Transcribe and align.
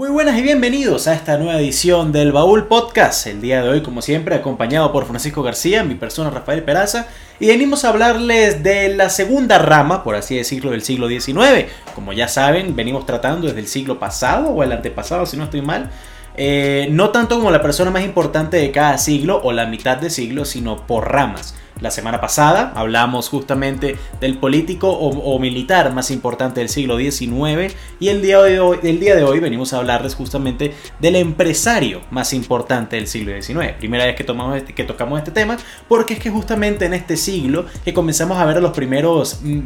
Muy 0.00 0.08
buenas 0.08 0.38
y 0.38 0.40
bienvenidos 0.40 1.08
a 1.08 1.12
esta 1.12 1.36
nueva 1.36 1.60
edición 1.60 2.10
del 2.10 2.32
Baúl 2.32 2.68
Podcast. 2.68 3.26
El 3.26 3.42
día 3.42 3.60
de 3.60 3.68
hoy, 3.68 3.82
como 3.82 4.00
siempre, 4.00 4.34
acompañado 4.34 4.92
por 4.92 5.04
Francisco 5.04 5.42
García, 5.42 5.84
mi 5.84 5.94
persona 5.94 6.30
Rafael 6.30 6.62
Peraza, 6.62 7.08
y 7.38 7.48
venimos 7.48 7.84
a 7.84 7.90
hablarles 7.90 8.62
de 8.62 8.94
la 8.94 9.10
segunda 9.10 9.58
rama, 9.58 10.02
por 10.02 10.14
así 10.14 10.36
decirlo, 10.36 10.70
del 10.70 10.80
siglo 10.80 11.06
XIX. 11.06 11.66
Como 11.94 12.14
ya 12.14 12.28
saben, 12.28 12.74
venimos 12.74 13.04
tratando 13.04 13.46
desde 13.46 13.60
el 13.60 13.66
siglo 13.66 13.98
pasado 13.98 14.48
o 14.48 14.62
el 14.62 14.72
antepasado, 14.72 15.26
si 15.26 15.36
no 15.36 15.44
estoy 15.44 15.60
mal. 15.60 15.90
Eh, 16.34 16.88
no 16.90 17.10
tanto 17.10 17.36
como 17.36 17.50
la 17.50 17.60
persona 17.60 17.90
más 17.90 18.02
importante 18.02 18.56
de 18.56 18.70
cada 18.70 18.96
siglo 18.96 19.42
o 19.44 19.52
la 19.52 19.66
mitad 19.66 19.98
de 19.98 20.08
siglo, 20.08 20.46
sino 20.46 20.86
por 20.86 21.12
ramas. 21.12 21.54
La 21.80 21.90
semana 21.90 22.20
pasada 22.20 22.72
hablamos 22.74 23.28
justamente 23.28 23.96
del 24.20 24.36
político 24.36 24.90
o, 24.90 25.38
militar 25.38 25.92
más 25.94 26.10
importante 26.10 26.60
del 26.60 26.68
siglo 26.68 26.98
XIX 26.98 27.74
y 27.98 28.08
el 28.08 28.20
día, 28.20 28.42
de 28.42 28.60
hoy, 28.60 29.40
venimos 29.40 29.72
a 29.72 29.78
hablarles 29.78 30.14
justamente 30.14 30.74
del 30.98 31.16
empresario 31.16 32.02
más 32.10 32.34
importante 32.34 32.96
del 32.96 33.06
siglo 33.06 33.32
XIX. 33.32 33.72
Primera 33.78 34.04
vez 34.04 34.14
que, 34.14 34.24
tomamos 34.24 34.58
este, 34.58 34.74
que 34.74 34.84
tocamos 34.84 35.18
este 35.18 35.30
tema 35.30 35.56
porque 35.88 36.14
es 36.14 36.20
que 36.20 36.30
justamente 36.30 36.84
en 36.84 36.94
este 36.94 37.16
siglo 37.16 37.64
que 37.84 37.94
comenzamos 37.94 38.36
a 38.38 38.44
ver 38.44 38.58
a 38.58 38.60
los 38.60 38.72
primeros 38.72 39.40
mm, 39.42 39.60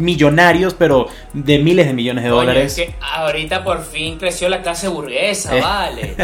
millonarios, 0.00 0.74
pero 0.74 1.06
de 1.32 1.58
miles 1.58 1.86
de 1.86 1.92
millones 1.92 2.24
de 2.24 2.30
dólares. 2.30 2.74
que 2.74 2.94
ahorita 3.00 3.62
por 3.62 3.84
fin 3.84 4.18
creció 4.18 4.48
la 4.48 4.62
clase 4.62 4.88
burguesa, 4.88 5.56
eh. 5.56 5.60
vale. 5.60 6.16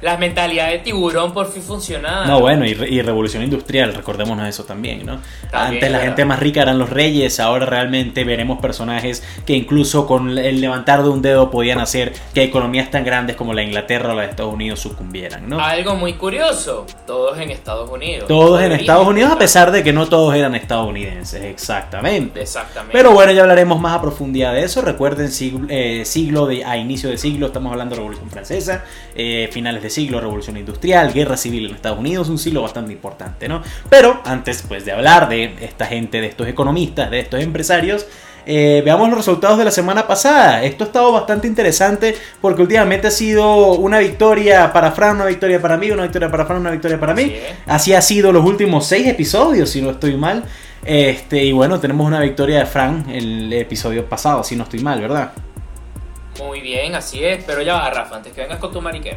Las 0.00 0.18
mentalidades 0.20 0.74
de 0.74 0.78
tiburón 0.80 1.32
por 1.32 1.50
fin 1.50 1.62
funcionaron. 1.62 2.28
No, 2.28 2.40
bueno, 2.40 2.64
y, 2.66 3.02
revolución 3.02 3.42
industrial, 3.42 3.94
recordémonos 3.94 4.46
eso 4.48 4.64
también, 4.64 5.06
¿no? 5.06 5.20
Antes 5.52 5.90
la 5.90 6.00
gente 6.00 6.24
más 6.24 6.38
rica 6.38 6.62
eran 6.62 6.78
los 6.78 6.90
reyes, 6.90 7.40
ahora 7.40 7.66
realmente 7.66 8.24
veremos 8.24 8.60
personajes 8.60 9.22
que 9.46 9.54
incluso 9.54 10.06
con 10.06 10.36
el 10.36 10.60
levantar 10.60 11.02
de 11.02 11.08
un 11.08 11.22
dedo 11.22 11.50
podían 11.50 11.80
hacer 11.80 12.12
que 12.34 12.42
economías 12.42 12.90
tan 12.90 13.04
grandes 13.04 13.36
como 13.36 13.54
la 13.54 13.62
Inglaterra 13.62 14.12
o 14.12 14.16
la 14.16 14.22
de 14.22 14.30
Estados 14.30 14.52
Unidos 14.52 14.80
sucumbieran, 14.80 15.48
¿no? 15.48 15.60
Algo 15.60 15.94
muy 15.94 16.14
curioso, 16.14 16.86
todos 17.06 17.38
en 17.38 17.50
Estados 17.50 17.88
Unidos. 17.90 18.28
Todos 18.28 18.60
en 18.62 18.72
Estados 18.72 19.06
Unidos, 19.06 19.32
a 19.32 19.38
pesar 19.38 19.70
de 19.70 19.82
que 19.82 19.92
no 19.92 20.06
todos 20.08 20.34
eran 20.34 20.54
estadounidenses, 20.54 21.42
exactamente. 21.42 22.42
Exactamente. 22.42 22.97
Pero 22.98 23.12
bueno, 23.12 23.30
ya 23.30 23.42
hablaremos 23.42 23.80
más 23.80 23.96
a 23.96 24.02
profundidad 24.02 24.52
de 24.54 24.64
eso. 24.64 24.82
Recuerden, 24.82 25.30
siglo, 25.30 25.68
eh, 25.70 26.02
siglo 26.04 26.46
de, 26.46 26.64
a 26.64 26.76
inicio 26.76 27.08
de 27.08 27.16
siglo 27.16 27.46
estamos 27.46 27.70
hablando 27.70 27.94
de 27.94 28.00
Revolución 28.00 28.28
Francesa, 28.28 28.82
eh, 29.14 29.48
finales 29.52 29.84
de 29.84 29.88
siglo, 29.88 30.20
Revolución 30.20 30.56
Industrial, 30.56 31.12
Guerra 31.12 31.36
Civil 31.36 31.66
en 31.66 31.76
Estados 31.76 32.00
Unidos, 32.00 32.28
un 32.28 32.38
siglo 32.38 32.60
bastante 32.60 32.92
importante, 32.92 33.48
¿no? 33.48 33.62
Pero 33.88 34.20
antes 34.24 34.64
pues 34.66 34.84
de 34.84 34.90
hablar 34.90 35.28
de 35.28 35.54
esta 35.60 35.86
gente, 35.86 36.20
de 36.20 36.26
estos 36.26 36.48
economistas, 36.48 37.08
de 37.08 37.20
estos 37.20 37.40
empresarios, 37.40 38.04
eh, 38.50 38.82
veamos 38.84 39.08
los 39.10 39.18
resultados 39.18 39.58
de 39.58 39.66
la 39.66 39.70
semana 39.70 40.08
pasada. 40.08 40.64
Esto 40.64 40.82
ha 40.82 40.86
estado 40.88 41.12
bastante 41.12 41.46
interesante 41.46 42.16
porque 42.40 42.62
últimamente 42.62 43.06
ha 43.06 43.12
sido 43.12 43.74
una 43.74 44.00
victoria 44.00 44.72
para 44.72 44.90
Fran, 44.90 45.14
una 45.14 45.26
victoria 45.26 45.62
para 45.62 45.76
mí, 45.76 45.88
una 45.92 46.02
victoria 46.02 46.32
para 46.32 46.46
Fran, 46.46 46.62
una 46.62 46.72
victoria 46.72 46.98
para 46.98 47.14
mí. 47.14 47.32
Así 47.66 47.94
ha 47.94 48.02
sido 48.02 48.32
los 48.32 48.44
últimos 48.44 48.86
seis 48.86 49.06
episodios, 49.06 49.70
si 49.70 49.80
no 49.80 49.90
estoy 49.90 50.16
mal. 50.16 50.42
Este, 50.84 51.44
y 51.44 51.52
bueno, 51.52 51.80
tenemos 51.80 52.06
una 52.06 52.20
victoria 52.20 52.60
de 52.60 52.66
Fran 52.66 53.04
en 53.08 53.16
el 53.16 53.52
episodio 53.52 54.06
pasado, 54.06 54.42
si 54.44 54.56
no 54.56 54.64
estoy 54.64 54.80
mal, 54.80 55.00
¿verdad? 55.00 55.32
Muy 56.38 56.60
bien, 56.60 56.94
así 56.94 57.24
es. 57.24 57.42
Pero 57.44 57.62
ya 57.62 57.74
va, 57.74 57.90
Rafa, 57.90 58.16
antes 58.16 58.32
que 58.32 58.42
vengas 58.42 58.58
con 58.58 58.72
tu 58.72 58.80
mariqué. 58.80 59.16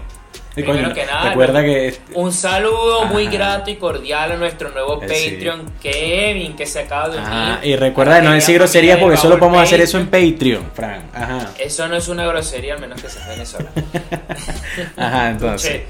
Primero 0.53 0.93
que 0.93 1.05
nada, 1.05 1.29
recuerda 1.29 1.63
que 1.63 1.97
un 2.13 2.33
saludo 2.33 3.05
muy 3.05 3.27
grato 3.27 3.69
y 3.69 3.75
cordial 3.75 4.33
a 4.33 4.35
nuestro 4.35 4.69
nuevo 4.71 5.01
eh, 5.01 5.07
Patreon, 5.07 5.71
Kevin, 5.81 6.57
que 6.57 6.65
se 6.65 6.79
acaba 6.79 7.07
de 7.07 7.19
unir. 7.19 7.59
y 7.63 7.75
recuerda 7.77 8.15
de 8.15 8.23
no 8.23 8.33
decir 8.33 8.55
groserías 8.55 8.97
porque 8.97 9.15
solo 9.15 9.39
podemos 9.39 9.61
hacer 9.63 9.79
eso 9.79 9.97
en 9.97 10.07
Patreon, 10.07 10.71
Fran. 10.73 11.09
Ajá. 11.13 11.51
Eso 11.57 11.87
no 11.87 11.95
es 11.95 12.09
una 12.09 12.25
grosería, 12.25 12.73
al 12.73 12.81
menos 12.81 13.01
que 13.01 13.07
sea 13.07 13.25
Venezuela. 13.29 13.71
Ajá, 14.97 15.29
entonces. 15.29 15.83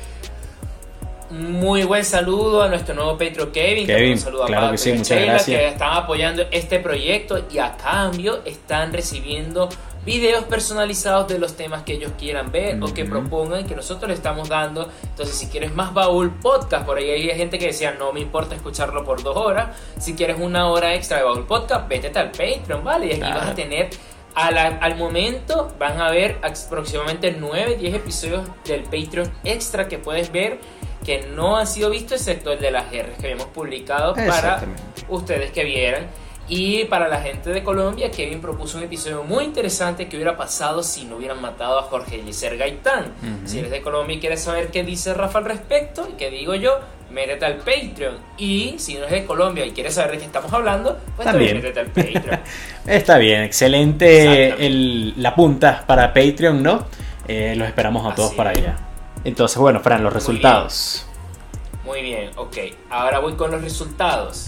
Muy 1.32 1.86
buen 1.86 2.04
saludo 2.04 2.62
a 2.62 2.68
nuestro 2.68 2.94
nuevo 2.94 3.18
Patreon 3.18 3.52
Kevin. 3.52 3.88
Kevin, 3.88 4.12
un 4.12 4.18
saludo 4.18 4.46
claro 4.46 4.68
a 4.68 4.72
que 4.72 4.78
sí, 4.78 4.92
muchas 4.92 5.22
gracias. 5.22 5.60
que 5.60 5.68
están 5.68 5.94
apoyando 5.94 6.44
este 6.52 6.80
proyecto 6.80 7.46
y 7.50 7.58
a 7.60 7.78
cambio 7.78 8.42
están 8.44 8.92
recibiendo 8.92 9.70
videos 10.06 10.44
personalizados 10.44 11.30
de 11.30 11.40
los 11.40 11.56
temas 11.56 11.84
que 11.84 11.94
ellos 11.94 12.12
quieran 12.18 12.52
ver 12.52 12.84
o 12.84 12.94
que 12.94 13.06
propongan 13.06 13.66
que 13.66 13.78
nosotros 13.78 14.10
le 14.10 14.16
estamos 14.16 14.50
dando. 14.50 14.90
Entonces, 15.04 15.38
si 15.38 15.48
quieres 15.48 15.74
más 15.74 15.94
baúl 15.94 16.32
podcast, 16.32 16.86
por 16.86 16.98
ahí 16.98 17.10
hay 17.10 17.38
gente 17.38 17.58
que 17.58 17.68
decía, 17.68 17.96
no 17.98 18.12
me 18.12 18.20
importa 18.20 18.56
escucharlo 18.56 19.06
por 19.06 19.24
dos 19.24 19.38
horas. 19.38 19.70
Si 20.00 20.16
quieres 20.16 20.38
una 20.38 20.68
hora 20.68 20.96
extra 20.96 21.20
de 21.20 21.24
baúl 21.24 21.46
podcast, 21.46 21.88
vete 21.88 22.08
al 22.20 22.32
Patreon, 22.32 22.84
¿vale? 22.84 23.08
Y 23.08 23.12
aquí 23.14 23.22
vas 23.22 23.48
a 23.48 23.56
tener 23.56 23.90
al 24.34 24.96
momento 24.98 25.74
van 25.78 26.00
a 26.00 26.10
ver 26.10 26.40
aproximadamente 26.42 27.36
9, 27.38 27.76
10 27.76 27.96
episodios 27.96 28.48
del 28.66 28.84
Patreon 28.84 29.32
extra 29.44 29.88
que 29.88 29.98
puedes 29.98 30.32
ver 30.32 30.60
que 31.06 31.28
no 31.36 31.58
han 31.58 31.68
sido 31.68 31.90
vistos 31.90 32.20
excepto 32.20 32.52
el 32.52 32.60
de 32.60 32.72
las 32.72 32.92
R 32.94 33.14
que 33.20 33.32
hemos 33.32 33.48
publicado 33.48 34.14
para 34.14 34.62
ustedes 35.10 35.52
que 35.52 35.64
vieran. 35.64 36.08
Y 36.48 36.84
para 36.86 37.08
la 37.08 37.22
gente 37.22 37.50
de 37.52 37.64
Colombia, 37.64 38.12
Kevin 38.12 38.42
propuso 38.42 38.78
un 38.78 38.84
episodio 38.84 39.24
muy 39.24 39.46
interesante 39.46 40.10
que 40.10 40.18
hubiera 40.18 40.36
pasado 40.36 40.84
si 40.84 41.06
no 41.06 41.16
hubieran 41.16 41.42
matado 41.42 41.80
a 41.80 41.84
Jorge 41.84 42.20
Eliezer 42.20 42.58
Gaitán. 42.58 43.14
Si 43.46 43.60
eres 43.60 43.72
de 43.72 43.82
Colombia 43.82 44.18
y 44.18 44.20
quieres 44.20 44.42
saber 44.42 44.68
qué 44.68 44.84
dice 44.84 45.14
Rafa 45.14 45.40
al 45.40 45.46
respecto 45.46 46.10
y 46.12 46.18
qué 46.18 46.30
digo 46.30 46.54
yo, 46.56 46.80
métete 47.10 47.46
al 47.46 47.58
Patreon. 47.58 48.18
Y 48.38 48.76
si 48.80 48.96
no 48.96 49.06
eres 49.06 49.22
de 49.22 49.26
Colombia 49.26 49.66
y 49.66 49.72
quieres 49.72 49.94
saber 49.94 50.12
de 50.12 50.18
qué 50.18 50.26
estamos 50.26 50.52
hablando, 50.52 51.00
pues 51.16 51.26
también, 51.26 51.56
métete 51.56 51.80
al 51.80 51.88
Patreon. 51.88 52.40
Está 52.86 53.18
bien, 53.18 53.44
excelente 53.44 54.56
la 55.16 55.34
punta 55.34 55.86
para 55.88 56.14
Patreon, 56.14 56.62
¿no? 56.62 56.86
Eh, 57.30 57.54
los 57.56 57.66
esperamos 57.66 58.12
a 58.12 58.14
todos 58.14 58.34
para 58.34 58.50
allá. 58.50 58.91
Entonces, 59.24 59.58
bueno, 59.58 59.80
Fran, 59.80 60.04
los 60.04 60.14
resultados. 60.14 61.06
Muy 61.84 62.02
bien, 62.02 62.32
ok. 62.36 62.58
Ahora 62.90 63.20
voy 63.20 63.34
con 63.34 63.52
los 63.52 63.62
resultados. 63.62 64.48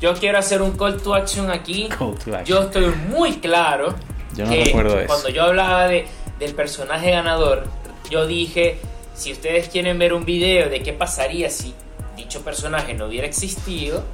Yo 0.00 0.14
quiero 0.14 0.38
hacer 0.38 0.62
un 0.62 0.72
call 0.72 1.00
to 1.02 1.14
action 1.14 1.50
aquí. 1.50 1.88
Yo 2.44 2.62
estoy 2.62 2.86
muy 3.08 3.38
claro. 3.38 3.94
Yo 4.34 4.44
no 4.44 4.50
que 4.52 4.62
eso. 4.62 5.06
Cuando 5.06 5.30
yo 5.30 5.42
hablaba 5.44 5.88
de, 5.88 6.06
del 6.38 6.54
personaje 6.54 7.10
ganador, 7.10 7.64
yo 8.10 8.26
dije, 8.26 8.78
si 9.14 9.32
ustedes 9.32 9.68
quieren 9.68 9.98
ver 9.98 10.12
un 10.12 10.24
video 10.24 10.68
de 10.68 10.82
qué 10.82 10.92
pasaría 10.92 11.50
si 11.50 11.74
dicho 12.16 12.42
personaje 12.42 12.94
no 12.94 13.06
hubiera 13.06 13.26
existido, 13.26 14.04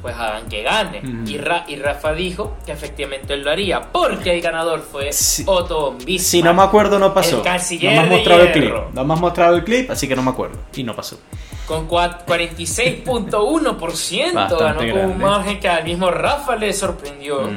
pues 0.00 0.14
hagan 0.14 0.48
que 0.48 0.62
gane. 0.62 1.02
y, 1.26 1.36
Rafa 1.38 2.12
dijo 2.12 2.56
que 2.64 2.70
efectivamente 2.72 3.34
él 3.34 3.42
lo 3.42 3.50
haría, 3.50 3.82
porque 3.92 4.34
el 4.34 4.40
ganador 4.40 4.80
fue 4.80 5.10
Otto 5.46 5.92
Bismarck. 5.92 6.20
Si 6.20 6.42
no 6.42 6.54
me 6.54 6.62
acuerdo, 6.62 6.98
no 6.98 7.14
pasó. 7.14 7.36
El 7.38 7.42
canciller 7.42 7.94
no 7.94 8.02
me 8.02 8.06
has 8.06 8.12
mostrado 8.12 8.42
el 8.42 8.52
clip. 8.52 8.74
No 8.92 9.04
me 9.04 9.14
has 9.14 9.20
mostrado 9.20 9.56
el 9.56 9.64
clip, 9.64 9.90
así 9.90 10.06
que 10.08 10.16
no 10.16 10.22
me 10.22 10.30
acuerdo. 10.30 10.58
Y 10.74 10.82
no 10.82 10.96
pasó. 10.96 11.20
Con 11.66 11.86
46.1% 11.88 14.58
ganó 14.58 14.78
con 14.78 15.10
un 15.10 15.18
margen 15.18 15.60
que 15.60 15.68
al 15.68 15.84
mismo 15.84 16.10
Rafa 16.10 16.56
le 16.56 16.72
sorprendió. 16.72 17.48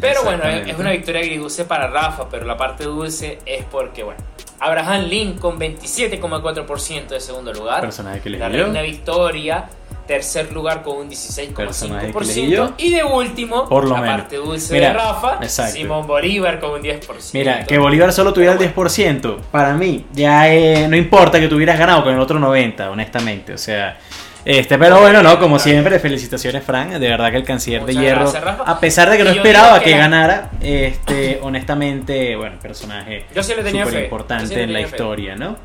Pero 0.00 0.24
bueno, 0.24 0.44
es 0.44 0.78
una 0.78 0.90
victoria 0.90 1.20
agridulce 1.20 1.64
para 1.64 1.86
Rafa, 1.86 2.28
pero 2.28 2.46
la 2.46 2.56
parte 2.56 2.84
dulce 2.84 3.38
es 3.46 3.64
porque, 3.64 4.02
bueno, 4.02 4.20
Abraham 4.58 5.04
Lincoln 5.04 5.58
27,4% 5.58 7.08
de 7.08 7.20
segundo 7.20 7.52
lugar. 7.52 7.80
Personaje 7.80 8.20
que 8.20 8.30
le 8.30 8.38
La 8.38 8.48
reina 8.48 8.80
Victoria 8.80 9.68
tercer 10.06 10.52
lugar 10.52 10.82
con 10.82 10.98
un 10.98 11.10
16,5%. 11.10 12.74
Y 12.78 12.90
de 12.90 13.04
último, 13.04 13.68
Por 13.68 13.88
lo 13.88 13.94
la 13.94 14.04
parte 14.04 14.36
dulce 14.36 14.74
de 14.74 14.92
Rafa, 14.92 15.42
Simón 15.48 16.06
Bolívar 16.06 16.60
con 16.60 16.72
un 16.72 16.82
10%. 16.82 17.30
Mira, 17.32 17.64
que 17.64 17.78
Bolívar 17.78 18.12
solo 18.12 18.32
tuviera 18.32 18.52
el 18.54 18.58
10%, 18.58 19.38
para 19.50 19.74
mí 19.74 20.06
ya 20.12 20.52
eh, 20.52 20.88
no 20.88 20.96
importa 20.96 21.40
que 21.40 21.48
tuvieras 21.48 21.78
ganado 21.78 22.04
con 22.04 22.14
el 22.14 22.20
otro 22.20 22.38
90%, 22.38 22.90
honestamente. 22.90 23.54
O 23.54 23.58
sea, 23.58 23.98
este, 24.44 24.76
pero 24.76 25.00
bueno, 25.00 25.22
no, 25.22 25.38
como 25.38 25.58
siempre, 25.58 25.98
felicitaciones, 26.00 26.64
Frank. 26.64 26.90
De 26.92 27.08
verdad 27.08 27.30
que 27.30 27.36
el 27.36 27.44
canciller 27.44 27.84
de 27.84 27.94
hierro, 27.94 28.32
a 28.66 28.80
pesar 28.80 29.08
de 29.08 29.16
que 29.16 29.24
no 29.24 29.30
esperaba 29.30 29.80
que, 29.80 29.96
ganara, 29.96 30.50
este, 30.60 31.38
honestamente, 31.42 32.34
bueno, 32.36 32.58
personaje 32.60 33.26
súper 33.30 34.04
importante 34.04 34.62
en 34.62 34.72
la 34.72 34.80
historia, 34.80 35.36
¿no? 35.36 35.56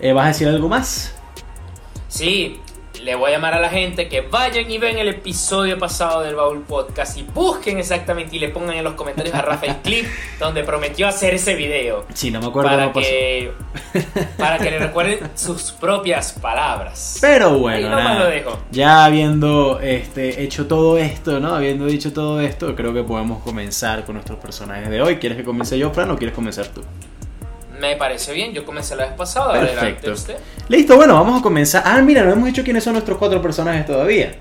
Eh, 0.00 0.12
¿Vas 0.12 0.24
a 0.24 0.28
decir 0.28 0.48
algo 0.48 0.68
más? 0.68 1.14
Sí, 2.08 2.60
le 3.04 3.14
voy 3.14 3.30
a 3.30 3.34
llamar 3.34 3.52
a 3.52 3.60
la 3.60 3.68
gente 3.68 4.08
que 4.08 4.22
vayan 4.22 4.70
y 4.70 4.78
ven 4.78 4.96
el 4.96 5.08
episodio 5.08 5.78
pasado 5.78 6.22
del 6.22 6.36
Baúl 6.36 6.62
Podcast 6.62 7.18
y 7.18 7.22
busquen 7.22 7.78
exactamente 7.78 8.34
y 8.36 8.38
le 8.38 8.48
pongan 8.48 8.76
en 8.76 8.84
los 8.84 8.94
comentarios 8.94 9.34
a 9.34 9.42
Rafael 9.42 9.76
clip 9.82 10.06
donde 10.40 10.64
prometió 10.64 11.06
hacer 11.06 11.34
ese 11.34 11.54
video. 11.54 12.06
Sí, 12.14 12.30
no 12.30 12.40
me 12.40 12.46
acuerdo 12.46 12.70
para 12.70 12.92
que, 12.94 13.52
Para 14.38 14.56
que 14.56 14.70
le 14.70 14.78
recuerden 14.78 15.18
sus 15.34 15.72
propias 15.72 16.32
palabras. 16.32 17.18
Pero 17.20 17.58
bueno, 17.58 17.94
ya 18.70 19.04
habiendo 19.04 19.80
este, 19.80 20.42
hecho 20.42 20.66
todo 20.66 20.96
esto, 20.96 21.40
¿no? 21.40 21.54
Habiendo 21.54 21.84
dicho 21.84 22.10
todo 22.10 22.40
esto, 22.40 22.74
creo 22.74 22.94
que 22.94 23.02
podemos 23.02 23.42
comenzar 23.42 24.06
con 24.06 24.14
nuestros 24.14 24.38
personajes 24.38 24.88
de 24.88 25.02
hoy. 25.02 25.16
¿Quieres 25.16 25.36
que 25.36 25.44
comience 25.44 25.78
yo, 25.78 25.90
Fran, 25.90 26.10
o 26.10 26.16
quieres 26.16 26.34
comenzar 26.34 26.68
tú? 26.68 26.80
Me 27.80 27.96
parece 27.96 28.32
bien, 28.32 28.52
yo 28.52 28.64
comencé 28.64 28.94
la 28.96 29.06
vez 29.06 29.14
pasada. 29.14 29.60
Perfecto. 29.60 30.14
Listo, 30.68 30.96
bueno, 30.96 31.14
vamos 31.14 31.40
a 31.40 31.42
comenzar. 31.42 31.82
Ah, 31.84 32.00
mira, 32.02 32.22
no 32.22 32.32
hemos 32.32 32.46
dicho 32.46 32.62
quiénes 32.62 32.84
son 32.84 32.94
nuestros 32.94 33.18
cuatro 33.18 33.42
personajes 33.42 33.86
todavía. 33.86 34.36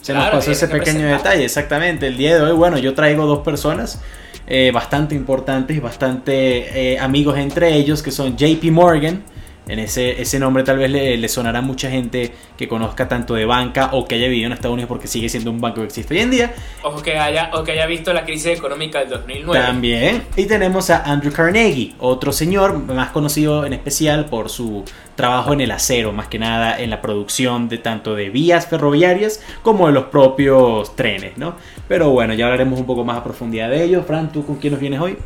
Se 0.00 0.12
nos 0.12 0.30
pasó 0.30 0.50
ese 0.50 0.66
pequeño 0.66 1.06
detalle, 1.06 1.44
exactamente. 1.44 2.08
El 2.08 2.16
día 2.16 2.34
de 2.36 2.42
hoy, 2.42 2.56
bueno, 2.56 2.76
yo 2.78 2.92
traigo 2.92 3.24
dos 3.24 3.38
personas 3.40 4.00
eh, 4.48 4.72
bastante 4.74 5.14
importantes 5.14 5.76
y 5.76 5.80
bastante 5.80 6.92
eh, 6.92 6.98
amigos 6.98 7.38
entre 7.38 7.74
ellos, 7.74 8.02
que 8.02 8.10
son 8.10 8.36
JP 8.36 8.64
Morgan, 8.72 9.22
en 9.68 9.78
ese, 9.78 10.20
ese 10.20 10.38
nombre 10.38 10.64
tal 10.64 10.78
vez 10.78 10.90
le, 10.90 11.28
sonará 11.28 11.60
a 11.60 11.62
mucha 11.62 11.90
gente 11.90 12.32
que 12.56 12.66
conozca 12.66 13.08
tanto 13.08 13.34
de 13.34 13.44
banca 13.44 13.90
o 13.92 14.06
que 14.06 14.16
haya 14.16 14.26
vivido 14.26 14.46
en 14.46 14.52
Estados 14.52 14.74
Unidos 14.74 14.88
porque 14.88 15.06
sigue 15.06 15.28
siendo 15.28 15.50
un 15.50 15.60
banco 15.60 15.80
que 15.80 15.86
existe 15.86 16.14
hoy 16.14 16.20
en 16.20 16.30
día. 16.30 16.54
O 16.82 17.00
que 17.00 17.18
haya, 17.18 17.50
o 17.54 17.62
que 17.62 17.72
haya 17.72 17.86
visto 17.86 18.12
la 18.12 18.24
crisis 18.24 18.58
económica 18.58 18.98
del 19.00 19.08
2009. 19.08 19.64
También. 19.64 20.22
Y 20.36 20.46
tenemos 20.46 20.90
a 20.90 21.02
Andrew 21.04 21.32
Carnegie, 21.32 21.94
otro 21.98 22.32
señor 22.32 22.78
más 22.78 23.10
conocido 23.10 23.64
en 23.64 23.72
especial 23.72 24.26
por 24.26 24.50
su 24.50 24.84
trabajo 25.14 25.52
en 25.52 25.60
el 25.60 25.70
acero, 25.70 26.12
más 26.12 26.26
que 26.26 26.38
nada 26.38 26.80
en 26.80 26.90
la 26.90 27.00
producción 27.00 27.68
de 27.68 27.78
tanto 27.78 28.14
de 28.14 28.30
vías 28.30 28.66
ferroviarias 28.66 29.42
como 29.62 29.86
de 29.86 29.92
los 29.92 30.04
propios 30.04 30.96
trenes, 30.96 31.36
¿no? 31.38 31.54
Pero 31.86 32.10
bueno, 32.10 32.34
ya 32.34 32.46
hablaremos 32.46 32.80
un 32.80 32.86
poco 32.86 33.04
más 33.04 33.18
a 33.18 33.24
profundidad 33.24 33.70
de 33.70 33.84
ello. 33.84 34.02
Fran, 34.02 34.32
¿tú 34.32 34.44
con 34.44 34.56
quién 34.56 34.72
nos 34.72 34.80
vienes 34.80 35.00
hoy? 35.00 35.16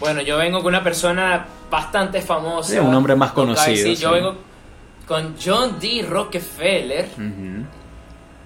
Bueno, 0.00 0.22
yo 0.22 0.38
vengo 0.38 0.58
con 0.58 0.68
una 0.68 0.84
persona 0.84 1.46
bastante 1.70 2.22
famosa. 2.22 2.80
un 2.82 2.94
hombre 2.94 3.14
más 3.14 3.32
conocido. 3.32 3.76
Sí, 3.76 3.96
yo 3.96 4.12
vengo 4.12 4.36
con 5.06 5.36
John 5.42 5.78
D. 5.80 6.06
Rockefeller, 6.08 7.08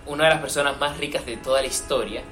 una 0.07 0.25
de 0.25 0.31
las 0.31 0.41
personas 0.41 0.79
más 0.79 0.97
ricas 0.99 1.27
de 1.27 1.37
toda 1.37 1.61
la 1.61 1.67
historia. 1.67 2.23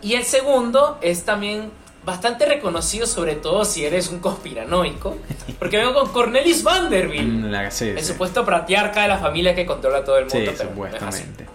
Y 0.00 0.14
el 0.14 0.24
segundo 0.24 0.98
es 1.02 1.24
también 1.24 1.70
bastante 2.04 2.46
reconocido, 2.46 3.06
sobre 3.06 3.34
todo 3.34 3.64
si 3.64 3.84
eres 3.84 4.08
un 4.08 4.20
conspiranoico, 4.20 5.18
porque 5.58 5.76
vengo 5.76 5.94
con 5.94 6.08
Cornelis 6.08 6.62
Vanderbilt, 6.62 7.28
mm, 7.28 7.54
el 7.82 8.04
supuesto 8.04 8.44
pratiarca 8.44 9.02
de 9.02 9.08
la 9.08 9.18
familia 9.18 9.54
que 9.54 9.66
controla 9.66 10.04
todo 10.04 10.18
el 10.18 10.26
mundo. 10.26 10.52
Sí, 10.52 10.56
supuestamente. 10.56 11.47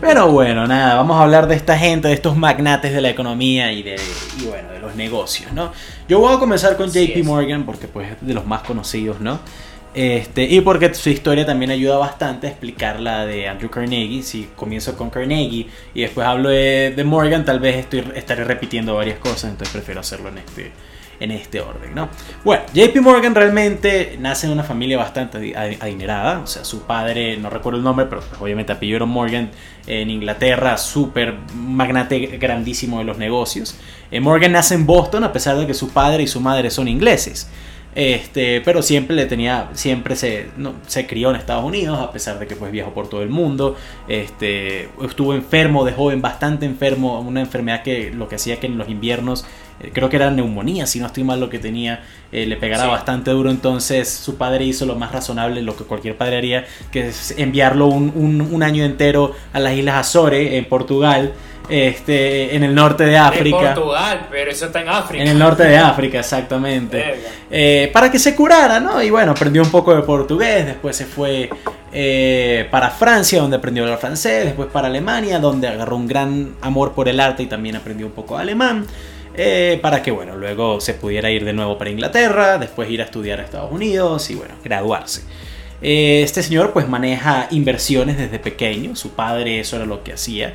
Pero 0.00 0.30
bueno, 0.30 0.66
nada, 0.66 0.94
vamos 0.94 1.16
a 1.18 1.22
hablar 1.22 1.46
de 1.46 1.54
esta 1.54 1.78
gente, 1.78 2.08
de 2.08 2.14
estos 2.14 2.36
magnates 2.36 2.92
de 2.92 3.00
la 3.00 3.10
economía 3.10 3.72
y 3.72 3.82
de, 3.82 3.96
y 4.40 4.44
bueno, 4.44 4.70
de 4.72 4.80
los 4.80 4.94
negocios, 4.94 5.52
¿no? 5.52 5.72
Yo 6.08 6.20
voy 6.20 6.34
a 6.34 6.38
comenzar 6.38 6.76
con 6.76 6.90
JP 6.90 7.24
Morgan 7.24 7.64
porque 7.64 7.88
pues 7.88 8.12
es 8.12 8.26
de 8.26 8.34
los 8.34 8.46
más 8.46 8.62
conocidos, 8.62 9.20
¿no? 9.20 9.40
Este, 9.94 10.44
y 10.44 10.60
porque 10.60 10.92
su 10.94 11.10
historia 11.10 11.46
también 11.46 11.70
ayuda 11.70 11.96
bastante 11.96 12.46
a 12.46 12.50
explicar 12.50 13.00
la 13.00 13.26
de 13.26 13.48
Andrew 13.48 13.70
Carnegie. 13.70 14.22
Si 14.22 14.48
comienzo 14.54 14.96
con 14.96 15.10
Carnegie 15.10 15.66
y 15.94 16.02
después 16.02 16.26
hablo 16.26 16.50
de, 16.50 17.02
Morgan, 17.04 17.44
tal 17.44 17.58
vez 17.58 17.76
estoy, 17.76 18.04
estaré 18.14 18.44
repitiendo 18.44 18.94
varias 18.94 19.18
cosas, 19.18 19.50
entonces 19.50 19.72
prefiero 19.72 20.00
hacerlo 20.00 20.28
en 20.28 20.38
este, 20.38 20.72
en 21.20 21.30
este 21.30 21.60
orden, 21.60 21.94
¿no? 21.94 22.08
Bueno, 22.44 22.62
JP 22.72 22.96
Morgan 23.00 23.34
realmente 23.34 24.16
nace 24.20 24.46
en 24.46 24.52
una 24.52 24.62
familia 24.62 24.98
bastante 24.98 25.54
adinerada, 25.56 26.40
o 26.40 26.46
sea, 26.46 26.64
su 26.64 26.82
padre, 26.82 27.36
no 27.36 27.50
recuerdo 27.50 27.78
el 27.78 27.84
nombre, 27.84 28.06
pero 28.06 28.22
pues, 28.22 28.40
obviamente 28.40 28.72
apellido 28.72 29.06
Morgan 29.06 29.50
en 29.86 30.10
Inglaterra, 30.10 30.76
súper 30.76 31.34
magnate 31.54 32.38
grandísimo 32.38 32.98
de 32.98 33.04
los 33.04 33.18
negocios. 33.18 33.76
Eh, 34.10 34.20
Morgan 34.20 34.52
nace 34.52 34.74
en 34.74 34.86
Boston 34.86 35.24
a 35.24 35.32
pesar 35.32 35.56
de 35.56 35.66
que 35.66 35.74
su 35.74 35.90
padre 35.90 36.22
y 36.22 36.26
su 36.26 36.40
madre 36.40 36.70
son 36.70 36.88
ingleses. 36.88 37.50
Este, 37.94 38.60
pero 38.60 38.80
siempre 38.82 39.16
le 39.16 39.26
tenía, 39.26 39.70
siempre 39.72 40.14
se, 40.14 40.50
se 40.86 41.06
crió 41.06 41.30
en 41.30 41.36
Estados 41.36 41.64
Unidos, 41.64 41.98
a 41.98 42.12
pesar 42.12 42.38
de 42.38 42.46
que 42.46 42.54
pues 42.54 42.70
viajó 42.70 42.92
por 42.92 43.08
todo 43.08 43.22
el 43.22 43.28
mundo. 43.28 43.76
Este, 44.06 44.88
estuvo 45.02 45.34
enfermo 45.34 45.84
de 45.84 45.92
joven, 45.92 46.22
bastante 46.22 46.64
enfermo, 46.64 47.18
una 47.20 47.40
enfermedad 47.40 47.82
que 47.82 48.12
lo 48.12 48.28
que 48.28 48.36
hacía 48.36 48.60
que 48.60 48.66
en 48.66 48.78
los 48.78 48.88
inviernos, 48.88 49.46
creo 49.92 50.08
que 50.08 50.16
era 50.16 50.30
neumonía, 50.30 50.86
si 50.86 51.00
no 51.00 51.06
estoy 51.06 51.24
mal 51.24 51.40
lo 51.40 51.48
que 51.48 51.58
tenía, 51.58 52.02
eh, 52.32 52.46
le 52.46 52.56
pegara 52.56 52.86
bastante 52.86 53.30
duro. 53.30 53.50
Entonces 53.50 54.08
su 54.08 54.36
padre 54.36 54.64
hizo 54.64 54.86
lo 54.86 54.96
más 54.96 55.12
razonable, 55.12 55.62
lo 55.62 55.76
que 55.76 55.84
cualquier 55.84 56.16
padre 56.16 56.38
haría, 56.38 56.64
que 56.90 57.08
es 57.08 57.34
enviarlo 57.38 57.86
un, 57.86 58.12
un, 58.14 58.40
un 58.40 58.62
año 58.62 58.84
entero 58.84 59.34
a 59.52 59.60
las 59.60 59.74
Islas 59.74 59.96
Azores, 59.96 60.54
en 60.54 60.64
Portugal 60.64 61.32
este, 61.68 62.56
en 62.56 62.64
el 62.64 62.74
norte 62.74 63.04
de 63.04 63.16
África. 63.18 63.58
En 63.58 63.74
Portugal, 63.74 64.26
pero 64.30 64.50
eso 64.50 64.66
está 64.66 64.80
en 64.80 64.88
África. 64.88 65.22
En 65.22 65.28
el 65.28 65.38
norte 65.38 65.64
de 65.64 65.76
África, 65.78 66.20
exactamente. 66.20 67.20
Eh, 67.50 67.90
para 67.92 68.10
que 68.10 68.18
se 68.18 68.34
curara, 68.34 68.80
¿no? 68.80 69.02
Y 69.02 69.10
bueno, 69.10 69.32
aprendió 69.32 69.62
un 69.62 69.70
poco 69.70 69.94
de 69.94 70.02
portugués, 70.02 70.64
después 70.64 70.96
se 70.96 71.04
fue 71.04 71.50
eh, 71.92 72.66
para 72.70 72.90
Francia, 72.90 73.40
donde 73.40 73.56
aprendió 73.56 73.82
a 73.82 73.86
hablar 73.86 74.00
francés, 74.00 74.46
después 74.46 74.68
para 74.72 74.88
Alemania, 74.88 75.38
donde 75.38 75.68
agarró 75.68 75.96
un 75.96 76.06
gran 76.06 76.54
amor 76.62 76.92
por 76.92 77.08
el 77.08 77.20
arte 77.20 77.42
y 77.42 77.46
también 77.46 77.76
aprendió 77.76 78.06
un 78.06 78.12
poco 78.12 78.38
alemán. 78.38 78.86
Eh, 79.38 79.78
para 79.80 80.02
que 80.02 80.10
bueno, 80.10 80.36
luego 80.36 80.80
se 80.80 80.94
pudiera 80.94 81.30
ir 81.30 81.44
de 81.44 81.52
nuevo 81.52 81.78
para 81.78 81.90
Inglaterra, 81.90 82.58
después 82.58 82.90
ir 82.90 83.00
a 83.00 83.04
estudiar 83.04 83.40
a 83.40 83.44
Estados 83.44 83.70
Unidos 83.72 84.28
y 84.30 84.34
bueno, 84.34 84.54
graduarse. 84.64 85.22
este 85.80 86.42
señor 86.42 86.72
pues 86.72 86.88
maneja 86.88 87.46
inversiones 87.50 88.18
desde 88.18 88.38
pequeño, 88.38 88.96
su 88.96 89.10
padre 89.10 89.60
eso 89.60 89.76
era 89.76 89.86
lo 89.86 90.02
que 90.02 90.12
hacía. 90.12 90.54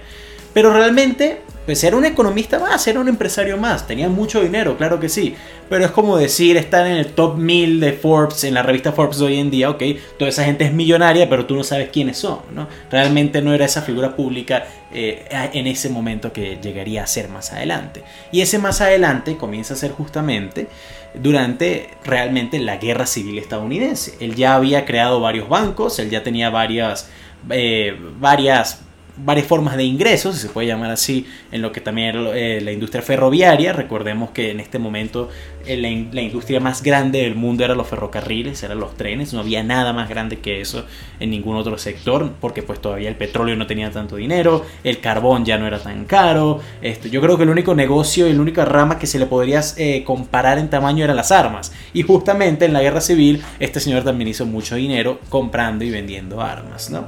Pero 0.53 0.71
realmente, 0.73 1.41
pues 1.65 1.83
era 1.83 1.95
un 1.95 2.05
economista 2.05 2.59
más, 2.59 2.85
era 2.87 2.99
un 2.99 3.07
empresario 3.07 3.57
más, 3.57 3.87
tenía 3.87 4.09
mucho 4.09 4.41
dinero, 4.41 4.77
claro 4.77 4.99
que 4.99 5.09
sí. 5.09 5.35
Pero 5.69 5.85
es 5.85 5.91
como 5.91 6.17
decir, 6.17 6.57
estar 6.57 6.85
en 6.85 6.97
el 6.97 7.07
top 7.13 7.37
1000 7.37 7.79
de 7.79 7.93
Forbes, 7.93 8.43
en 8.43 8.53
la 8.53 8.63
revista 8.63 8.91
Forbes 8.91 9.19
de 9.19 9.25
hoy 9.25 9.39
en 9.39 9.49
día, 9.49 9.69
ok, 9.69 9.81
toda 10.17 10.29
esa 10.29 10.43
gente 10.43 10.65
es 10.65 10.73
millonaria, 10.73 11.29
pero 11.29 11.45
tú 11.45 11.55
no 11.55 11.63
sabes 11.63 11.89
quiénes 11.89 12.17
son, 12.17 12.39
¿no? 12.53 12.67
Realmente 12.91 13.41
no 13.41 13.53
era 13.53 13.65
esa 13.65 13.81
figura 13.81 14.15
pública 14.15 14.65
eh, 14.91 15.25
en 15.53 15.65
ese 15.67 15.89
momento 15.89 16.33
que 16.33 16.59
llegaría 16.61 17.03
a 17.03 17.07
ser 17.07 17.29
más 17.29 17.53
adelante. 17.53 18.03
Y 18.31 18.41
ese 18.41 18.59
más 18.59 18.81
adelante 18.81 19.37
comienza 19.37 19.73
a 19.73 19.77
ser 19.77 19.91
justamente 19.91 20.67
durante 21.13 21.89
realmente 22.03 22.59
la 22.59 22.77
guerra 22.77 23.05
civil 23.05 23.37
estadounidense. 23.37 24.15
Él 24.19 24.35
ya 24.35 24.55
había 24.55 24.85
creado 24.85 25.19
varios 25.19 25.47
bancos, 25.47 25.97
él 25.99 26.09
ya 26.09 26.23
tenía 26.23 26.49
varias, 26.49 27.09
eh, 27.49 27.97
varias 28.19 28.81
varias 29.17 29.47
formas 29.47 29.77
de 29.77 29.83
ingresos, 29.83 30.35
si 30.35 30.47
se 30.47 30.49
puede 30.49 30.67
llamar 30.67 30.91
así, 30.91 31.27
en 31.51 31.61
lo 31.61 31.71
que 31.71 31.81
también 31.81 32.15
eh, 32.33 32.59
la 32.61 32.71
industria 32.71 33.01
ferroviaria. 33.01 33.73
Recordemos 33.73 34.31
que 34.31 34.51
en 34.51 34.59
este 34.59 34.79
momento 34.79 35.29
eh, 35.65 35.77
la, 35.77 36.21
industria 36.21 36.59
más 36.59 36.81
grande 36.81 37.21
del 37.21 37.35
mundo 37.35 37.63
era 37.63 37.75
los 37.75 37.87
ferrocarriles, 37.87 38.63
eran 38.63 38.79
los 38.79 38.95
trenes, 38.95 39.33
no 39.33 39.41
había 39.41 39.63
nada 39.63 39.93
más 39.93 40.09
grande 40.09 40.39
que 40.39 40.61
eso 40.61 40.85
en 41.19 41.29
ningún 41.29 41.55
otro 41.55 41.77
sector, 41.77 42.31
porque 42.39 42.63
pues 42.63 42.81
todavía 42.81 43.09
el 43.09 43.15
petróleo 43.15 43.55
no 43.55 43.67
tenía 43.67 43.91
tanto 43.91 44.15
dinero, 44.15 44.65
el 44.83 44.99
carbón 44.99 45.45
ya 45.45 45.57
no 45.57 45.67
era 45.67 45.79
tan 45.79 46.05
caro. 46.05 46.59
Esto, 46.81 47.07
yo 47.07 47.21
creo 47.21 47.37
que 47.37 47.43
el 47.43 47.49
único 47.49 47.75
negocio 47.75 48.27
y 48.27 48.33
la 48.33 48.41
única 48.41 48.65
rama 48.65 48.97
que 48.97 49.07
se 49.07 49.19
le 49.19 49.25
podría 49.25 49.61
eh, 49.77 50.03
comparar 50.03 50.57
en 50.57 50.69
tamaño 50.69 51.03
eran 51.03 51.15
las 51.15 51.31
armas. 51.31 51.71
Y 51.93 52.01
justamente 52.01 52.65
en 52.65 52.73
la 52.73 52.81
guerra 52.81 53.01
civil 53.01 53.43
este 53.59 53.79
señor 53.79 54.03
también 54.03 54.27
hizo 54.29 54.45
mucho 54.45 54.75
dinero 54.75 55.19
comprando 55.29 55.83
y 55.83 55.91
vendiendo 55.91 56.41
armas, 56.41 56.89
¿no? 56.89 57.07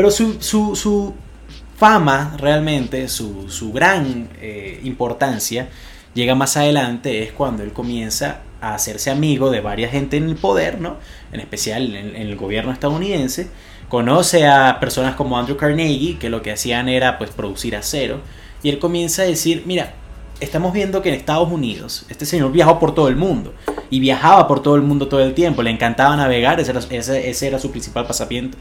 Pero 0.00 0.10
su, 0.10 0.40
su, 0.40 1.14
fama 1.76 2.34
realmente, 2.38 3.06
su, 3.06 3.50
su 3.50 3.70
gran 3.70 4.30
eh, 4.40 4.80
importancia, 4.82 5.68
llega 6.14 6.34
más 6.34 6.56
adelante, 6.56 7.22
es 7.22 7.32
cuando 7.32 7.62
él 7.62 7.74
comienza 7.74 8.40
a 8.62 8.74
hacerse 8.74 9.10
amigo 9.10 9.50
de 9.50 9.60
varias 9.60 9.90
gente 9.90 10.16
en 10.16 10.30
el 10.30 10.36
poder, 10.36 10.80
¿no? 10.80 10.96
En 11.32 11.40
especial 11.40 11.94
en, 11.94 12.16
en, 12.16 12.28
el 12.28 12.36
gobierno 12.36 12.72
estadounidense. 12.72 13.50
Conoce 13.90 14.46
a 14.46 14.80
personas 14.80 15.16
como 15.16 15.38
Andrew 15.38 15.58
Carnegie, 15.58 16.18
que 16.18 16.30
lo 16.30 16.40
que 16.40 16.52
hacían 16.52 16.88
era 16.88 17.18
pues 17.18 17.28
producir 17.28 17.76
acero. 17.76 18.22
Y 18.62 18.70
él 18.70 18.78
comienza 18.78 19.20
a 19.20 19.26
decir, 19.26 19.64
mira, 19.66 19.92
estamos 20.40 20.72
viendo 20.72 21.02
que 21.02 21.10
en 21.10 21.14
Estados 21.14 21.50
Unidos 21.50 22.06
este 22.08 22.26
señor 22.26 22.50
viajó 22.50 22.78
por 22.78 22.94
todo 22.94 23.08
el 23.08 23.16
mundo 23.16 23.54
y 23.90 24.00
viajaba 24.00 24.48
por 24.48 24.62
todo 24.62 24.76
el 24.76 24.82
mundo 24.82 25.08
todo 25.08 25.20
el 25.20 25.34
tiempo, 25.34 25.62
le 25.62 25.70
encantaba 25.70 26.16
navegar, 26.16 26.60
ese 26.60 27.46
era, 27.46 27.58
su 27.58 27.70
principal 27.70 28.06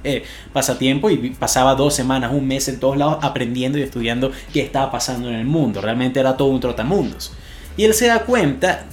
eh, 0.03 0.23
pasatiempo 0.51 1.09
y 1.09 1.31
pasaba 1.31 1.75
dos 1.75 1.93
semanas, 1.93 2.31
un 2.33 2.47
mes 2.47 2.67
en 2.67 2.79
todos 2.79 2.97
lados 2.97 3.19
aprendiendo 3.21 3.77
y 3.77 3.83
estudiando 3.83 4.31
qué 4.53 4.61
estaba 4.61 4.91
pasando 4.91 5.29
en 5.29 5.35
el 5.35 5.45
mundo, 5.45 5.81
realmente 5.81 6.19
era 6.19 6.35
todo 6.35 6.49
un 6.49 6.59
trotamundos. 6.59 7.33
Y 7.77 7.85
él 7.85 7.93
se 7.93 8.07
da 8.07 8.23
cuenta, 8.25 8.85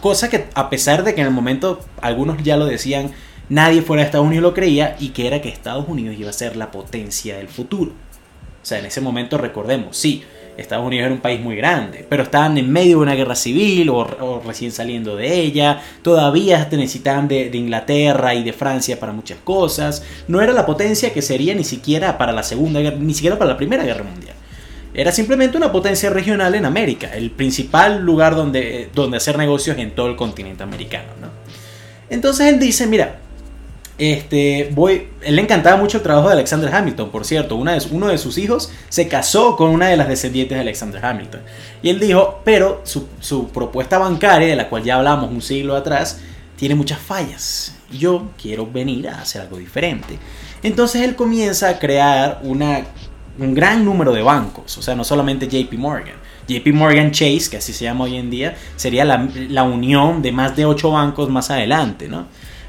cosa 0.00 0.30
que 0.30 0.46
a 0.54 0.70
pesar 0.70 1.04
de 1.04 1.14
que 1.14 1.20
en 1.20 1.26
el 1.26 1.32
momento 1.32 1.80
algunos 2.00 2.42
ya 2.42 2.56
lo 2.56 2.66
decían, 2.66 3.10
nadie 3.48 3.82
fuera 3.82 4.02
de 4.02 4.06
Estados 4.06 4.26
Unidos 4.26 4.42
lo 4.42 4.54
creía 4.54 4.96
y 4.98 5.10
que 5.10 5.26
era 5.26 5.42
que 5.42 5.48
Estados 5.48 5.86
Unidos 5.88 6.16
iba 6.18 6.30
a 6.30 6.32
ser 6.32 6.56
la 6.56 6.70
potencia 6.70 7.36
del 7.36 7.48
futuro. 7.48 7.92
O 8.62 8.68
sea, 8.68 8.78
en 8.78 8.86
ese 8.86 9.00
momento 9.00 9.38
recordemos, 9.38 9.96
sí, 9.96 10.24
Estados 10.56 10.86
Unidos 10.86 11.06
era 11.06 11.14
un 11.14 11.20
país 11.20 11.40
muy 11.40 11.56
grande, 11.56 12.06
pero 12.08 12.22
estaban 12.22 12.56
en 12.58 12.72
medio 12.72 12.96
de 12.96 13.02
una 13.02 13.14
guerra 13.14 13.34
civil 13.34 13.90
o, 13.90 14.42
recién 14.44 14.72
saliendo 14.72 15.16
de 15.16 15.40
ella, 15.40 15.82
todavía 16.02 16.66
necesitaban 16.70 17.28
de, 17.28 17.50
Inglaterra 17.52 18.34
y 18.34 18.42
de 18.42 18.52
Francia 18.52 18.98
para 18.98 19.12
muchas 19.12 19.38
cosas, 19.44 20.02
no 20.28 20.40
era 20.40 20.52
la 20.52 20.66
potencia 20.66 21.12
que 21.12 21.22
sería 21.22 21.54
ni 21.54 21.64
siquiera 21.64 22.18
para 22.18 22.32
la 22.32 22.42
Segunda 22.42 22.80
Guerra, 22.80 22.96
ni 22.98 23.14
siquiera 23.14 23.38
para 23.38 23.50
la 23.50 23.56
Primera 23.56 23.84
Guerra 23.84 24.04
Mundial. 24.04 24.34
Era 24.94 25.12
simplemente 25.12 25.58
una 25.58 25.70
potencia 25.70 26.08
regional 26.08 26.54
en 26.54 26.64
América, 26.64 27.14
el 27.14 27.30
principal 27.30 28.00
lugar 28.00 28.34
donde, 28.34 28.88
donde 28.94 29.18
hacer 29.18 29.36
negocios 29.36 29.76
en 29.76 29.90
todo 29.94 30.08
el 30.08 30.16
continente 30.16 30.62
americano. 30.62 31.04
Entonces 32.08 32.46
él 32.46 32.58
dice, 32.58 32.86
mira, 32.86 33.18
este, 33.98 34.70
voy, 34.74 35.08
él 35.22 35.36
le 35.36 35.42
encantaba 35.42 35.78
mucho 35.78 35.96
el 35.98 36.02
trabajo 36.02 36.28
de 36.28 36.34
Alexander 36.34 36.74
Hamilton, 36.74 37.10
por 37.10 37.24
cierto. 37.24 37.56
Una 37.56 37.72
de, 37.72 37.82
uno 37.90 38.08
de 38.08 38.18
sus 38.18 38.36
hijos 38.36 38.70
se 38.90 39.08
casó 39.08 39.56
con 39.56 39.70
una 39.70 39.88
de 39.88 39.96
las 39.96 40.08
descendientes 40.08 40.54
de 40.56 40.60
Alexander 40.60 41.04
Hamilton. 41.04 41.40
Y 41.82 41.88
él 41.88 41.98
dijo, 41.98 42.40
pero 42.44 42.82
su, 42.84 43.48
propuesta 43.48 43.98
bancaria, 43.98 44.48
de 44.48 44.56
la 44.56 44.68
cual 44.68 44.82
ya 44.84 44.96
hablamos 44.96 45.30
un 45.30 45.40
siglo 45.40 45.76
atrás, 45.76 46.20
tiene 46.56 46.74
muchas 46.74 46.98
fallas. 46.98 47.74
Yo 47.90 48.28
quiero 48.40 48.66
venir 48.66 49.08
a 49.08 49.22
hacer 49.22 49.40
algo 49.42 49.56
diferente. 49.56 50.18
Entonces 50.62 51.02
él 51.02 51.16
comienza 51.16 51.68
a 51.70 51.78
crear 51.78 52.40
un 52.42 53.54
gran 53.54 53.84
número 53.84 54.12
de 54.12 54.20
bancos. 54.20 54.76
O 54.76 54.82
sea, 54.82 54.94
no 54.94 55.04
solamente 55.04 55.48
JP 55.48 55.72
Morgan. 55.78 56.16
JP 56.48 56.66
Morgan 56.74 57.12
Chase, 57.12 57.48
que 57.50 57.56
así 57.56 57.72
se 57.72 57.84
llama 57.84 58.04
hoy 58.04 58.16
en 58.16 58.30
día, 58.30 58.56
sería 58.76 59.04
la, 59.04 59.26
la 59.48 59.62
unión 59.62 60.20
de 60.20 60.32
más 60.32 60.54
de 60.54 60.66
ocho 60.66 60.90
bancos 60.90 61.28
más 61.30 61.50
adelante, 61.50 62.08
¿no? 62.08 62.26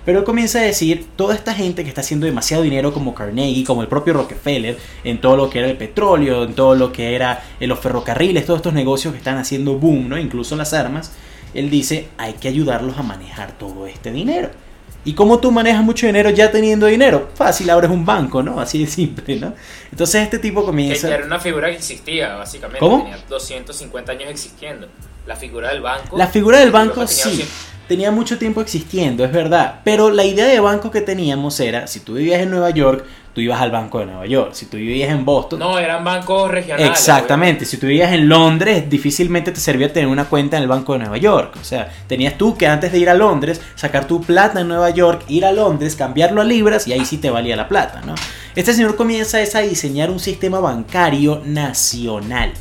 Pero 0.08 0.20
él 0.20 0.24
comienza 0.24 0.60
a 0.60 0.62
decir, 0.62 1.06
toda 1.18 1.36
esta 1.36 1.54
gente 1.54 1.84
que 1.84 1.90
está 1.90 2.00
haciendo 2.00 2.26
demasiado 2.26 2.64
dinero 2.64 2.94
como 2.94 3.14
Carnegie, 3.14 3.66
como 3.66 3.82
el 3.82 3.90
propio 3.90 4.14
Rockefeller, 4.14 4.78
en 5.04 5.20
todo 5.20 5.36
lo 5.36 5.50
que 5.50 5.60
era 5.60 5.68
el 5.68 5.76
petróleo, 5.76 6.46
en 6.46 6.54
todo 6.54 6.76
lo 6.76 6.94
que 6.94 7.14
era 7.14 7.44
en 7.60 7.68
los 7.68 7.78
ferrocarriles, 7.80 8.46
todos 8.46 8.60
estos 8.60 8.72
negocios 8.72 9.12
que 9.12 9.18
están 9.18 9.38
haciendo 9.38 9.74
boom, 9.78 10.08
¿no? 10.08 10.18
incluso 10.18 10.56
las 10.56 10.74
armas, 10.74 11.12
él 11.54 11.70
dice, 11.70 12.08
hay 12.18 12.36
que 12.36 12.48
ayudarlos 12.48 12.98
a 12.98 13.04
manejar 13.04 13.58
todo 13.58 13.86
este 13.86 14.14
dinero. 14.14 14.50
¿Y 15.04 15.12
cómo 15.12 15.40
tú 15.40 15.52
manejas 15.52 15.84
mucho 15.84 16.06
dinero 16.06 16.30
ya 16.30 16.52
teniendo 16.52 16.86
dinero? 16.86 17.28
Fácil, 17.34 17.70
abres 17.70 17.92
un 17.92 18.06
banco, 18.06 18.42
¿no? 18.42 18.62
Así 18.62 18.80
de 18.80 18.88
simple, 18.88 19.36
¿no? 19.36 19.56
Entonces 19.92 20.24
este 20.24 20.40
tipo 20.40 20.64
comienza... 20.64 21.10
Que 21.10 21.16
era 21.16 21.26
una 21.26 21.40
figura 21.40 21.68
que 21.68 21.76
existía, 21.76 22.36
básicamente. 22.36 22.80
¿Cómo? 22.80 23.04
Tenía 23.04 23.18
250 23.28 24.14
años 24.14 24.30
existiendo. 24.30 24.88
La 25.27 25.36
figura 25.36 25.69
del 25.69 25.81
banco. 25.81 26.17
La 26.17 26.27
figura 26.27 26.60
del 26.60 26.72
banco 26.72 27.05
tenía 27.05 27.07
sí. 27.07 27.29
200. 27.29 27.55
Tenía 27.88 28.12
mucho 28.12 28.38
tiempo 28.38 28.62
existiendo, 28.62 29.24
es 29.24 29.31
verdad. 29.31 29.81
Pero 29.84 30.10
la 30.10 30.25
idea 30.25 30.46
de 30.46 30.60
banco 30.60 30.89
que 30.89 31.01
teníamos 31.01 31.60
era, 31.60 31.88
si 31.88 32.00
tú 32.00 32.15
vivías 32.15 32.41
en 32.41 32.51
Nueva 32.51 32.69
York, 32.69 33.05
tú 33.34 33.41
ibas 33.41 33.62
al 33.62 33.72
Banco 33.72 34.00
de 34.00 34.07
Nueva 34.07 34.25
York. 34.25 34.53
Si 34.53 34.65
tú 34.65 34.77
vivías 34.77 35.12
en 35.12 35.24
Boston... 35.24 35.60
No, 35.60 35.77
eran 35.77 36.03
bancos 36.03 36.50
regionales. 36.50 36.89
Exactamente, 36.89 37.65
si 37.65 37.77
tú 37.77 37.88
vivías 37.88 38.12
en 38.12 38.27
Londres, 38.27 38.89
difícilmente 38.89 39.51
te 39.51 39.60
servía 39.60 39.93
tener 39.93 40.10
una 40.10 40.25
cuenta 40.25 40.57
en 40.57 40.63
el 40.63 40.69
Banco 40.69 40.93
de 40.93 41.00
Nueva 41.00 41.17
York. 41.17 41.55
O 41.62 41.63
sea, 41.63 41.89
tenías 42.07 42.38
tú 42.38 42.57
que 42.57 42.65
antes 42.67 42.91
de 42.91 42.98
ir 42.98 43.10
a 43.10 43.13
Londres, 43.13 43.62
sacar 43.75 44.07
tu 44.07 44.22
plata 44.22 44.62
en 44.62 44.67
Nueva 44.67 44.89
York, 44.89 45.24
ir 45.27 45.46
a 45.46 45.51
Londres, 45.51 45.96
cambiarlo 45.96 46.41
a 46.41 46.46
libras 46.46 46.88
y 46.88 46.93
ahí 46.93 47.05
sí 47.05 47.19
te 47.19 47.29
valía 47.29 47.55
la 47.55 47.67
plata, 47.67 48.01
¿no? 48.05 48.15
Este 48.55 48.74
señor 48.74 48.96
comienza 48.96 49.39
es 49.39 49.55
a 49.55 49.60
diseñar 49.60 50.10
un 50.10 50.19
sistema 50.19 50.60
bancario 50.60 51.41
nacional. 51.46 52.53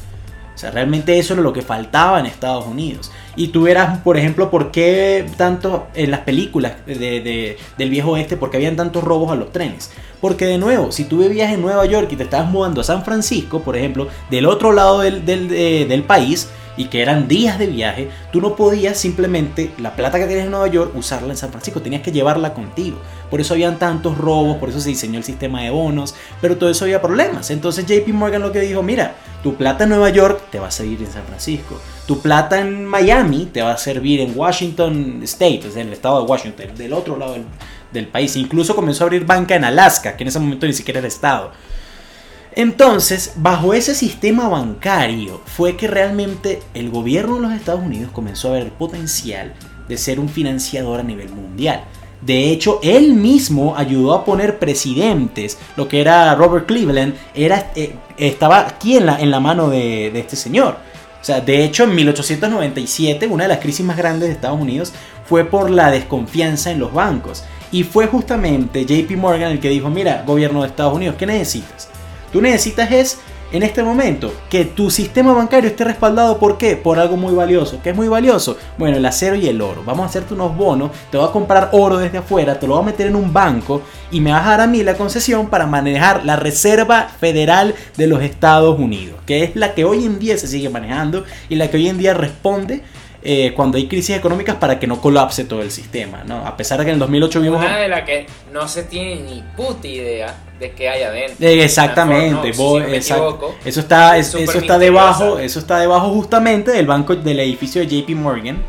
O 0.56 0.58
sea, 0.58 0.70
realmente 0.72 1.16
eso 1.18 1.34
era 1.34 1.42
lo 1.42 1.52
que 1.52 1.62
faltaba 1.62 2.18
en 2.18 2.26
Estados 2.26 2.66
Unidos. 2.66 3.12
Y 3.36 3.48
tú 3.48 3.62
verás, 3.64 3.98
por 3.98 4.16
ejemplo, 4.16 4.50
por 4.50 4.70
qué 4.70 5.24
tanto 5.36 5.86
en 5.94 6.10
las 6.10 6.20
películas 6.20 6.72
de, 6.86 6.94
de- 6.96 7.56
del 7.78 7.90
viejo 7.90 8.12
oeste, 8.12 8.36
porque 8.38 8.56
habían 8.56 8.74
tantos 8.74 9.04
robos 9.04 9.30
a 9.30 9.36
los 9.36 9.52
trenes. 9.52 9.92
Porque 10.20 10.46
de 10.46 10.56
nuevo, 10.56 10.90
si 10.92 11.04
tú 11.04 11.18
vivías 11.18 11.52
en 11.52 11.60
Nueva 11.60 11.84
York 11.84 12.08
y 12.10 12.16
te 12.16 12.22
estabas 12.24 12.50
mudando 12.50 12.80
a 12.80 12.84
San 12.84 13.04
Francisco, 13.04 13.60
por 13.60 13.76
ejemplo, 13.76 14.08
del 14.30 14.46
otro 14.46 14.72
lado 14.72 15.00
del, 15.00 15.24
del- 15.26 15.48
de- 15.48 15.84
del 15.86 16.02
país, 16.02 16.48
y 16.78 16.86
que 16.88 17.00
eran 17.00 17.26
días 17.26 17.58
de 17.58 17.68
viaje, 17.68 18.10
tú 18.32 18.40
no 18.42 18.54
podías 18.54 18.98
simplemente 18.98 19.70
la 19.78 19.96
plata 19.96 20.18
que 20.18 20.26
tienes 20.26 20.44
en 20.44 20.50
Nueva 20.50 20.66
York 20.68 20.92
usarla 20.94 21.30
en 21.32 21.36
San 21.38 21.48
Francisco, 21.50 21.80
tenías 21.80 22.02
que 22.02 22.12
llevarla 22.12 22.52
contigo. 22.52 22.98
Por 23.30 23.40
eso 23.40 23.54
habían 23.54 23.78
tantos 23.78 24.18
robos, 24.18 24.58
por 24.58 24.68
eso 24.68 24.80
se 24.80 24.90
diseñó 24.90 25.16
el 25.16 25.24
sistema 25.24 25.62
de 25.62 25.70
bonos, 25.70 26.14
pero 26.42 26.58
todo 26.58 26.68
eso 26.68 26.84
había 26.84 27.00
problemas. 27.00 27.50
Entonces 27.50 27.86
JP 27.86 28.08
Morgan 28.12 28.42
lo 28.42 28.52
que 28.52 28.60
dijo, 28.60 28.82
mira, 28.82 29.14
tu 29.46 29.54
plata 29.54 29.84
en 29.84 29.90
Nueva 29.90 30.10
York 30.10 30.50
te 30.50 30.58
va 30.58 30.66
a 30.66 30.70
servir 30.72 31.00
en 31.02 31.06
San 31.06 31.22
Francisco, 31.22 31.80
tu 32.04 32.20
plata 32.20 32.60
en 32.60 32.84
Miami 32.84 33.46
te 33.52 33.62
va 33.62 33.74
a 33.74 33.78
servir 33.78 34.18
en 34.18 34.36
Washington 34.36 35.20
State, 35.22 35.68
es 35.68 35.76
en 35.76 35.86
el 35.86 35.92
estado 35.92 36.20
de 36.20 36.26
Washington, 36.26 36.74
del 36.76 36.92
otro 36.92 37.16
lado 37.16 37.34
del, 37.34 37.44
del 37.92 38.08
país. 38.08 38.34
Incluso 38.34 38.74
comenzó 38.74 39.04
a 39.04 39.06
abrir 39.06 39.24
banca 39.24 39.54
en 39.54 39.62
Alaska, 39.62 40.16
que 40.16 40.24
en 40.24 40.28
ese 40.28 40.40
momento 40.40 40.66
ni 40.66 40.72
siquiera 40.72 40.98
era 40.98 41.06
estado. 41.06 41.52
Entonces, 42.56 43.34
bajo 43.36 43.72
ese 43.72 43.94
sistema 43.94 44.48
bancario 44.48 45.40
fue 45.46 45.76
que 45.76 45.86
realmente 45.86 46.60
el 46.74 46.90
gobierno 46.90 47.36
de 47.36 47.42
los 47.42 47.52
Estados 47.52 47.84
Unidos 47.84 48.10
comenzó 48.10 48.48
a 48.48 48.54
ver 48.54 48.62
el 48.62 48.72
potencial 48.72 49.54
de 49.86 49.96
ser 49.96 50.18
un 50.18 50.28
financiador 50.28 50.98
a 50.98 51.04
nivel 51.04 51.28
mundial. 51.28 51.84
De 52.20 52.50
hecho, 52.50 52.80
él 52.82 53.14
mismo 53.14 53.76
ayudó 53.76 54.14
a 54.14 54.24
poner 54.24 54.58
presidentes, 54.58 55.58
lo 55.76 55.86
que 55.86 56.00
era 56.00 56.34
Robert 56.34 56.66
Cleveland, 56.66 57.14
era, 57.34 57.70
eh, 57.74 57.94
estaba 58.16 58.60
aquí 58.60 58.96
en 58.96 59.06
la, 59.06 59.20
en 59.20 59.30
la 59.30 59.40
mano 59.40 59.68
de, 59.68 60.10
de 60.10 60.20
este 60.20 60.36
señor. 60.36 60.76
O 61.20 61.24
sea, 61.26 61.40
de 61.40 61.64
hecho, 61.64 61.84
en 61.84 61.94
1897, 61.94 63.26
una 63.26 63.44
de 63.44 63.48
las 63.48 63.58
crisis 63.58 63.84
más 63.84 63.96
grandes 63.96 64.28
de 64.28 64.34
Estados 64.34 64.60
Unidos 64.60 64.92
fue 65.28 65.44
por 65.44 65.70
la 65.70 65.90
desconfianza 65.90 66.70
en 66.70 66.78
los 66.78 66.92
bancos. 66.92 67.44
Y 67.72 67.82
fue 67.82 68.06
justamente 68.06 68.84
JP 68.84 69.10
Morgan 69.16 69.52
el 69.52 69.60
que 69.60 69.68
dijo, 69.68 69.90
mira, 69.90 70.22
gobierno 70.26 70.62
de 70.62 70.68
Estados 70.68 70.94
Unidos, 70.94 71.16
¿qué 71.18 71.26
necesitas? 71.26 71.88
Tú 72.32 72.40
necesitas 72.40 72.92
es, 72.92 73.18
en 73.52 73.62
este 73.62 73.82
momento, 73.82 74.32
que 74.50 74.64
tu 74.64 74.90
sistema 74.90 75.32
bancario 75.32 75.70
esté 75.70 75.84
respaldado 75.84 76.38
por 76.38 76.58
qué? 76.58 76.76
Por 76.76 76.98
algo 76.98 77.16
muy 77.16 77.32
valioso. 77.32 77.80
¿Qué 77.82 77.90
es 77.90 77.96
muy 77.96 78.08
valioso? 78.08 78.56
Bueno, 78.76 78.96
el 78.96 79.06
acero 79.06 79.36
y 79.36 79.48
el 79.48 79.60
oro. 79.60 79.82
Vamos 79.84 80.04
a 80.04 80.08
hacerte 80.08 80.34
unos 80.34 80.56
bonos, 80.56 80.90
te 81.10 81.16
voy 81.16 81.28
a 81.28 81.32
comprar 81.32 81.70
oro 81.72 81.98
desde 81.98 82.18
afuera, 82.18 82.58
te 82.58 82.66
lo 82.66 82.74
voy 82.74 82.82
a 82.82 82.86
meter 82.86 83.06
en 83.06 83.16
un 83.16 83.32
banco 83.32 83.82
y 84.10 84.20
me 84.20 84.32
vas 84.32 84.46
a 84.46 84.50
dar 84.50 84.60
a 84.62 84.66
mí 84.66 84.82
la 84.82 84.94
concesión 84.94 85.48
para 85.48 85.66
manejar 85.66 86.24
la 86.24 86.36
Reserva 86.36 87.08
Federal 87.08 87.74
de 87.96 88.06
los 88.06 88.22
Estados 88.22 88.78
Unidos, 88.78 89.20
que 89.26 89.44
es 89.44 89.56
la 89.56 89.74
que 89.74 89.84
hoy 89.84 90.04
en 90.04 90.18
día 90.18 90.36
se 90.38 90.48
sigue 90.48 90.68
manejando 90.68 91.24
y 91.48 91.54
la 91.54 91.70
que 91.70 91.76
hoy 91.76 91.88
en 91.88 91.98
día 91.98 92.14
responde 92.14 92.82
eh, 93.28 93.52
cuando 93.54 93.76
hay 93.76 93.88
crisis 93.88 94.16
económicas 94.16 94.54
para 94.54 94.78
que 94.78 94.86
no 94.86 95.00
colapse 95.00 95.42
todo 95.42 95.60
el 95.60 95.72
sistema, 95.72 96.22
¿no? 96.22 96.46
A 96.46 96.56
pesar 96.56 96.78
de 96.78 96.84
que 96.84 96.90
en 96.90 96.94
el 96.94 97.00
2008 97.00 97.40
vimos... 97.40 97.58
Una 97.58 97.76
de 97.76 97.88
las 97.88 98.02
que 98.02 98.24
no 98.52 98.68
se 98.68 98.84
tiene 98.84 99.16
ni 99.16 99.42
puta 99.56 99.88
idea 99.88 100.32
de 100.60 100.70
qué 100.70 100.88
hay 100.88 101.02
adentro. 101.02 101.44
Eh, 101.44 101.64
Exactamente, 101.64 102.52
No, 102.56 102.78
no 102.78 102.86
exacto. 102.86 103.56
eso 103.64 103.80
está, 103.80 104.16
es 104.16 104.32
eso 104.32 104.58
está 104.58 104.78
debajo, 104.78 105.40
eso 105.40 105.58
está 105.58 105.80
debajo 105.80 106.10
justamente 106.10 106.70
del 106.70 106.86
banco 106.86 107.16
del 107.16 107.40
edificio 107.40 107.80
de 107.80 107.88
JP 107.88 108.10
Morgan, 108.10 108.62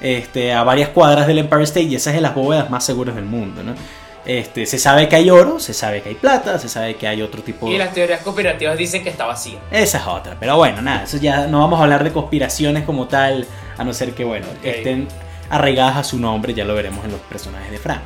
este, 0.00 0.54
a 0.54 0.62
varias 0.62 0.88
cuadras 0.88 1.26
del 1.26 1.40
Empire 1.40 1.64
State 1.64 1.82
y 1.88 1.96
esa 1.96 2.08
es 2.08 2.16
de 2.16 2.22
las 2.22 2.34
bóvedas 2.34 2.70
más 2.70 2.84
seguras 2.84 3.14
del 3.14 3.26
mundo, 3.26 3.62
¿no? 3.62 3.74
Este, 4.24 4.64
se 4.64 4.78
sabe 4.78 5.06
que 5.08 5.16
hay 5.16 5.28
oro, 5.28 5.60
se 5.60 5.74
sabe 5.74 6.00
que 6.00 6.08
hay 6.08 6.14
plata, 6.14 6.58
se 6.58 6.70
sabe 6.70 6.94
que 6.96 7.06
hay 7.06 7.20
otro 7.20 7.42
tipo 7.42 7.68
Y 7.68 7.76
las 7.76 7.92
teorías 7.92 8.22
conspirativas 8.22 8.78
dicen 8.78 9.02
que 9.02 9.10
está 9.10 9.26
vacío. 9.26 9.58
esa 9.70 9.98
es 9.98 10.06
otra, 10.06 10.36
pero 10.40 10.56
bueno, 10.56 10.80
nada, 10.80 11.04
eso 11.04 11.18
ya 11.18 11.46
no 11.46 11.60
vamos 11.60 11.78
a 11.78 11.82
hablar 11.82 12.04
de 12.04 12.12
conspiraciones 12.12 12.84
como 12.84 13.06
tal, 13.06 13.46
a 13.78 13.84
no 13.84 13.94
ser 13.94 14.12
que, 14.12 14.24
bueno, 14.24 14.46
estén 14.62 15.08
arraigadas 15.48 15.96
a 15.96 16.04
su 16.04 16.18
nombre, 16.18 16.52
ya 16.52 16.64
lo 16.64 16.74
veremos 16.74 17.04
en 17.04 17.12
los 17.12 17.20
personajes 17.20 17.70
de 17.70 17.78
Frank. 17.78 18.02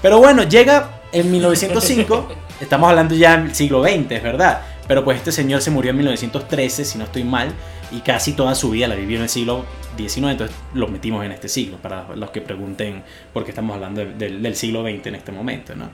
Pero 0.00 0.18
bueno, 0.18 0.44
llega 0.44 1.00
en 1.12 1.30
1905, 1.30 2.28
estamos 2.60 2.88
hablando 2.88 3.14
ya 3.14 3.36
del 3.36 3.54
siglo 3.54 3.82
XX, 3.82 4.12
es 4.12 4.22
verdad, 4.22 4.62
pero 4.86 5.04
pues 5.04 5.18
este 5.18 5.32
señor 5.32 5.60
se 5.60 5.70
murió 5.70 5.90
en 5.90 5.98
1913, 5.98 6.84
si 6.84 6.98
no 6.98 7.04
estoy 7.04 7.24
mal, 7.24 7.52
y 7.90 8.00
casi 8.00 8.32
toda 8.32 8.54
su 8.54 8.70
vida 8.70 8.86
la 8.86 8.94
vivió 8.94 9.16
en 9.16 9.24
el 9.24 9.28
siglo 9.28 9.64
XIX, 9.96 10.28
entonces 10.28 10.56
lo 10.72 10.88
metimos 10.88 11.24
en 11.24 11.32
este 11.32 11.48
siglo, 11.48 11.78
para 11.78 12.06
los 12.14 12.30
que 12.30 12.40
pregunten 12.40 13.02
por 13.32 13.44
qué 13.44 13.50
estamos 13.50 13.74
hablando 13.74 14.04
del 14.04 14.56
siglo 14.56 14.82
XX 14.82 15.06
en 15.08 15.14
este 15.16 15.32
momento, 15.32 15.74
¿no? 15.74 15.90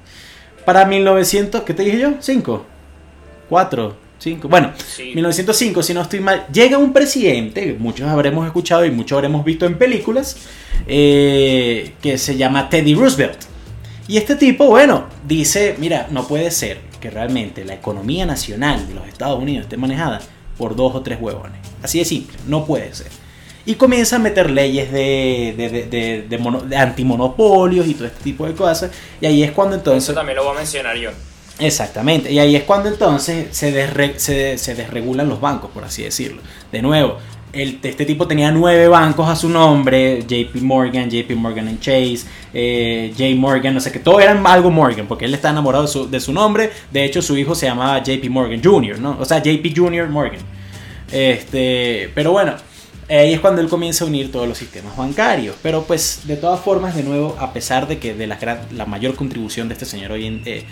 Para 0.64 0.84
1900, 0.86 1.62
¿qué 1.62 1.74
te 1.74 1.82
dije 1.82 1.98
yo? 1.98 2.10
¿5? 2.12 2.62
¿4? 3.50 3.94
¿5? 4.24 4.48
Bueno, 4.48 4.72
Sí. 4.76 5.12
1905, 5.14 5.82
si 5.82 5.92
no 5.94 6.02
estoy 6.02 6.20
mal, 6.20 6.46
llega 6.52 6.78
un 6.78 6.92
presidente, 6.92 7.64
que 7.64 7.72
muchos 7.74 8.08
habremos 8.08 8.46
escuchado 8.46 8.84
y 8.84 8.90
muchos 8.90 9.16
habremos 9.16 9.44
visto 9.44 9.66
en 9.66 9.76
películas, 9.78 10.36
eh, 10.86 11.92
que 12.00 12.18
se 12.18 12.36
llama 12.36 12.68
Teddy 12.68 12.94
Roosevelt. 12.94 13.38
Y 14.06 14.16
este 14.18 14.36
tipo, 14.36 14.66
bueno, 14.66 15.06
dice, 15.26 15.76
mira, 15.78 16.08
no 16.10 16.26
puede 16.28 16.50
ser 16.50 16.78
que 17.00 17.10
realmente 17.10 17.64
la 17.64 17.74
economía 17.74 18.26
nacional 18.26 18.86
de 18.86 18.94
los 18.94 19.06
Estados 19.08 19.38
Unidos 19.42 19.64
esté 19.64 19.76
manejada 19.76 20.20
por 20.58 20.76
dos 20.76 20.94
o 20.94 21.02
tres 21.02 21.18
huevones. 21.20 21.58
Así 21.82 21.98
de 21.98 22.04
simple, 22.04 22.36
no 22.46 22.64
puede 22.64 22.94
ser. 22.94 23.08
Y 23.66 23.74
comienza 23.76 24.16
a 24.16 24.18
meter 24.18 24.50
leyes 24.50 24.92
de, 24.92 25.54
de, 25.56 25.68
de, 25.70 25.82
de- 25.86 26.22
de 26.28 26.38
mono- 26.38 26.60
de 26.60 26.76
antimonopolios 26.76 27.86
y 27.86 27.94
todo 27.94 28.06
este 28.06 28.22
tipo 28.22 28.46
de 28.46 28.52
cosas. 28.54 28.90
Y 29.22 29.26
ahí 29.26 29.42
es 29.42 29.52
cuando 29.52 29.74
entonces... 29.76 30.04
Eso 30.04 30.12
también 30.14 30.36
lo 30.36 30.44
voy 30.44 30.54
a 30.54 30.58
mencionar 30.58 30.96
yo. 30.96 31.10
Exactamente, 31.58 32.32
y 32.32 32.38
ahí 32.40 32.56
es 32.56 32.64
cuando 32.64 32.88
entonces 32.88 33.46
se, 33.56 33.72
desre- 33.72 34.16
se, 34.16 34.58
se 34.58 34.74
desregulan 34.74 35.28
los 35.28 35.40
bancos, 35.40 35.70
por 35.70 35.84
así 35.84 36.02
decirlo. 36.02 36.42
De 36.72 36.82
nuevo, 36.82 37.18
este 37.52 38.04
tipo 38.04 38.26
tenía 38.26 38.50
nueve 38.50 38.88
bancos 38.88 39.28
a 39.28 39.36
su 39.36 39.48
nombre, 39.48 40.22
JP 40.26 40.56
Morgan, 40.62 41.08
JP 41.08 41.30
Morgan 41.36 41.78
Chase, 41.78 42.22
eh, 42.52 43.12
J 43.16 43.36
Morgan, 43.36 43.72
no 43.72 43.78
sé 43.80 43.92
qué, 43.92 44.00
todos 44.00 44.20
eran 44.20 44.44
algo 44.44 44.72
Morgan, 44.72 45.06
porque 45.06 45.26
él 45.26 45.34
está 45.34 45.50
enamorado 45.50 45.86
de 46.08 46.20
su, 46.20 46.32
nombre, 46.32 46.72
de 46.90 47.04
hecho 47.04 47.22
su 47.22 47.38
hijo 47.38 47.54
se 47.54 47.66
llamaba 47.66 48.02
JP 48.02 48.28
Morgan 48.30 48.60
Jr., 48.62 48.98
¿no? 48.98 49.16
O 49.20 49.24
sea, 49.24 49.40
JP 49.40 49.64
Jr. 49.76 50.08
Morgan. 50.08 50.40
Este, 51.12 52.10
pero 52.16 52.32
bueno, 52.32 52.54
ahí 53.08 53.34
es 53.34 53.40
cuando 53.40 53.60
él 53.60 53.68
comienza 53.68 54.04
a 54.04 54.08
unir 54.08 54.32
todos 54.32 54.48
los 54.48 54.58
sistemas 54.58 54.96
bancarios. 54.96 55.54
Pero 55.62 55.84
pues 55.84 56.22
de 56.24 56.36
todas 56.36 56.60
formas, 56.60 56.96
de 56.96 57.04
nuevo, 57.04 57.36
a 57.38 57.52
pesar 57.52 57.86
de 57.86 57.98
que 57.98 58.14
de 58.14 58.26
la, 58.26 58.38
la 58.72 58.86
mayor 58.86 59.14
contribución 59.14 59.68
de 59.68 59.74
este 59.74 59.86
señor 59.86 60.10
hoy 60.12 60.26
en, 60.26 60.42
eh, 60.44 60.64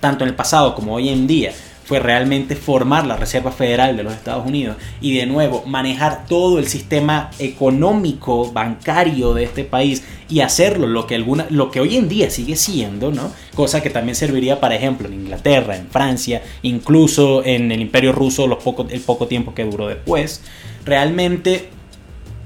tanto 0.00 0.24
en 0.24 0.30
el 0.30 0.36
pasado 0.36 0.74
como 0.74 0.94
hoy 0.94 1.08
en 1.08 1.26
día, 1.26 1.52
fue 1.84 1.98
realmente 1.98 2.54
formar 2.54 3.06
la 3.06 3.16
Reserva 3.16 3.50
Federal 3.50 3.96
de 3.96 4.04
los 4.04 4.14
Estados 4.14 4.46
Unidos 4.46 4.76
y 5.00 5.16
de 5.16 5.26
nuevo 5.26 5.64
manejar 5.66 6.26
todo 6.26 6.58
el 6.58 6.68
sistema 6.68 7.30
económico 7.38 8.50
bancario 8.52 9.34
de 9.34 9.44
este 9.44 9.64
país 9.64 10.04
y 10.28 10.40
hacerlo 10.40 10.86
lo 10.86 11.06
que 11.06 11.16
alguna 11.16 11.46
lo 11.50 11.70
que 11.70 11.80
hoy 11.80 11.96
en 11.96 12.08
día 12.08 12.30
sigue 12.30 12.56
siendo, 12.56 13.10
¿no? 13.10 13.32
Cosa 13.54 13.82
que 13.82 13.90
también 13.90 14.14
serviría, 14.14 14.60
por 14.60 14.72
ejemplo, 14.72 15.08
en 15.08 15.14
Inglaterra, 15.14 15.76
en 15.76 15.88
Francia, 15.88 16.42
incluso 16.62 17.44
en 17.44 17.72
el 17.72 17.80
Imperio 17.80 18.12
Ruso 18.12 18.46
los 18.46 18.58
el 18.90 19.00
poco 19.00 19.26
tiempo 19.26 19.52
que 19.52 19.64
duró 19.64 19.88
después. 19.88 20.40
Realmente 20.84 21.68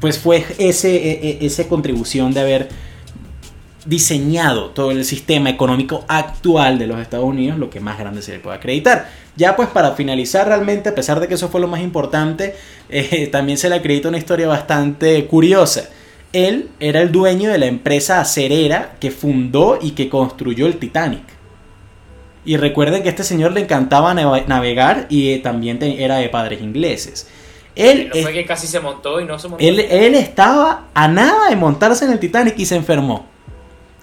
pues 0.00 0.18
fue 0.18 0.44
ese, 0.58 0.96
e- 0.96 1.28
e- 1.30 1.46
esa 1.46 1.68
contribución 1.68 2.32
de 2.34 2.40
haber 2.40 2.68
diseñado 3.86 4.70
todo 4.70 4.90
el 4.90 5.04
sistema 5.04 5.48
económico 5.48 6.04
actual 6.08 6.78
de 6.78 6.86
los 6.86 7.00
Estados 7.00 7.24
Unidos 7.24 7.58
lo 7.58 7.70
que 7.70 7.80
más 7.80 7.98
grande 7.98 8.20
se 8.20 8.32
le 8.32 8.40
puede 8.40 8.56
acreditar. 8.56 9.08
Ya 9.36 9.54
pues 9.54 9.68
para 9.68 9.92
finalizar 9.92 10.48
realmente, 10.48 10.88
a 10.88 10.94
pesar 10.94 11.20
de 11.20 11.28
que 11.28 11.34
eso 11.34 11.48
fue 11.48 11.60
lo 11.60 11.68
más 11.68 11.80
importante, 11.80 12.56
eh, 12.88 13.28
también 13.28 13.58
se 13.58 13.68
le 13.68 13.76
acredita 13.76 14.08
una 14.08 14.18
historia 14.18 14.48
bastante 14.48 15.24
curiosa. 15.26 15.88
Él 16.32 16.68
era 16.80 17.00
el 17.00 17.12
dueño 17.12 17.50
de 17.50 17.58
la 17.58 17.66
empresa 17.66 18.20
acerera 18.20 18.96
que 19.00 19.10
fundó 19.10 19.78
y 19.80 19.92
que 19.92 20.08
construyó 20.08 20.66
el 20.66 20.78
Titanic. 20.78 21.22
Y 22.44 22.56
recuerden 22.58 23.02
que 23.02 23.08
a 23.08 23.10
este 23.10 23.24
señor 23.24 23.52
le 23.52 23.60
encantaba 23.60 24.14
navegar 24.14 25.06
y 25.08 25.32
eh, 25.32 25.38
también 25.38 25.82
era 25.82 26.16
de 26.16 26.28
padres 26.28 26.60
ingleses. 26.60 27.28
Él, 27.74 28.10
no 28.14 28.22
fue 28.22 28.32
que 28.32 28.46
casi 28.46 28.66
se 28.66 28.80
montó 28.80 29.20
y 29.20 29.24
no 29.24 29.38
se 29.38 29.48
montó. 29.48 29.64
Él, 29.64 29.80
él 29.80 30.14
estaba 30.14 30.86
a 30.94 31.08
nada 31.08 31.50
de 31.50 31.56
montarse 31.56 32.04
en 32.04 32.12
el 32.12 32.18
Titanic 32.18 32.58
y 32.58 32.64
se 32.64 32.76
enfermó. 32.76 33.26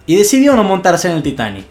Y 0.06 0.16
decidió 0.16 0.56
no 0.56 0.64
montarse 0.64 1.10
en 1.10 1.18
el 1.18 1.24
Titanic. 1.24 1.66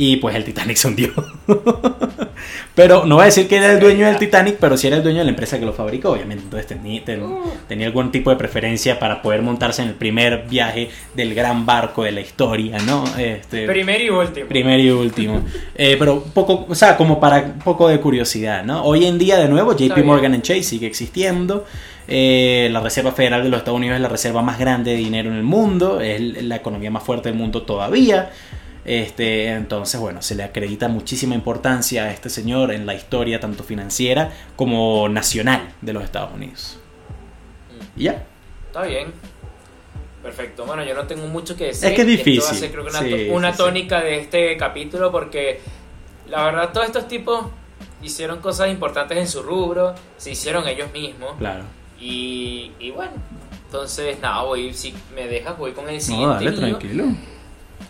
Y 0.00 0.16
pues 0.18 0.36
el 0.36 0.44
Titanic 0.44 0.76
se 0.76 0.86
hundió. 0.86 1.12
pero 2.76 3.04
no 3.04 3.16
voy 3.16 3.22
a 3.22 3.26
decir 3.26 3.48
que 3.48 3.56
era 3.56 3.72
el 3.72 3.80
dueño 3.80 4.06
del 4.06 4.16
Titanic, 4.16 4.56
pero 4.60 4.76
sí 4.76 4.86
era 4.86 4.96
el 4.96 5.02
dueño 5.02 5.18
de 5.18 5.24
la 5.24 5.30
empresa 5.30 5.58
que 5.58 5.66
lo 5.66 5.72
fabricó, 5.72 6.12
obviamente. 6.12 6.44
Entonces 6.44 6.68
tenía, 6.68 7.02
uh. 7.18 7.50
tenía 7.66 7.88
algún 7.88 8.12
tipo 8.12 8.30
de 8.30 8.36
preferencia 8.36 9.00
para 9.00 9.20
poder 9.20 9.42
montarse 9.42 9.82
en 9.82 9.88
el 9.88 9.94
primer 9.94 10.46
viaje 10.48 10.88
del 11.16 11.34
gran 11.34 11.66
barco 11.66 12.04
de 12.04 12.12
la 12.12 12.20
historia, 12.20 12.78
¿no? 12.78 13.02
Este, 13.18 13.66
primer 13.66 14.00
y 14.00 14.10
último. 14.10 14.48
Primer 14.48 14.78
y 14.80 14.90
último. 14.90 15.42
Eh, 15.80 15.94
pero 15.96 16.22
poco, 16.22 16.66
o 16.68 16.74
sea, 16.74 16.96
como 16.96 17.20
para 17.20 17.38
un 17.38 17.58
poco 17.60 17.88
de 17.88 18.00
curiosidad, 18.00 18.64
¿no? 18.64 18.82
Hoy 18.82 19.06
en 19.06 19.16
día, 19.16 19.36
de 19.38 19.48
nuevo, 19.48 19.76
JP 19.76 19.96
Morgan 20.04 20.40
Chase 20.42 20.64
sigue 20.64 20.88
existiendo. 20.88 21.66
Eh, 22.10 22.70
la 22.72 22.80
Reserva 22.80 23.12
Federal 23.12 23.42
de 23.42 23.50
los 23.50 23.58
Estados 23.58 23.76
Unidos 23.76 23.96
es 23.96 24.00
la 24.00 24.08
reserva 24.08 24.40
más 24.40 24.58
grande 24.58 24.92
de 24.92 24.96
dinero 24.96 25.30
en 25.30 25.36
el 25.36 25.42
mundo, 25.42 26.00
es 26.00 26.42
la 26.42 26.56
economía 26.56 26.90
más 26.90 27.02
fuerte 27.04 27.28
del 27.28 27.38
mundo 27.38 27.62
todavía. 27.62 28.30
Este, 28.86 29.48
entonces, 29.48 30.00
bueno, 30.00 30.22
se 30.22 30.34
le 30.34 30.42
acredita 30.42 30.88
muchísima 30.88 31.34
importancia 31.34 32.04
a 32.04 32.10
este 32.10 32.30
señor 32.30 32.72
en 32.72 32.86
la 32.86 32.94
historia 32.94 33.38
tanto 33.38 33.62
financiera 33.62 34.32
como 34.56 35.10
nacional 35.10 35.74
de 35.82 35.92
los 35.92 36.02
Estados 36.02 36.32
Unidos. 36.32 36.78
Y 37.94 38.04
ya. 38.04 38.24
Está 38.68 38.84
bien. 38.84 39.12
Perfecto. 40.22 40.64
Bueno, 40.64 40.84
yo 40.84 40.94
no 40.94 41.06
tengo 41.06 41.26
mucho 41.26 41.54
que 41.54 41.66
decir. 41.66 41.90
Es 41.90 41.94
que 41.94 42.00
es 42.00 42.06
difícil. 42.06 42.54
Esto 42.54 42.72
creo 42.72 42.86
que 42.86 43.30
una, 43.30 43.52
tónica 43.52 44.00
de 44.00 44.20
este 44.20 44.56
capítulo 44.56 45.12
porque 45.12 45.60
la 46.28 46.44
verdad 46.44 46.70
todos 46.72 46.86
estos 46.86 47.06
tipos 47.06 47.44
hicieron 48.02 48.40
cosas 48.40 48.70
importantes 48.70 49.18
en 49.18 49.28
su 49.28 49.42
rubro, 49.42 49.94
se 50.16 50.30
hicieron 50.30 50.66
ellos 50.66 50.90
mismos. 50.92 51.34
Claro. 51.38 51.64
Y, 52.00 52.72
y 52.78 52.90
bueno, 52.90 53.12
entonces 53.66 54.18
nada, 54.20 54.42
voy, 54.42 54.72
si 54.74 54.94
me 55.14 55.26
dejas, 55.26 55.58
voy 55.58 55.72
con 55.72 55.88
el 55.88 56.00
siguiente. 56.00 56.44
No, 56.44 56.50
dale, 56.50 56.52
tranquilo. 56.56 57.04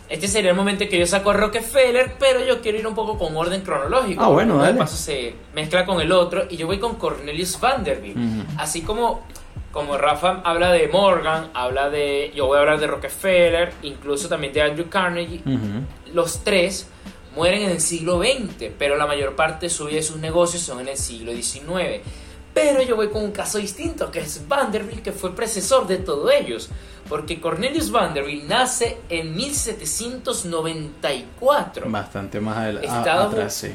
Este 0.09 0.27
sería 0.27 0.49
el 0.49 0.57
momento 0.57 0.83
en 0.83 0.89
que 0.89 0.97
yo 0.97 1.05
saco 1.05 1.29
a 1.29 1.33
Rockefeller, 1.33 2.15
pero 2.19 2.43
yo 2.43 2.61
quiero 2.61 2.79
ir 2.79 2.87
un 2.87 2.95
poco 2.95 3.17
con 3.17 3.37
orden 3.37 3.61
cronológico. 3.61 4.23
Ah, 4.23 4.29
bueno, 4.29 4.57
dale. 4.57 4.73
De 4.73 4.79
paso 4.79 4.97
se 4.97 5.35
mezcla 5.53 5.85
con 5.85 6.01
el 6.01 6.11
otro 6.11 6.45
y 6.49 6.57
yo 6.57 6.65
voy 6.65 6.79
con 6.79 6.95
Cornelius 6.95 7.59
Vanderbilt. 7.59 8.17
Así 8.57 8.81
como, 8.81 9.21
como 9.71 9.97
Rafa 9.97 10.41
habla 10.43 10.71
de 10.71 10.87
Morgan, 10.87 11.51
habla 11.53 11.91
de. 11.91 12.31
Yo 12.35 12.47
voy 12.47 12.57
a 12.57 12.61
hablar 12.61 12.79
de 12.79 12.87
Rockefeller, 12.87 13.71
incluso 13.83 14.27
también 14.27 14.51
de 14.51 14.63
Andrew 14.63 14.89
Carnegie. 14.89 15.41
Los 16.11 16.43
tres 16.43 16.87
mueren 17.35 17.61
en 17.61 17.69
el 17.69 17.79
siglo 17.79 18.19
XX, 18.19 18.71
pero 18.79 18.95
la 18.97 19.05
mayor 19.05 19.35
parte 19.35 19.67
de 19.67 19.69
su 19.69 19.85
vida 19.85 19.99
y 19.99 20.03
sus 20.03 20.17
negocios 20.17 20.63
son 20.63 20.79
en 20.79 20.87
el 20.87 20.97
siglo 20.97 21.31
XIX. 21.31 22.01
Pero 22.53 22.81
yo 22.81 22.95
voy 22.95 23.09
con 23.09 23.21
un 23.23 23.31
caso 23.31 23.57
distinto, 23.57 24.09
que 24.11 24.19
es 24.19 24.47
Vanderbilt, 24.47 25.03
que 25.03 25.11
fue 25.11 25.35
predecesor 25.35 25.87
de 25.87 25.97
todos 25.97 26.31
ellos. 26.31 26.69
Porque 27.07 27.39
Cornelius 27.39 27.91
Vanderbilt 27.91 28.45
nace 28.45 28.97
en 29.09 29.35
1794. 29.35 31.89
Bastante 31.89 32.39
más 32.39 32.57
atrás, 33.27 33.53
sí. 33.53 33.71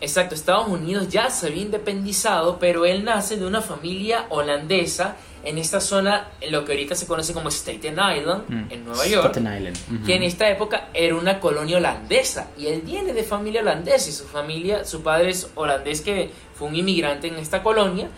Exacto, 0.00 0.36
Estados 0.36 0.68
Unidos 0.68 1.08
ya 1.08 1.28
se 1.28 1.48
había 1.48 1.62
independizado, 1.62 2.60
pero 2.60 2.86
él 2.86 3.04
nace 3.04 3.36
de 3.36 3.44
una 3.44 3.60
familia 3.60 4.26
holandesa 4.28 5.16
en 5.44 5.58
esta 5.58 5.80
zona, 5.80 6.28
en 6.40 6.52
lo 6.52 6.64
que 6.64 6.72
ahorita 6.72 6.94
se 6.94 7.06
conoce 7.06 7.32
como 7.32 7.50
Staten 7.50 7.94
Island, 7.94 8.44
mm. 8.48 8.72
en 8.72 8.84
Nueva 8.84 9.06
York, 9.06 9.36
Island. 9.36 10.06
que 10.06 10.14
en 10.14 10.22
esta 10.22 10.48
época 10.50 10.88
era 10.94 11.14
una 11.14 11.40
colonia 11.40 11.76
holandesa. 11.76 12.50
Y 12.58 12.66
él 12.66 12.82
viene 12.82 13.12
de 13.12 13.22
familia 13.22 13.60
holandesa 13.60 14.08
y 14.08 14.12
su 14.12 14.24
familia, 14.24 14.84
su 14.84 15.02
padre 15.02 15.30
es 15.30 15.50
holandés 15.54 16.00
que 16.00 16.30
fue 16.54 16.68
un 16.68 16.76
inmigrante 16.76 17.28
en 17.28 17.36
esta 17.36 17.62
colonia. 17.62 18.08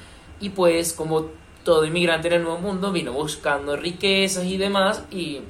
Y 0.41 0.51
pues 0.51 0.93
como 0.93 1.27
todo 1.65 1.85
inmigrante 1.85 2.29
en 2.29 2.35
el 2.35 2.43
Nuevo 2.43 2.59
Mundo 2.59 2.93
vino 2.93 3.13
buscando 3.13 3.77
riquezas 3.77 4.45
y 4.45 4.57
demás 4.57 5.03
y 5.11 5.41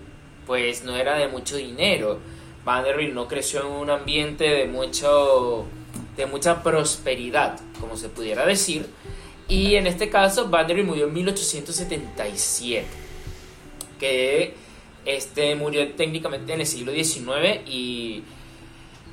pues 0.46 0.84
no 0.84 0.96
era 0.96 1.14
de 1.14 1.28
mucho 1.28 1.56
dinero. 1.56 2.18
Vanderbilt 2.64 3.14
no 3.14 3.28
creció 3.28 3.60
en 3.60 3.66
un 3.68 3.90
ambiente 3.90 4.44
de 4.44 4.66
mucho 4.66 5.66
de 6.16 6.26
mucha 6.26 6.62
prosperidad, 6.62 7.58
como 7.80 7.96
se 7.96 8.08
pudiera 8.08 8.44
decir. 8.44 8.86
Y 9.50 9.74
en 9.74 9.86
este 9.86 10.08
caso 10.08 10.48
Vanderbilt 10.48 10.88
murió 10.88 11.06
en 11.06 11.12
1877, 11.12 12.86
que 13.98 14.54
este 15.04 15.54
murió 15.56 15.92
técnicamente 15.92 16.54
en 16.54 16.60
el 16.60 16.66
siglo 16.66 16.92
XIX 16.92 17.60
y, 17.66 18.22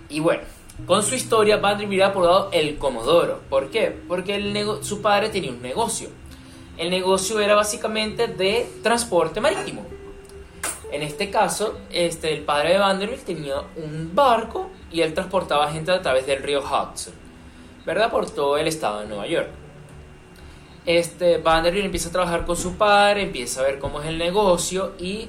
y 0.08 0.20
bueno, 0.22 0.44
con 0.86 1.04
su 1.04 1.16
historia 1.16 1.58
Vanderbilt 1.58 2.04
ha 2.04 2.08
apodado 2.08 2.50
el 2.54 2.78
Comodoro. 2.78 3.42
¿Por 3.50 3.70
qué? 3.70 3.94
Porque 4.08 4.36
el 4.36 4.56
su 4.84 5.02
padre 5.02 5.28
tenía 5.28 5.52
un 5.52 5.62
negocio 5.62 6.10
el 6.78 6.92
negocio 6.92 7.40
era 7.40 7.56
básicamente 7.56 8.28
de 8.28 8.70
transporte 8.84 9.42
marítimo. 9.42 9.86
En 10.92 11.02
este 11.02 11.30
caso, 11.30 11.80
este, 11.92 12.34
el 12.34 12.44
padre 12.44 12.74
de 12.74 12.78
Vanderbilt 12.78 13.26
tenía 13.26 13.62
un 13.76 14.12
barco 14.14 14.70
y 14.92 15.02
él 15.02 15.14
transportaba 15.14 15.72
gente 15.72 15.92
a 15.92 16.02
través 16.02 16.26
del 16.28 16.42
río 16.42 16.62
Hudson, 16.62 17.14
¿verdad? 17.86 18.10
Por 18.10 18.30
todo 18.30 18.58
el 18.58 18.68
estado 18.68 19.02
de 19.02 19.08
Nueva 19.08 19.28
York. 19.28 19.50
Este, 20.88 21.40
Vanderbilt 21.40 21.84
empieza 21.84 22.08
a 22.08 22.12
trabajar 22.14 22.46
con 22.46 22.56
su 22.56 22.78
padre, 22.78 23.24
empieza 23.24 23.60
a 23.60 23.64
ver 23.64 23.78
cómo 23.78 24.00
es 24.00 24.08
el 24.08 24.18
negocio 24.18 24.94
y 24.98 25.28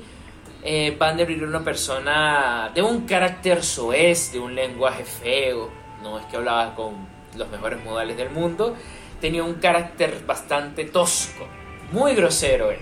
eh, 0.63 0.97
Vanderbilt 0.97 1.41
era 1.41 1.49
una 1.49 1.65
persona 1.65 2.71
de 2.73 2.81
un 2.81 3.07
carácter 3.07 3.65
soez, 3.65 4.31
de 4.33 4.39
un 4.39 4.55
lenguaje 4.55 5.05
feo, 5.05 5.69
no 6.01 6.21
es 6.21 6.27
que 6.27 6.37
hablaba 6.37 6.77
con 6.77 6.95
los 7.37 7.49
mejores 7.49 7.85
modales 7.85 8.17
del 8.17 8.31
mundo, 8.31 8.77
tenía 9.21 9.43
un 9.43 9.55
carácter 9.55 10.23
bastante 10.25 10.85
tosco, 10.85 11.49
muy 11.91 12.15
grosero 12.15 12.71
él. 12.71 12.79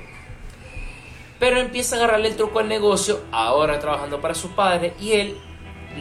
Pero 1.38 1.58
empieza 1.58 1.96
a 1.96 2.00
agarrarle 2.00 2.28
el 2.28 2.36
truco 2.36 2.58
al 2.58 2.68
negocio, 2.68 3.22
ahora 3.32 3.78
trabajando 3.78 4.20
para 4.20 4.34
su 4.34 4.50
padre, 4.50 4.92
y 5.00 5.12
él 5.12 5.38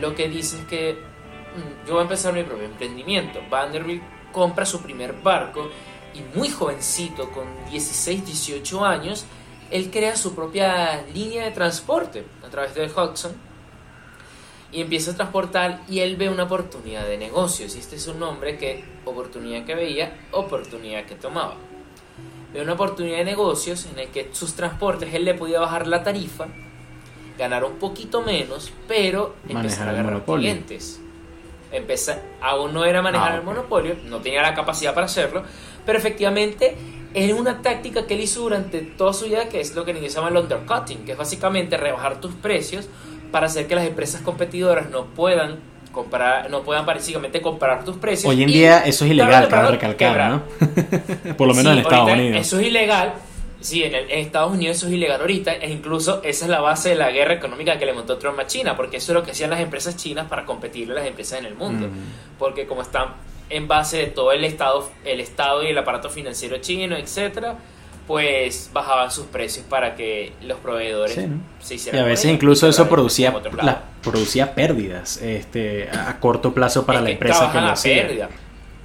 lo 0.01 0.13
que 0.13 0.27
dice 0.27 0.57
es 0.59 0.65
que 0.65 0.93
mm, 0.93 1.87
yo 1.87 1.93
voy 1.93 2.01
a 2.01 2.03
empezar 2.03 2.33
mi 2.33 2.43
propio 2.43 2.65
emprendimiento. 2.65 3.39
Vanderbilt 3.49 4.03
compra 4.33 4.65
su 4.65 4.81
primer 4.81 5.13
barco 5.13 5.69
y 6.15 6.37
muy 6.37 6.49
jovencito, 6.49 7.29
con 7.31 7.45
16, 7.69 8.25
18 8.25 8.85
años, 8.85 9.25
él 9.71 9.89
crea 9.91 10.15
su 10.15 10.33
propia 10.33 11.03
línea 11.13 11.45
de 11.45 11.51
transporte 11.51 12.25
a 12.45 12.49
través 12.49 12.73
del 12.75 12.89
Hudson 12.89 13.33
y 14.71 14.81
empieza 14.81 15.11
a 15.11 15.15
transportar 15.15 15.81
y 15.87 15.99
él 15.99 16.15
ve 16.15 16.29
una 16.29 16.43
oportunidad 16.43 17.05
de 17.05 17.17
negocios. 17.17 17.75
Y 17.75 17.79
este 17.79 17.95
es 17.95 18.07
un 18.07 18.19
nombre 18.19 18.57
que, 18.57 18.83
oportunidad 19.05 19.65
que 19.65 19.75
veía, 19.75 20.17
oportunidad 20.31 21.05
que 21.05 21.15
tomaba. 21.15 21.55
Ve 22.53 22.61
una 22.61 22.73
oportunidad 22.73 23.17
de 23.17 23.25
negocios 23.25 23.85
en 23.91 23.99
el 23.99 24.07
que 24.09 24.29
sus 24.33 24.53
transportes 24.53 25.13
él 25.13 25.25
le 25.25 25.33
podía 25.33 25.59
bajar 25.59 25.87
la 25.87 26.03
tarifa, 26.03 26.47
ganar 27.37 27.65
un 27.65 27.77
poquito 27.77 28.21
menos, 28.21 28.71
pero 28.87 29.35
empezar 29.47 29.89
a 29.89 29.93
ganar 29.93 30.23
clientes. 30.23 31.01
Empezar, 31.75 32.21
aún 32.41 32.73
no 32.73 32.85
era 32.85 33.01
manejar 33.01 33.33
ah, 33.33 33.35
el 33.35 33.43
monopolio, 33.43 33.95
no 34.05 34.19
tenía 34.19 34.41
la 34.41 34.53
capacidad 34.53 34.93
para 34.93 35.05
hacerlo, 35.05 35.43
pero 35.85 35.97
efectivamente 35.97 36.75
es 37.13 37.33
una 37.33 37.61
táctica 37.61 38.05
que 38.05 38.15
él 38.15 38.21
hizo 38.21 38.41
durante 38.41 38.81
toda 38.81 39.13
su 39.13 39.25
vida, 39.25 39.49
que 39.49 39.61
es 39.61 39.75
lo 39.75 39.85
que 39.85 39.91
en 39.91 39.97
inglés 39.97 40.13
se 40.13 40.19
llama 40.19 40.29
el 40.29 40.37
undercutting, 40.37 41.05
que 41.05 41.13
es 41.13 41.17
básicamente 41.17 41.77
rebajar 41.77 42.19
tus 42.19 42.33
precios 42.33 42.87
para 43.31 43.47
hacer 43.47 43.67
que 43.67 43.75
las 43.75 43.85
empresas 43.85 44.21
competidoras 44.21 44.89
no 44.89 45.05
puedan 45.05 45.59
comprar, 45.91 46.49
no 46.49 46.61
puedan 46.63 46.85
básicamente 46.85 47.41
comprar 47.41 47.85
tus 47.85 47.95
precios. 47.97 48.29
Hoy 48.29 48.43
en 48.43 48.49
día 48.49 48.79
eso 48.79 49.05
es 49.05 49.11
ilegal, 49.11 49.47
cabe 49.47 49.71
recalcar, 49.71 50.29
¿no? 50.29 50.43
Por 51.37 51.47
lo 51.47 51.53
menos 51.53 51.73
en 51.73 51.79
Estados 51.79 52.11
Unidos. 52.11 52.41
Eso 52.41 52.59
es 52.59 52.67
ilegal. 52.67 53.13
Sí, 53.61 53.83
en, 53.83 53.95
Estados 54.09 54.51
Unidos 54.51 54.77
eso 54.77 54.87
es 54.87 54.93
ilegal 54.93 55.21
ahorita, 55.21 55.53
e 55.53 55.71
incluso 55.71 56.21
esa 56.23 56.45
es 56.45 56.51
la 56.51 56.61
base 56.61 56.89
de 56.89 56.95
la 56.95 57.11
guerra 57.11 57.33
económica 57.33 57.79
que 57.79 57.85
le 57.85 57.93
montó 57.93 58.17
Trump 58.17 58.39
a 58.39 58.47
China, 58.47 58.75
porque 58.75 58.97
eso 58.97 59.11
es 59.11 59.15
lo 59.15 59.23
que 59.23 59.31
hacían 59.31 59.49
las 59.49 59.59
empresas 59.59 59.95
chinas 59.95 60.27
para 60.27 60.45
competirle 60.45 60.93
a 60.93 60.97
las 60.97 61.07
empresas 61.07 61.39
en 61.39 61.45
el 61.45 61.55
mundo, 61.55 61.87
mm. 61.87 62.37
porque 62.37 62.67
como 62.67 62.81
están 62.81 63.13
en 63.49 63.67
base 63.67 63.97
de 63.97 64.07
todo 64.07 64.31
el 64.31 64.43
estado, 64.43 64.89
el 65.03 65.19
estado 65.19 65.63
y 65.63 65.67
el 65.67 65.77
aparato 65.77 66.09
financiero 66.09 66.57
chino, 66.57 66.95
etcétera, 66.95 67.57
pues 68.07 68.69
bajaban 68.71 69.11
sus 69.11 69.25
precios 69.25 69.65
para 69.67 69.95
que 69.95 70.33
los 70.43 70.59
proveedores 70.59 71.19
se 71.59 71.75
hicieran. 71.75 72.01
Y 72.01 72.03
a 72.03 72.07
veces 72.07 72.31
incluso 72.31 72.67
eso 72.67 72.87
producía, 72.87 73.33
producía 74.03 74.53
pérdidas 74.53 75.17
este, 75.17 75.89
a 75.89 76.19
corto 76.19 76.53
plazo 76.53 76.85
para 76.85 77.01
la 77.01 77.09
empresa 77.09 77.51
que 77.51 77.61
lo 77.61 77.67
hacía. 77.67 78.29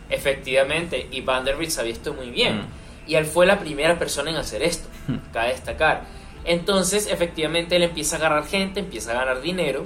Efectivamente, 0.08 1.06
y 1.12 1.20
Vanderbilt 1.20 1.70
sabía 1.70 1.92
esto 1.92 2.14
muy 2.14 2.30
bien. 2.30 2.58
Mm. 2.58 2.79
Y 3.10 3.16
él 3.16 3.26
fue 3.26 3.44
la 3.44 3.58
primera 3.58 3.98
persona 3.98 4.30
en 4.30 4.36
hacer 4.36 4.62
esto, 4.62 4.88
mm. 5.08 5.32
cabe 5.32 5.48
destacar. 5.48 6.04
Entonces, 6.44 7.08
efectivamente, 7.10 7.74
él 7.74 7.82
empieza 7.82 8.14
a 8.14 8.18
agarrar 8.20 8.46
gente, 8.46 8.78
empieza 8.78 9.10
a 9.10 9.14
ganar 9.14 9.40
dinero 9.40 9.84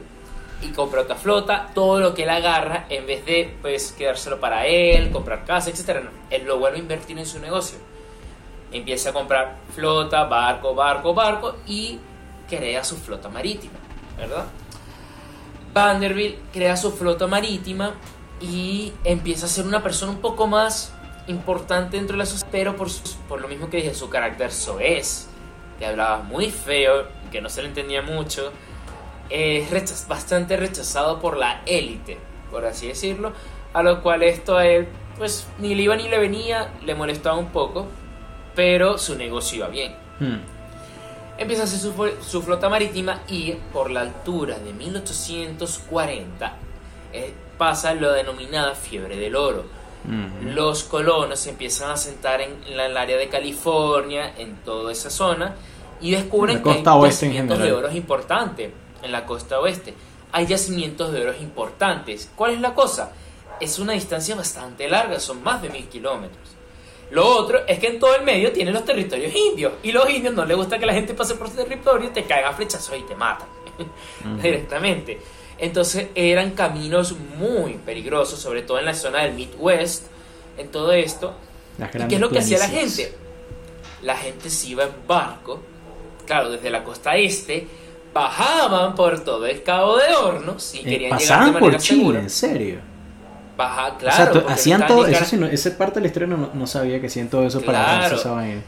y 0.61 0.69
compra 0.73 1.01
otra 1.01 1.17
flota, 1.17 1.71
todo 1.75 2.01
lo 2.01 2.13
que 2.13 2.25
él 2.25 2.29
agarra, 2.29 2.85
en 2.91 3.07
vez 3.07 3.25
de 3.25 3.57
pues 3.63 3.93
quedárselo 3.93 4.41
para 4.41 4.67
él, 4.67 5.11
comprar 5.11 5.47
casa, 5.47 5.71
etc. 5.71 6.05
No, 6.05 6.11
él 6.29 6.45
lo 6.45 6.59
vuelve 6.59 6.77
a 6.77 6.81
invertir 6.81 7.19
en 7.19 7.25
su 7.25 7.39
negocio. 7.39 7.79
Empieza 8.71 9.09
a 9.09 9.13
comprar 9.15 9.57
flota, 9.75 10.25
barco, 10.25 10.75
barco, 10.75 11.15
barco 11.15 11.57
y 11.67 11.99
crea 12.47 12.85
su 12.85 12.99
flota 12.99 13.31
marítima, 13.31 13.79
¿verdad? 14.19 14.45
Vanderbilt 15.73 16.37
crea 16.53 16.77
su 16.77 16.93
flota 16.93 17.27
marítima 17.27 17.95
y 18.39 18.93
empieza 19.03 19.47
a 19.47 19.49
ser 19.49 19.67
una 19.67 19.83
persona 19.83 20.13
un 20.13 20.19
poco 20.19 20.47
más 20.47 20.94
importante 21.27 21.97
dentro 21.97 22.15
de 22.15 22.19
la 22.19 22.27
sociedad, 22.27 22.49
pero 22.51 22.77
por, 22.77 22.89
por 23.29 23.41
lo 23.41 23.49
mismo 23.49 23.71
que 23.71 23.79
dije, 23.79 23.95
su 23.95 24.09
carácter 24.09 24.53
soez, 24.53 25.29
que 25.79 25.87
hablaba 25.87 26.19
muy 26.23 26.51
feo, 26.51 27.07
que 27.31 27.41
no 27.41 27.49
se 27.49 27.63
le 27.63 27.69
entendía 27.69 28.03
mucho, 28.03 28.53
es 29.31 30.07
bastante 30.09 30.57
rechazado 30.57 31.21
por 31.21 31.37
la 31.37 31.63
élite, 31.67 32.19
por 32.51 32.65
así 32.65 32.89
decirlo, 32.89 33.33
a 33.73 33.83
lo 33.83 34.03
cual 34.03 34.23
esto 34.23 34.57
a 34.57 34.67
él, 34.67 34.89
pues 35.19 35.47
ni 35.59 35.75
le 35.75 35.83
iba 35.83 35.97
ni 35.97 36.09
le 36.09 36.19
venía, 36.19 36.73
le 36.85 36.95
molestaba 36.95 37.37
un 37.37 37.49
poco, 37.49 37.87
pero 38.55 38.99
su 38.99 39.17
negocio 39.17 39.59
iba 39.59 39.69
bien. 39.69 39.95
Hmm. 40.21 40.41
Empieza 41.37 41.63
a 41.63 41.65
hacer 41.65 41.81
su, 41.81 41.93
su, 42.23 42.43
flota 42.43 42.69
marítima 42.69 43.23
y 43.27 43.53
por 43.73 43.91
la 43.91 44.03
altura 44.03 44.59
de 44.61 44.73
1840 44.73 46.53
eh, 47.13 47.35
pasa 47.59 47.95
lo 47.95 48.13
denominada 48.13 48.75
fiebre 48.75 49.17
del 49.17 49.35
oro. 49.35 49.65
Los 50.43 50.85
colonos 50.85 51.39
se 51.39 51.51
empiezan 51.51 51.91
a 51.91 51.97
sentar 51.97 52.41
en, 52.41 52.63
el 52.67 52.97
área 52.97 53.17
de 53.17 53.29
California, 53.29 54.35
en 54.37 54.57
toda 54.57 54.93
esa 54.93 55.09
zona, 55.09 55.55
y 56.01 56.11
descubren 56.11 56.63
que 56.63 56.71
hay 56.71 56.83
yacimientos 56.83 57.59
de 57.59 57.73
oro 57.73 57.91
importantes 57.91 58.71
en 59.03 59.13
la 59.13 59.25
costa 59.25 59.61
oeste. 59.61 59.95
Hay 60.33 60.47
yacimientos 60.47 61.13
de 61.13 61.23
oro 61.23 61.35
importantes. 61.41 62.31
¿Cuál 62.35 62.55
es 62.55 62.61
la 62.61 62.75
cosa? 62.75 63.13
Es 63.61 63.79
una 63.79 63.93
distancia 63.93 64.35
bastante 64.35 64.89
larga, 64.89 65.19
son 65.21 65.43
más 65.43 65.63
de 65.63 65.71
mil 65.71 65.89
kilómetros. 65.89 66.55
Lo 67.11 67.27
otro 67.27 67.61
es 67.67 67.79
que 67.79 67.87
en 67.87 67.99
todo 67.99 68.15
el 68.17 68.23
medio 68.23 68.53
tienen 68.53 68.75
los 68.75 68.85
territorios 68.85 69.33
indios. 69.35 69.75
Y 69.83 69.93
los 69.93 70.09
indios 70.11 70.35
no 70.35 70.45
les 70.45 70.57
gusta 70.57 70.79
que 70.79 70.87
la 70.87 70.93
gente 70.93 71.15
pase 71.15 71.37
por 71.37 71.49
su 71.49 71.57
territorio, 71.57 72.11
te 72.11 72.25
caiga 72.25 72.53
flechazos 72.53 72.97
y 72.99 73.03
te 73.03 73.15
matan 73.15 73.47
directamente. 74.43 75.21
Entonces 75.59 76.09
eran 76.15 76.51
caminos 76.51 77.15
muy 77.39 77.75
peligrosos, 77.75 78.41
sobre 78.41 78.63
todo 78.63 78.79
en 78.79 78.87
la 78.87 78.95
zona 78.95 79.23
del 79.23 79.35
Midwest, 79.35 80.05
en 80.59 80.69
todo 80.69 80.93
esto. 80.93 81.35
¿Y 81.79 82.09
qué 82.09 82.17
es 82.17 82.21
lo 82.21 82.31
que 82.31 82.39
hacía 82.39 82.59
la 82.59 82.69
gente? 82.69 83.15
La 84.03 84.17
gente 84.17 84.51
se 84.51 84.69
iba 84.69 84.85
en 84.85 84.91
barco, 85.07 85.61
claro, 86.27 86.51
desde 86.51 86.71
la 86.71 86.85
costa 86.85 87.17
este, 87.17 87.67
bajaban 88.13 88.95
por 88.95 89.25
todo 89.25 89.47
el 89.47 89.63
Cabo 89.63 89.97
de 89.97 90.15
Hornos 90.15 90.75
y 90.75 90.81
eh, 90.81 90.85
querían 90.85 91.19
llegar 91.19 91.53
de 91.53 91.59
por 91.59 91.77
Chile, 91.79 92.19
en 92.19 92.31
serio. 92.31 92.81
Baja, 93.57 93.97
claro. 93.97 94.33
O 94.33 94.43
sea, 94.43 94.53
hacían 94.53 94.87
todo 94.87 95.07
eso, 95.07 95.47
esa 95.47 95.79
parte 95.79 95.95
de 95.95 96.01
la 96.03 96.07
historia 96.09 96.29
no, 96.29 96.67
sabía 96.67 97.01
que 97.01 97.07
hacían 97.07 97.29
todo 97.29 97.47
eso 97.47 97.61
para 97.63 98.09
esa 98.09 98.33
vaina 98.33 98.63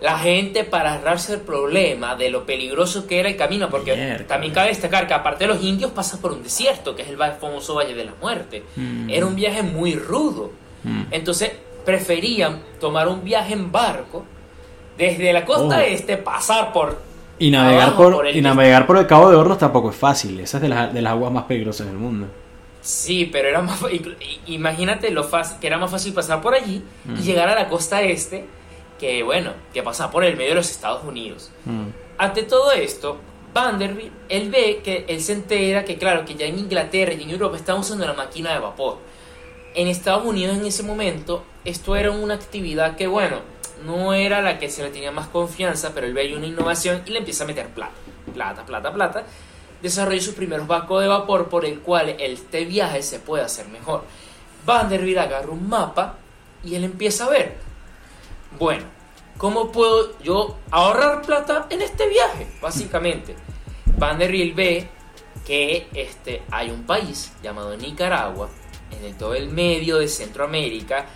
la 0.00 0.18
gente 0.18 0.64
para 0.64 0.94
ahorrarse 0.94 1.34
el 1.34 1.40
problema 1.40 2.16
de 2.16 2.28
lo 2.30 2.44
peligroso 2.44 3.06
que 3.06 3.18
era 3.18 3.28
el 3.28 3.36
camino, 3.36 3.70
porque 3.70 4.24
también 4.28 4.52
cabe 4.52 4.68
destacar 4.68 5.06
que 5.06 5.14
aparte 5.14 5.44
de 5.44 5.54
los 5.54 5.62
indios 5.62 5.90
pasan 5.92 6.20
por 6.20 6.32
un 6.32 6.42
desierto, 6.42 6.94
que 6.94 7.02
es 7.02 7.08
el 7.08 7.16
famoso 7.16 7.74
Valle 7.74 7.94
de 7.94 8.04
la 8.04 8.14
Muerte. 8.20 8.62
Mm. 8.76 9.08
Era 9.08 9.26
un 9.26 9.34
viaje 9.34 9.62
muy 9.62 9.94
rudo. 9.94 10.50
Mm. 10.84 11.04
Entonces 11.10 11.52
preferían 11.84 12.60
tomar 12.78 13.08
un 13.08 13.24
viaje 13.24 13.54
en 13.54 13.72
barco 13.72 14.24
desde 14.98 15.32
la 15.32 15.44
costa 15.44 15.78
oh. 15.78 15.80
este, 15.80 16.16
pasar 16.16 16.72
por... 16.72 17.00
Y 17.38 17.50
navegar, 17.50 17.94
por, 17.96 18.26
y 18.26 18.40
navegar 18.40 18.86
por 18.86 18.96
el 18.96 19.06
Cabo 19.06 19.30
de 19.30 19.36
Hornos 19.36 19.58
tampoco 19.58 19.90
es 19.90 19.96
fácil, 19.96 20.40
esa 20.40 20.56
es 20.56 20.62
de, 20.62 20.68
de 20.68 21.02
las 21.02 21.12
aguas 21.12 21.30
más 21.30 21.44
peligrosas 21.44 21.86
del 21.86 21.96
mundo. 21.96 22.28
Sí, 22.80 23.28
pero 23.30 23.48
era 23.48 23.60
más 23.60 23.80
imagínate 24.46 25.10
lo 25.10 25.24
fácil 25.24 25.58
que 25.58 25.66
era 25.66 25.76
más 25.76 25.90
fácil 25.90 26.14
pasar 26.14 26.40
por 26.40 26.54
allí 26.54 26.82
y 27.04 27.10
mm. 27.10 27.22
llegar 27.22 27.48
a 27.48 27.54
la 27.56 27.68
costa 27.68 28.00
este 28.00 28.46
que 28.98 29.22
bueno, 29.22 29.52
que 29.72 29.82
pasa 29.82 30.10
por 30.10 30.24
el 30.24 30.36
medio 30.36 30.50
de 30.50 30.56
los 30.56 30.70
Estados 30.70 31.04
Unidos. 31.04 31.50
Mm. 31.64 31.86
Ante 32.18 32.42
todo 32.44 32.72
esto, 32.72 33.18
Vanderbilt, 33.52 34.12
él 34.28 34.50
ve 34.50 34.80
que 34.82 35.04
él 35.08 35.20
se 35.20 35.32
entera 35.32 35.84
que 35.84 35.96
claro, 35.96 36.24
que 36.24 36.34
ya 36.34 36.46
en 36.46 36.58
Inglaterra 36.58 37.12
y 37.12 37.22
en 37.22 37.30
Europa 37.30 37.56
están 37.56 37.78
usando 37.78 38.06
la 38.06 38.14
máquina 38.14 38.52
de 38.52 38.58
vapor. 38.58 38.98
En 39.74 39.88
Estados 39.88 40.24
Unidos 40.24 40.56
en 40.56 40.66
ese 40.66 40.82
momento, 40.82 41.44
esto 41.64 41.96
era 41.96 42.10
una 42.10 42.34
actividad 42.34 42.96
que 42.96 43.06
bueno, 43.06 43.40
no 43.84 44.14
era 44.14 44.40
la 44.40 44.58
que 44.58 44.70
se 44.70 44.82
le 44.82 44.90
tenía 44.90 45.10
más 45.10 45.28
confianza, 45.28 45.92
pero 45.94 46.06
él 46.06 46.14
ve 46.14 46.34
una 46.36 46.46
innovación 46.46 47.02
y 47.06 47.10
le 47.10 47.18
empieza 47.18 47.44
a 47.44 47.46
meter 47.46 47.68
plata, 47.68 47.92
plata, 48.32 48.64
plata, 48.64 48.92
plata. 48.92 49.24
Desarrolla 49.82 50.20
sus 50.20 50.34
primeros 50.34 50.66
barcos 50.66 51.02
de 51.02 51.08
vapor 51.08 51.48
por 51.48 51.66
el 51.66 51.80
cual 51.80 52.08
este 52.18 52.64
viaje 52.64 53.02
se 53.02 53.18
puede 53.18 53.44
hacer 53.44 53.68
mejor. 53.68 54.04
Vanderbilt 54.64 55.18
agarra 55.18 55.50
un 55.50 55.68
mapa 55.68 56.16
y 56.64 56.74
él 56.74 56.84
empieza 56.84 57.26
a 57.26 57.30
ver 57.30 57.65
bueno, 58.58 58.84
¿cómo 59.38 59.70
puedo 59.72 60.18
yo 60.20 60.58
ahorrar 60.70 61.22
plata 61.22 61.66
en 61.70 61.82
este 61.82 62.08
viaje? 62.08 62.46
Básicamente, 62.60 63.36
Vanderbilt 63.96 64.54
ve 64.54 64.88
que 65.46 65.88
este, 65.94 66.42
hay 66.50 66.70
un 66.70 66.84
país 66.84 67.32
llamado 67.42 67.76
Nicaragua, 67.76 68.48
en 68.90 69.04
el 69.04 69.16
todo 69.16 69.34
el 69.34 69.48
medio 69.48 69.98
de 69.98 70.08
Centroamérica, 70.08 71.06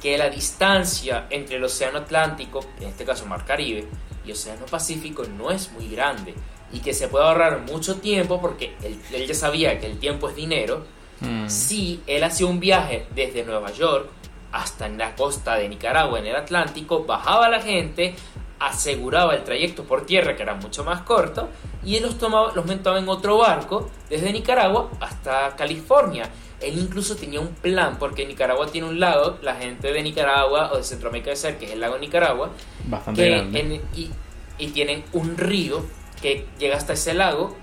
que 0.00 0.16
la 0.16 0.30
distancia 0.30 1.26
entre 1.30 1.56
el 1.56 1.64
Océano 1.64 1.98
Atlántico, 1.98 2.60
en 2.80 2.88
este 2.88 3.04
caso 3.04 3.26
Mar 3.26 3.44
Caribe, 3.44 3.86
y 4.24 4.32
Océano 4.32 4.66
Pacífico 4.66 5.24
no 5.24 5.50
es 5.50 5.70
muy 5.72 5.88
grande 5.88 6.34
y 6.72 6.80
que 6.80 6.94
se 6.94 7.08
puede 7.08 7.24
ahorrar 7.24 7.60
mucho 7.60 7.96
tiempo 7.96 8.40
porque 8.40 8.74
él, 8.82 9.26
ya 9.26 9.34
sabía 9.34 9.78
que 9.78 9.86
el 9.86 9.98
tiempo 9.98 10.28
es 10.28 10.36
dinero. 10.36 10.84
Mm. 11.20 11.48
Si 11.48 12.02
él 12.06 12.22
hacía 12.24 12.46
un 12.46 12.60
viaje 12.60 13.06
desde 13.14 13.44
Nueva 13.44 13.72
York 13.72 14.08
hasta 14.52 14.86
en 14.86 14.98
la 14.98 15.14
costa 15.14 15.56
de 15.56 15.68
Nicaragua, 15.68 16.18
en 16.18 16.26
el 16.26 16.36
Atlántico, 16.36 17.04
bajaba 17.04 17.48
la 17.48 17.60
gente, 17.60 18.14
aseguraba 18.58 19.34
el 19.34 19.44
trayecto 19.44 19.84
por 19.84 20.06
tierra, 20.06 20.36
que 20.36 20.42
era 20.42 20.54
mucho 20.54 20.84
más 20.84 21.02
corto, 21.02 21.48
y 21.84 21.96
él 21.96 22.02
los, 22.02 22.18
tomaba, 22.18 22.52
los 22.54 22.66
montaba 22.66 22.98
en 22.98 23.08
otro 23.08 23.38
barco 23.38 23.90
desde 24.08 24.32
Nicaragua 24.32 24.90
hasta 25.00 25.56
California. 25.56 26.28
Él 26.60 26.78
incluso 26.78 27.16
tenía 27.16 27.40
un 27.40 27.54
plan, 27.54 27.96
porque 27.98 28.26
Nicaragua 28.26 28.66
tiene 28.66 28.86
un 28.88 29.00
lago, 29.00 29.38
la 29.40 29.54
gente 29.54 29.92
de 29.92 30.02
Nicaragua 30.02 30.70
o 30.72 30.76
de 30.76 30.82
Centroamérica 30.82 31.30
de 31.30 31.36
ser, 31.36 31.58
que 31.58 31.66
es 31.66 31.72
el 31.72 31.80
lago 31.80 31.96
Nicaragua, 31.96 32.50
bastante 32.84 33.30
grande. 33.30 33.80
y, 33.94 34.10
y 34.58 34.66
tienen 34.68 35.02
un 35.12 35.38
río 35.38 35.82
que 36.20 36.46
llega 36.58 36.76
hasta 36.76 36.92
ese 36.92 37.14
lago, 37.14 37.56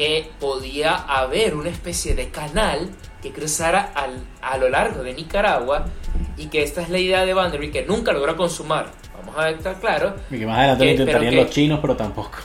que 0.00 0.30
podía 0.40 0.94
haber 0.94 1.54
una 1.54 1.68
especie 1.68 2.14
de 2.14 2.30
canal 2.30 2.88
que 3.20 3.32
cruzara 3.32 3.92
al, 3.94 4.24
a 4.40 4.56
lo 4.56 4.70
largo 4.70 5.02
de 5.02 5.12
Nicaragua 5.12 5.88
y 6.38 6.46
que 6.46 6.62
esta 6.62 6.80
es 6.80 6.88
la 6.88 6.98
idea 6.98 7.26
de 7.26 7.34
Vanderbilt 7.34 7.70
que 7.70 7.84
nunca 7.84 8.10
logró 8.10 8.34
consumar. 8.34 8.92
Vamos 9.18 9.36
a 9.38 9.50
estar 9.50 9.78
claro. 9.78 10.14
Y 10.30 10.38
que 10.38 10.46
más 10.46 10.56
adelante 10.56 10.84
lo 10.86 10.90
intentarían 10.92 11.36
los 11.36 11.50
chinos, 11.50 11.80
pero 11.82 11.96
tampoco. 11.96 12.38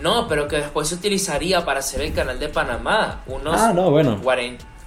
No, 0.00 0.26
pero 0.28 0.48
que 0.48 0.56
después 0.56 0.88
se 0.88 0.94
utilizaría 0.94 1.62
para 1.62 1.80
hacer 1.80 2.00
el 2.00 2.14
canal 2.14 2.38
de 2.38 2.48
Panamá. 2.48 3.22
Unos, 3.26 3.60
ah, 3.60 3.74
no, 3.74 3.90
bueno. 3.90 4.18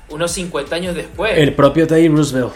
unos 0.09 0.31
50 0.31 0.75
años 0.75 0.95
después. 0.95 1.37
El 1.37 1.53
propio 1.53 1.85
Teddy 1.85 2.07
Roosevelt. 2.07 2.53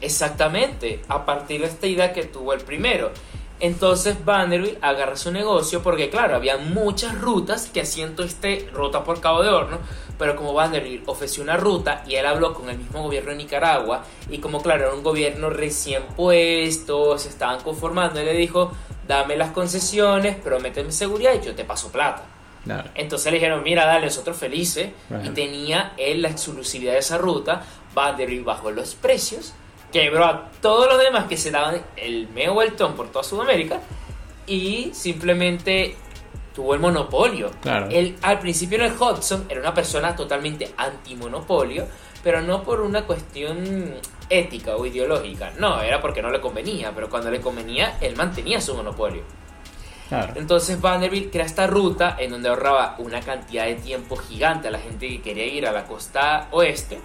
Exactamente, 0.00 1.02
a 1.08 1.24
partir 1.24 1.60
de 1.60 1.68
esta 1.68 1.86
idea 1.86 2.12
que 2.12 2.24
tuvo 2.24 2.52
el 2.52 2.62
primero. 2.62 3.12
Entonces 3.60 4.24
Vanderbilt 4.24 4.78
agarra 4.82 5.16
su 5.16 5.32
negocio 5.32 5.82
porque 5.82 6.10
claro, 6.10 6.36
había 6.36 6.58
muchas 6.58 7.20
rutas 7.20 7.66
que 7.66 7.80
hacían 7.80 8.14
este 8.18 8.68
ruta 8.72 9.02
por 9.02 9.20
Cabo 9.20 9.42
de 9.42 9.48
Horno, 9.48 9.78
pero 10.16 10.36
como 10.36 10.54
Vanderbilt 10.54 11.08
ofreció 11.08 11.42
una 11.42 11.56
ruta 11.56 12.04
y 12.06 12.14
él 12.14 12.26
habló 12.26 12.54
con 12.54 12.68
el 12.70 12.78
mismo 12.78 13.02
gobierno 13.02 13.30
de 13.30 13.36
Nicaragua 13.36 14.04
y 14.30 14.38
como 14.38 14.62
claro, 14.62 14.86
era 14.86 14.94
un 14.94 15.02
gobierno 15.02 15.50
recién 15.50 16.02
puesto, 16.16 17.18
se 17.18 17.28
estaban 17.28 17.60
conformando, 17.60 18.20
él 18.20 18.26
le 18.26 18.34
dijo, 18.34 18.70
dame 19.08 19.36
las 19.36 19.50
concesiones, 19.50 20.36
prométeme 20.36 20.92
seguridad 20.92 21.32
y 21.34 21.44
yo 21.44 21.54
te 21.54 21.64
paso 21.64 21.90
plata. 21.90 22.24
Entonces 22.94 23.32
le 23.32 23.38
dijeron, 23.38 23.62
mira, 23.62 23.86
dale, 23.86 24.06
nosotros 24.06 24.36
felices. 24.36 24.90
Y 25.24 25.30
tenía 25.30 25.94
él 25.96 26.20
la 26.20 26.28
exclusividad 26.28 26.92
de 26.92 26.98
esa 26.98 27.16
ruta. 27.16 27.62
Vanderbilt 27.94 28.44
bajó 28.44 28.70
los 28.70 28.94
precios 28.94 29.54
quebró 29.92 30.24
a 30.24 30.50
todos 30.60 30.88
los 30.88 30.98
demás 30.98 31.26
que 31.26 31.36
se 31.36 31.50
daban 31.50 31.82
el 31.96 32.28
meo 32.28 32.54
vueltón 32.54 32.94
por 32.94 33.08
toda 33.10 33.24
Sudamérica 33.24 33.80
y 34.46 34.90
simplemente 34.92 35.96
tuvo 36.54 36.74
el 36.74 36.80
monopolio. 36.80 37.50
Claro. 37.60 37.88
Él, 37.90 38.16
al 38.22 38.38
principio 38.40 38.78
en 38.78 38.84
el 38.84 38.92
Hudson 38.92 39.46
era 39.48 39.60
una 39.60 39.74
persona 39.74 40.16
totalmente 40.16 40.72
antimonopolio, 40.76 41.86
pero 42.22 42.40
no 42.42 42.62
por 42.62 42.80
una 42.80 43.04
cuestión 43.04 43.94
ética 44.28 44.76
o 44.76 44.84
ideológica, 44.84 45.52
no, 45.58 45.80
era 45.80 46.00
porque 46.00 46.20
no 46.20 46.30
le 46.30 46.40
convenía, 46.40 46.92
pero 46.94 47.08
cuando 47.08 47.30
le 47.30 47.40
convenía, 47.40 47.96
él 48.00 48.16
mantenía 48.16 48.60
su 48.60 48.74
monopolio. 48.74 49.22
Claro. 50.08 50.32
Entonces 50.36 50.80
Vanderbilt 50.80 51.30
crea 51.30 51.44
esta 51.44 51.66
ruta 51.66 52.16
en 52.18 52.30
donde 52.30 52.48
ahorraba 52.48 52.96
una 52.98 53.20
cantidad 53.20 53.66
de 53.66 53.74
tiempo 53.74 54.16
gigante 54.16 54.68
a 54.68 54.70
la 54.70 54.78
gente 54.78 55.06
que 55.06 55.20
quería 55.20 55.46
ir 55.46 55.66
a 55.66 55.72
la 55.72 55.84
costa 55.84 56.48
oeste 56.50 56.98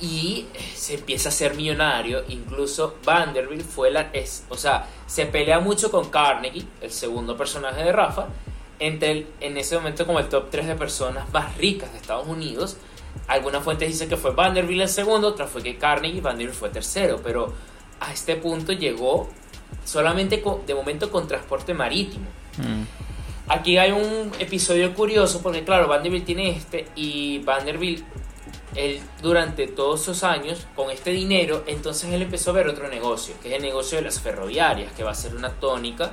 y 0.00 0.46
se 0.74 0.94
empieza 0.94 1.28
a 1.30 1.32
ser 1.32 1.54
millonario. 1.54 2.24
Incluso 2.28 2.96
Vanderbilt 3.04 3.62
fue 3.66 3.90
la. 3.90 4.10
Es, 4.12 4.44
o 4.48 4.56
sea, 4.56 4.86
se 5.06 5.26
pelea 5.26 5.60
mucho 5.60 5.90
con 5.90 6.10
Carnegie, 6.10 6.66
el 6.80 6.90
segundo 6.90 7.36
personaje 7.36 7.82
de 7.82 7.92
Rafa, 7.92 8.28
entre 8.78 9.26
en 9.40 9.56
ese 9.56 9.76
momento 9.76 10.06
como 10.06 10.18
el 10.18 10.28
top 10.28 10.50
3 10.50 10.66
de 10.66 10.74
personas 10.74 11.30
más 11.32 11.56
ricas 11.56 11.92
de 11.92 11.98
Estados 11.98 12.26
Unidos. 12.26 12.76
Algunas 13.28 13.64
fuentes 13.64 13.88
dicen 13.88 14.08
que 14.08 14.16
fue 14.16 14.32
Vanderbilt 14.32 14.82
el 14.82 14.88
segundo, 14.88 15.28
otras 15.28 15.50
fue 15.50 15.62
que 15.62 15.76
Carnegie 15.78 16.18
y 16.18 16.20
Vanderbilt 16.20 16.56
fue 16.56 16.68
tercero, 16.68 17.20
pero 17.22 17.52
a 17.98 18.12
este 18.12 18.36
punto 18.36 18.72
llegó 18.72 19.28
solamente 19.84 20.42
de 20.66 20.74
momento 20.74 21.10
con 21.10 21.26
transporte 21.26 21.72
marítimo. 21.72 22.26
Mm. 22.58 22.82
Aquí 23.48 23.78
hay 23.78 23.92
un 23.92 24.32
episodio 24.38 24.92
curioso 24.92 25.40
porque 25.40 25.64
claro, 25.64 25.88
Vanderbilt 25.88 26.26
tiene 26.26 26.50
este 26.50 26.88
y 26.94 27.38
Vanderbilt 27.38 28.04
él 28.76 29.00
durante 29.22 29.66
todos 29.66 30.02
esos 30.02 30.22
años 30.22 30.66
con 30.76 30.90
este 30.90 31.10
dinero, 31.10 31.64
entonces 31.66 32.12
él 32.12 32.22
empezó 32.22 32.50
a 32.50 32.54
ver 32.54 32.68
otro 32.68 32.88
negocio, 32.88 33.34
que 33.42 33.48
es 33.48 33.54
el 33.54 33.62
negocio 33.62 33.98
de 33.98 34.04
las 34.04 34.20
ferroviarias, 34.20 34.92
que 34.92 35.02
va 35.02 35.10
a 35.10 35.14
ser 35.14 35.34
una 35.34 35.50
tónica 35.50 36.12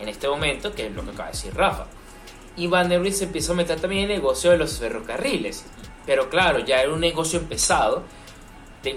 en 0.00 0.08
este 0.08 0.28
momento, 0.28 0.74
que 0.74 0.86
es 0.86 0.92
lo 0.92 1.04
que 1.04 1.10
acaba 1.10 1.26
de 1.26 1.32
decir 1.32 1.54
Rafa. 1.54 1.86
Y 2.56 2.66
Vanderbilt 2.66 3.14
se 3.14 3.24
empieza 3.24 3.52
a 3.52 3.54
meter 3.56 3.80
también 3.80 4.04
en 4.04 4.10
el 4.10 4.16
negocio 4.16 4.50
de 4.50 4.58
los 4.58 4.78
ferrocarriles. 4.78 5.64
Pero 6.06 6.28
claro, 6.28 6.58
ya 6.60 6.80
era 6.80 6.92
un 6.92 7.00
negocio 7.00 7.38
empezado, 7.38 8.02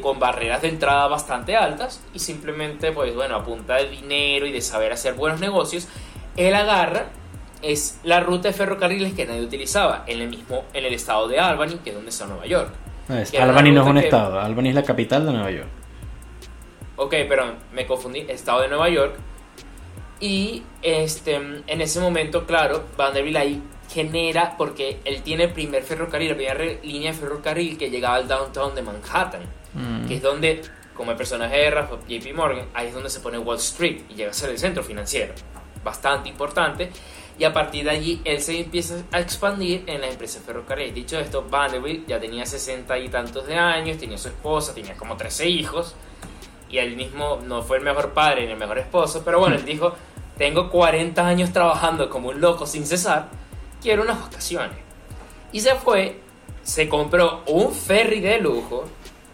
con 0.02 0.18
barreras 0.18 0.62
de 0.62 0.70
entrada 0.70 1.08
bastante 1.08 1.58
altas, 1.58 2.02
y 2.14 2.20
simplemente, 2.20 2.94
pues 2.94 3.14
bueno, 3.14 3.36
a 3.36 3.44
punta 3.44 3.76
de 3.76 3.90
dinero 3.90 4.46
y 4.46 4.52
de 4.52 4.62
saber 4.62 4.94
hacer 4.94 5.14
buenos 5.14 5.42
negocios, 5.42 5.88
él 6.38 6.56
agarra 6.56 7.10
es 7.62 8.00
la 8.04 8.20
ruta 8.20 8.50
de 8.50 8.54
ferrocarriles 8.54 9.14
que 9.14 9.26
nadie 9.26 9.42
utilizaba 9.42 10.04
en 10.06 10.22
el 10.22 10.30
mismo 10.30 10.66
en 10.74 10.86
el 10.86 10.94
estado 10.94 11.28
de 11.28 11.40
Albany, 11.40 11.80
que 11.84 11.90
es 11.90 11.96
donde 11.96 12.10
está 12.10 12.26
Nueva 12.26 12.46
York. 12.46 12.83
Albany 13.10 13.72
no 13.72 13.84
es 13.84 13.88
un 13.88 13.98
estado, 13.98 14.40
Albany 14.40 14.70
es 14.70 14.76
la 14.76 14.84
capital 14.84 15.26
de 15.26 15.32
Nueva 15.34 15.52
York. 15.52 15.68
Ok, 16.96 17.16
pero 17.28 17.56
me 17.74 17.86
confundí, 17.86 18.20
estado 18.28 18.62
de 18.62 18.68
Nueva 18.68 18.90
York. 18.90 19.16
Y 20.20 20.64
este, 20.82 21.36
en 21.36 21.82
ese 21.82 22.00
momento, 22.00 22.46
claro, 22.46 22.86
Vanderbilt 22.96 23.38
ahí 23.38 23.62
genera, 23.90 24.56
porque 24.58 25.00
él 25.04 25.22
tiene 25.22 25.46
el 25.46 25.52
primer 25.52 25.84
ferrocarril, 25.84 26.30
la 26.30 26.36
primera 26.36 26.80
línea 26.82 27.12
de 27.12 27.18
ferrocarril 27.18 27.78
que 27.78 27.90
llegaba 27.90 28.16
al 28.16 28.28
downtown 28.28 28.74
de 28.74 28.82
Manhattan, 28.82 29.42
mm. 29.74 30.08
que 30.08 30.16
es 30.16 30.22
donde, 30.22 30.62
como 30.96 31.12
el 31.12 31.18
personaje 31.18 31.58
de 31.58 31.72
Rafa 31.72 31.98
JP 32.08 32.34
Morgan, 32.36 32.68
ahí 32.74 32.88
es 32.88 32.94
donde 32.94 33.10
se 33.10 33.20
pone 33.20 33.38
Wall 33.38 33.58
Street 33.58 34.04
y 34.10 34.16
llega 34.16 34.32
a 34.32 34.34
ser 34.34 34.50
el 34.50 34.58
centro 34.58 34.84
financiero. 34.84 35.34
Bastante 35.84 36.30
importante 36.30 36.90
y 37.38 37.44
a 37.46 37.54
partir 37.54 37.86
de 37.86 37.92
allí 37.92 38.22
él 38.26 38.42
se 38.42 38.60
empieza 38.60 38.96
a 39.12 39.20
expandir 39.20 39.84
en 39.88 40.02
la 40.02 40.08
empresa 40.08 40.40
ferrocarril. 40.46 40.94
Dicho 40.94 41.20
esto, 41.20 41.46
Vanderbilt 41.50 42.08
ya 42.08 42.20
tenía 42.20 42.46
sesenta 42.46 42.98
y 43.00 43.10
tantos 43.10 43.48
de 43.48 43.56
años, 43.56 43.98
tenía 43.98 44.18
su 44.18 44.28
esposa, 44.28 44.74
tenía 44.74 44.96
como 44.96 45.18
13 45.18 45.50
hijos 45.50 45.96
y 46.70 46.78
él 46.78 46.96
mismo 46.96 47.40
no 47.46 47.62
fue 47.62 47.78
el 47.78 47.84
mejor 47.84 48.14
padre 48.14 48.46
ni 48.46 48.52
el 48.52 48.58
mejor 48.58 48.80
esposo, 48.80 49.22
pero 49.24 49.40
bueno, 49.40 49.56
él 49.56 49.66
dijo, 49.66 49.94
tengo 50.38 50.70
40 50.70 51.26
años 51.26 51.52
trabajando 51.52 52.10
como 52.10 52.30
un 52.30 52.42
loco 52.42 52.66
sin 52.66 52.86
cesar, 52.86 53.30
quiero 53.82 54.04
unas 54.04 54.22
vacaciones. 54.22 54.78
Y 55.52 55.62
se 55.62 55.76
fue, 55.76 56.20
se 56.64 56.90
compró 56.90 57.44
un 57.48 57.74
ferry 57.74 58.22
de 58.22 58.40
lujo 58.40 58.86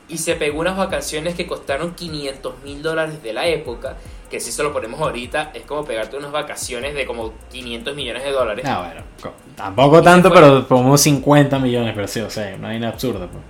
y 0.10 0.18
se 0.18 0.36
pegó 0.36 0.60
unas 0.60 0.76
vacaciones 0.76 1.36
que 1.36 1.48
costaron 1.48 1.94
500 1.94 2.64
mil 2.64 2.82
dólares 2.82 3.22
de 3.24 3.32
la 3.32 3.48
época 3.48 3.96
que 4.30 4.40
si 4.40 4.52
se 4.52 4.64
lo 4.64 4.72
ponemos 4.72 5.00
ahorita, 5.02 5.52
es 5.54 5.64
como 5.64 5.84
pegarte 5.84 6.18
unas 6.18 6.32
vacaciones 6.32 6.94
de 6.94 7.06
como 7.06 7.34
500 7.52 7.96
millones 7.96 8.24
de 8.24 8.32
dólares. 8.32 8.66
Ah, 8.68 8.80
bueno, 8.88 9.36
tampoco 9.56 10.02
tanto, 10.02 10.32
pero 10.32 10.68
como 10.68 10.98
50 10.98 11.58
millones, 11.60 11.94
pero 11.96 12.08
sí, 12.08 12.20
o 12.20 12.30
sea, 12.30 12.56
no 12.58 12.68
hay 12.68 12.80
nada 12.80 12.94
absurdo. 12.94 13.28
Pues. 13.28 13.44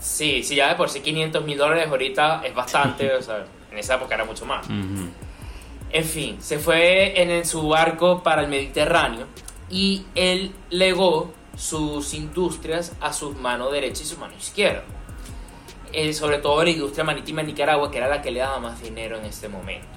Sí, 0.00 0.42
sí, 0.42 0.56
ya 0.56 0.68
de 0.68 0.74
por 0.74 0.88
sí 0.90 1.00
500 1.00 1.44
mil 1.44 1.56
dólares 1.56 1.88
ahorita 1.88 2.42
es 2.44 2.54
bastante, 2.54 3.12
o 3.18 3.22
sea, 3.22 3.44
en 3.70 3.78
esa 3.78 3.94
época 3.94 4.14
era 4.14 4.24
mucho 4.24 4.44
más. 4.46 4.66
En 4.68 6.04
fin, 6.04 6.36
se 6.40 6.58
fue 6.58 7.20
en, 7.20 7.44
su 7.44 7.68
barco 7.68 8.22
para 8.22 8.42
el 8.42 8.48
Mediterráneo 8.48 9.26
y 9.70 10.04
él 10.14 10.52
legó 10.70 11.32
sus 11.56 12.12
industrias 12.14 12.92
a 13.00 13.12
su 13.12 13.32
mano 13.32 13.70
derecha 13.70 14.02
y 14.02 14.06
su 14.06 14.18
mano 14.18 14.34
izquierda. 14.36 14.84
Eh, 15.92 16.12
sobre 16.12 16.38
todo 16.38 16.62
la 16.62 16.70
industria 16.70 17.04
marítima 17.04 17.40
en 17.40 17.46
Nicaragua, 17.46 17.90
que 17.90 17.98
era 17.98 18.08
la 18.08 18.20
que 18.20 18.30
le 18.30 18.40
daba 18.40 18.58
más 18.58 18.82
dinero 18.82 19.16
en 19.16 19.24
este 19.24 19.48
momento. 19.48 19.95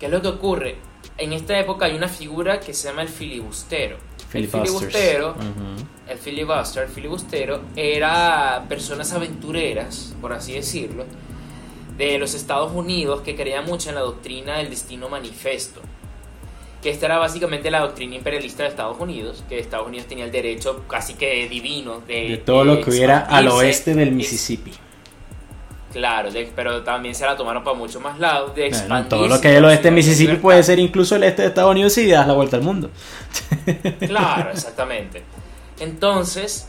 ¿Qué 0.00 0.06
es 0.06 0.12
lo 0.12 0.22
que 0.22 0.28
ocurre? 0.28 0.76
En 1.18 1.34
esta 1.34 1.58
época 1.58 1.84
hay 1.84 1.94
una 1.94 2.08
figura 2.08 2.58
que 2.58 2.72
se 2.72 2.88
llama 2.88 3.02
el 3.02 3.08
filibustero. 3.08 3.98
El 4.32 4.48
filibustero, 4.48 5.34
el 6.08 6.18
filibuster, 6.18 6.84
el 6.84 6.88
filibustero 6.88 7.60
era 7.76 8.64
personas 8.68 9.12
aventureras, 9.12 10.14
por 10.20 10.32
así 10.32 10.54
decirlo, 10.54 11.04
de 11.98 12.18
los 12.18 12.34
Estados 12.34 12.72
Unidos 12.72 13.20
que 13.20 13.36
creían 13.36 13.66
mucho 13.66 13.90
en 13.90 13.96
la 13.96 14.00
doctrina 14.00 14.56
del 14.58 14.70
destino 14.70 15.10
manifesto. 15.10 15.80
Que 16.80 16.88
esta 16.88 17.06
era 17.06 17.18
básicamente 17.18 17.70
la 17.70 17.80
doctrina 17.80 18.16
imperialista 18.16 18.62
de 18.62 18.70
Estados 18.70 18.98
Unidos, 18.98 19.44
que 19.50 19.58
Estados 19.58 19.86
Unidos 19.86 20.06
tenía 20.06 20.24
el 20.24 20.32
derecho 20.32 20.84
casi 20.88 21.12
que 21.12 21.46
divino 21.46 22.00
de, 22.06 22.28
de 22.28 22.36
todo 22.38 22.64
lo 22.64 22.80
que 22.80 22.88
hubiera 22.88 23.18
al 23.18 23.48
oeste 23.48 23.94
del 23.94 24.12
Mississippi. 24.12 24.72
Claro, 25.92 26.30
pero 26.54 26.82
también 26.82 27.14
se 27.14 27.26
la 27.26 27.36
tomaron 27.36 27.64
para 27.64 27.76
mucho 27.76 28.00
más 28.00 28.18
lados. 28.18 28.54
De 28.54 28.70
todo 29.08 29.26
lo 29.26 29.40
que 29.40 29.48
hay 29.48 29.56
al 29.56 29.64
oeste 29.64 29.88
de 29.88 29.90
Mississippi 29.90 30.36
puede 30.36 30.62
ser 30.62 30.78
incluso 30.78 31.16
el 31.16 31.24
este 31.24 31.42
de 31.42 31.48
Estados 31.48 31.70
Unidos 31.72 31.96
y 31.98 32.08
das 32.08 32.26
la 32.26 32.32
vuelta 32.32 32.56
al 32.56 32.62
mundo. 32.62 32.90
Claro, 33.98 34.50
exactamente. 34.52 35.24
Entonces, 35.80 36.68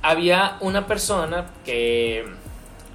había 0.00 0.56
una 0.60 0.86
persona 0.86 1.46
que, 1.64 2.24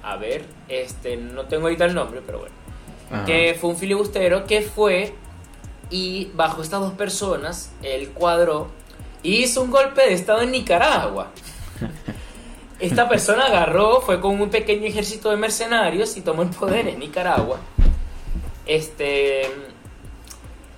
a 0.02 0.16
ver, 0.16 0.44
este, 0.68 1.16
no 1.16 1.44
tengo 1.44 1.64
ahorita 1.64 1.84
el 1.84 1.94
nombre, 1.94 2.20
pero 2.24 2.40
bueno, 2.40 3.24
que 3.26 3.56
fue 3.60 3.70
un 3.70 3.76
filibustero 3.76 4.46
que 4.46 4.62
fue 4.62 5.14
y 5.90 6.30
bajo 6.34 6.62
estas 6.62 6.80
dos 6.80 6.92
personas, 6.92 7.72
él 7.82 8.10
cuadró 8.10 8.68
y 9.22 9.42
hizo 9.42 9.62
un 9.62 9.70
golpe 9.70 10.02
de 10.02 10.14
estado 10.14 10.40
en 10.42 10.52
Nicaragua. 10.52 11.30
Esta 12.80 13.08
persona 13.10 13.44
agarró, 13.44 14.00
fue 14.00 14.20
con 14.20 14.40
un 14.40 14.48
pequeño 14.48 14.86
ejército 14.86 15.30
de 15.30 15.36
mercenarios 15.36 16.16
y 16.16 16.22
tomó 16.22 16.42
el 16.42 16.48
poder 16.48 16.88
en 16.88 16.98
Nicaragua. 16.98 17.58
Este. 18.64 19.42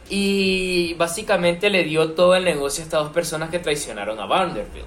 Y 0.09 0.95
básicamente 0.95 1.71
le 1.71 1.85
dio 1.85 2.11
todo 2.13 2.35
el 2.35 2.45
negocio 2.45 2.83
a 2.83 2.85
estas 2.85 3.05
dos 3.05 3.13
personas 3.13 3.51
que 3.51 3.61
traicionaron 3.61 4.19
a 4.19 4.27
Vanderbilt. 4.27 4.85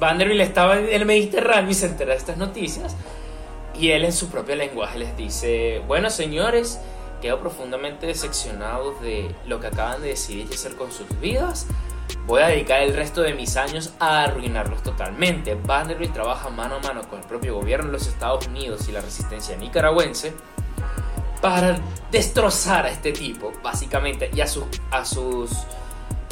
Vanderbilt 0.00 0.40
estaba 0.40 0.76
en 0.78 0.88
el 0.88 1.06
Mediterráneo 1.06 1.70
y 1.70 1.74
se 1.74 1.86
entera 1.86 2.10
de 2.10 2.18
estas 2.18 2.36
noticias. 2.36 2.96
Y 3.78 3.90
él 3.90 4.04
en 4.04 4.12
su 4.12 4.28
propio 4.28 4.56
lenguaje 4.56 4.98
les 4.98 5.16
dice, 5.16 5.80
bueno 5.86 6.10
señores, 6.10 6.80
quedo 7.22 7.38
profundamente 7.38 8.06
decepcionado 8.06 8.92
de 9.00 9.32
lo 9.46 9.60
que 9.60 9.68
acaban 9.68 10.02
de 10.02 10.08
decidir 10.08 10.48
hacer 10.52 10.74
con 10.74 10.90
sus 10.90 11.08
vidas 11.20 11.66
voy 12.26 12.42
a 12.42 12.48
dedicar 12.48 12.82
el 12.82 12.94
resto 12.94 13.22
de 13.22 13.34
mis 13.34 13.56
años 13.56 13.92
a 13.98 14.24
arruinarlos 14.24 14.82
totalmente. 14.82 15.54
Vanderbilt 15.54 16.12
trabaja 16.12 16.48
mano 16.50 16.76
a 16.76 16.78
mano 16.80 17.02
con 17.08 17.20
el 17.20 17.26
propio 17.26 17.54
gobierno 17.54 17.86
de 17.86 17.92
los 17.92 18.06
Estados 18.06 18.46
Unidos 18.46 18.88
y 18.88 18.92
la 18.92 19.00
resistencia 19.00 19.56
nicaragüense 19.56 20.32
para 21.40 21.78
destrozar 22.10 22.86
a 22.86 22.90
este 22.90 23.12
tipo, 23.12 23.52
básicamente, 23.62 24.30
y 24.32 24.40
a, 24.40 24.46
a 24.92 25.04
sus 25.04 25.50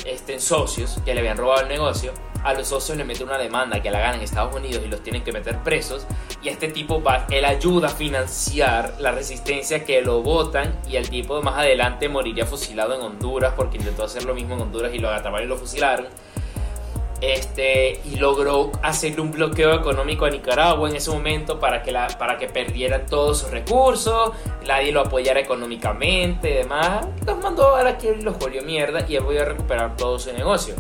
este, 0.04 0.38
socios 0.38 0.98
que 1.04 1.14
le 1.14 1.20
habían 1.20 1.36
robado 1.36 1.62
el 1.62 1.68
negocio 1.68 2.12
a 2.44 2.54
los 2.54 2.68
socios 2.68 2.96
le 2.96 3.04
meten 3.04 3.26
una 3.26 3.38
demanda 3.38 3.82
que 3.82 3.90
la 3.90 4.00
ganan 4.00 4.16
en 4.16 4.22
Estados 4.22 4.54
Unidos 4.54 4.82
y 4.84 4.88
los 4.88 5.02
tienen 5.02 5.22
que 5.22 5.32
meter 5.32 5.58
presos. 5.58 6.06
Y 6.42 6.48
este 6.48 6.68
tipo 6.68 7.03
va, 7.03 7.26
él 7.31 7.44
ayuda 7.44 7.88
a 7.88 7.90
financiar 7.90 8.94
la 8.98 9.12
resistencia 9.12 9.85
que 9.85 10.00
lo 10.00 10.22
votan. 10.22 10.79
Y 10.88 10.96
el 10.96 11.11
tipo 11.11 11.42
más 11.42 11.59
adelante 11.59 12.09
moriría 12.09 12.46
fusilado 12.46 12.94
en 12.94 13.03
Honduras 13.03 13.53
porque 13.57 13.76
intentó 13.76 14.05
hacer 14.05 14.24
lo 14.24 14.35
mismo 14.35 14.55
en 14.55 14.62
Honduras 14.62 14.94
y 14.94 14.98
lo 14.98 15.11
atraparon 15.11 15.46
y 15.46 15.48
lo 15.48 15.59
fusilaron. 15.59 16.07
Este, 17.20 18.00
y 18.07 18.16
logró 18.16 18.72
hacerle 18.83 19.20
un 19.20 19.31
bloqueo 19.31 19.74
económico 19.74 20.24
a 20.24 20.31
Nicaragua 20.31 20.88
en 20.88 20.96
ese 20.96 21.11
momento 21.11 21.61
para 21.61 21.83
que, 21.83 21.92
la, 21.92 22.09
para 22.18 22.38
que 22.38 22.48
perdiera 22.48 23.05
todos 23.05 23.40
sus 23.40 23.50
recursos, 23.50 24.33
nadie 24.66 24.90
lo 24.90 25.03
apoyara 25.03 25.38
económicamente 25.38 26.50
y 26.50 26.55
demás. 26.55 27.07
Los 27.26 27.37
mandó 27.37 27.76
a 27.76 27.85
la 27.85 27.98
que 27.98 28.16
los 28.16 28.38
volvió 28.38 28.62
mierda 28.62 29.05
y 29.07 29.16
él 29.16 29.22
voy 29.22 29.37
a 29.37 29.44
recuperar 29.44 29.96
todo 29.98 30.18
su 30.18 30.33
negocio. 30.33 30.74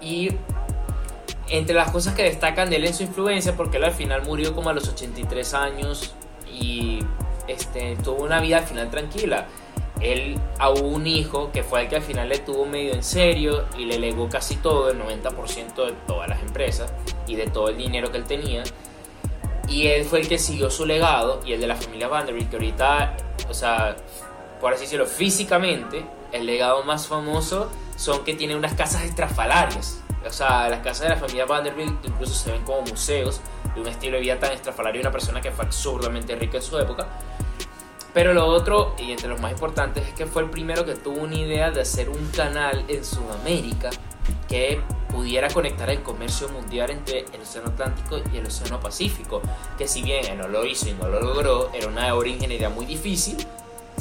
Y 0.00 0.30
entre 1.48 1.74
las 1.74 1.90
cosas 1.90 2.14
que 2.14 2.22
destacan 2.22 2.70
de 2.70 2.76
él 2.76 2.86
en 2.86 2.94
su 2.94 3.02
influencia, 3.02 3.56
porque 3.56 3.76
él 3.76 3.84
al 3.84 3.92
final 3.92 4.22
murió 4.22 4.54
como 4.54 4.70
a 4.70 4.72
los 4.72 4.88
83 4.88 5.54
años 5.54 6.14
y 6.50 7.00
este, 7.46 7.96
tuvo 7.96 8.24
una 8.24 8.40
vida 8.40 8.58
al 8.58 8.64
final 8.64 8.90
tranquila. 8.90 9.46
Él 10.00 10.38
a 10.58 10.70
un 10.70 11.06
hijo 11.06 11.52
que 11.52 11.62
fue 11.62 11.82
el 11.82 11.88
que 11.88 11.96
al 11.96 12.02
final 12.02 12.28
le 12.28 12.38
tuvo 12.38 12.66
medio 12.66 12.94
en 12.94 13.02
serio 13.02 13.66
y 13.78 13.84
le 13.84 13.98
legó 13.98 14.28
casi 14.28 14.56
todo, 14.56 14.90
el 14.90 15.00
90% 15.00 15.86
de 15.86 15.92
todas 16.06 16.28
las 16.28 16.42
empresas 16.42 16.92
y 17.26 17.36
de 17.36 17.46
todo 17.46 17.68
el 17.68 17.76
dinero 17.76 18.10
que 18.10 18.18
él 18.18 18.24
tenía. 18.24 18.64
Y 19.68 19.86
él 19.86 20.04
fue 20.04 20.20
el 20.20 20.28
que 20.28 20.38
siguió 20.38 20.70
su 20.70 20.84
legado 20.84 21.40
y 21.44 21.52
el 21.52 21.60
de 21.60 21.66
la 21.66 21.76
familia 21.76 22.08
Vanderbilt, 22.08 22.50
que 22.50 22.56
ahorita, 22.56 23.16
o 23.48 23.54
sea, 23.54 23.96
por 24.60 24.72
así 24.72 24.82
decirlo, 24.82 25.06
físicamente, 25.06 26.04
el 26.32 26.46
legado 26.46 26.82
más 26.84 27.06
famoso 27.06 27.70
son 27.96 28.24
que 28.24 28.34
tiene 28.34 28.56
unas 28.56 28.74
casas 28.74 29.04
estrafalarias. 29.04 30.03
O 30.26 30.32
sea, 30.32 30.68
las 30.68 30.80
casas 30.80 31.02
de 31.02 31.08
la 31.10 31.16
familia 31.16 31.46
Vanderbilt 31.46 32.04
incluso 32.04 32.34
se 32.34 32.52
ven 32.52 32.62
como 32.64 32.82
museos 32.82 33.40
de 33.74 33.80
un 33.80 33.86
estilo 33.86 34.16
de 34.16 34.22
vida 34.22 34.38
tan 34.38 34.52
estrafalario 34.52 35.00
de 35.00 35.08
una 35.08 35.12
persona 35.12 35.40
que 35.40 35.50
fue 35.50 35.64
absurdamente 35.64 36.34
rica 36.36 36.58
en 36.58 36.62
su 36.62 36.78
época. 36.78 37.06
Pero 38.12 38.32
lo 38.32 38.46
otro, 38.46 38.94
y 38.98 39.10
entre 39.10 39.28
los 39.28 39.40
más 39.40 39.50
importantes, 39.50 40.06
es 40.06 40.14
que 40.14 40.26
fue 40.26 40.42
el 40.42 40.50
primero 40.50 40.84
que 40.84 40.94
tuvo 40.94 41.22
una 41.22 41.34
idea 41.34 41.70
de 41.72 41.80
hacer 41.80 42.08
un 42.08 42.28
canal 42.28 42.84
en 42.86 43.04
Sudamérica 43.04 43.90
que 44.48 44.80
pudiera 45.08 45.48
conectar 45.48 45.90
el 45.90 46.02
comercio 46.02 46.48
mundial 46.48 46.90
entre 46.90 47.20
el 47.32 47.40
Océano 47.42 47.68
Atlántico 47.68 48.18
y 48.32 48.36
el 48.36 48.46
Océano 48.46 48.78
Pacífico, 48.80 49.42
que 49.76 49.88
si 49.88 50.02
bien 50.02 50.24
él 50.26 50.38
no 50.38 50.48
lo 50.48 50.64
hizo 50.64 50.88
y 50.88 50.92
no 50.92 51.08
lo 51.08 51.20
logró, 51.20 51.70
era 51.72 51.88
una 51.88 52.14
obra 52.14 52.28
ingeniería 52.28 52.68
muy 52.68 52.86
difícil, 52.86 53.36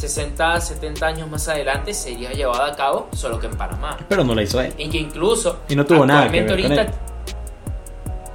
60, 0.10 0.60
70 0.60 1.06
años 1.06 1.30
más 1.30 1.48
adelante 1.48 1.94
sería 1.94 2.32
llevada 2.34 2.68
a 2.68 2.76
cabo, 2.76 3.08
solo 3.14 3.40
que 3.40 3.48
en 3.48 3.56
Panamá. 3.56 3.98
Pero 4.10 4.26
no 4.26 4.36
la 4.36 4.44
hizo 4.44 4.60
él. 4.60 4.74
En 4.78 4.92
que 4.92 4.98
incluso... 4.98 5.62
Y 5.70 5.76
no 5.78 5.86
tuvo 5.86 6.06
nada 6.06 6.30
que 6.30 6.42
ver 6.42 6.66
con 6.66 6.72
él. 6.72 6.90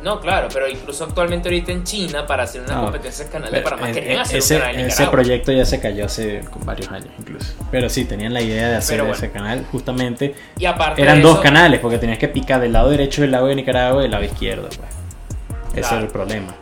No, 0.02 0.20
claro, 0.20 0.48
pero 0.52 0.68
incluso 0.68 1.04
actualmente 1.04 1.48
ahorita 1.48 1.72
en 1.72 1.84
China 1.84 2.26
para 2.26 2.44
hacer 2.44 2.62
una 2.62 2.80
competencia 2.80 3.24
de 3.24 3.30
canal 3.30 3.50
de 3.50 3.60
Panamá 3.60 3.92
querían 3.92 4.20
hacer 4.20 4.38
ese, 4.38 4.54
un 4.54 4.60
canal 4.60 4.80
Ese 4.80 5.06
proyecto 5.08 5.52
ya 5.52 5.66
se 5.66 5.80
cayó 5.80 6.06
hace 6.06 6.42
varios 6.64 6.88
años 6.90 7.10
incluso. 7.18 7.52
Pero 7.70 7.90
sí, 7.90 8.04
tenían 8.04 8.32
la 8.32 8.40
idea 8.40 8.68
de 8.68 8.76
hacer 8.76 9.00
ese 9.00 9.30
canal 9.30 9.66
justamente. 9.70 10.34
Y 10.56 10.64
aparte 10.66 11.02
Eran 11.02 11.20
dos 11.20 11.40
canales 11.40 11.80
porque 11.80 11.98
tenías 11.98 12.18
que 12.18 12.28
picar 12.28 12.60
del 12.60 12.72
lado 12.72 12.90
derecho 12.90 13.22
del 13.22 13.32
lado 13.32 13.48
de 13.48 13.56
Nicaragua 13.56 14.00
y 14.00 14.02
del 14.04 14.12
lado 14.12 14.24
izquierdo. 14.24 14.68
Pues. 14.68 15.84
Ese 15.84 15.94
era 15.94 16.04
el 16.04 16.08
problema. 16.08 16.54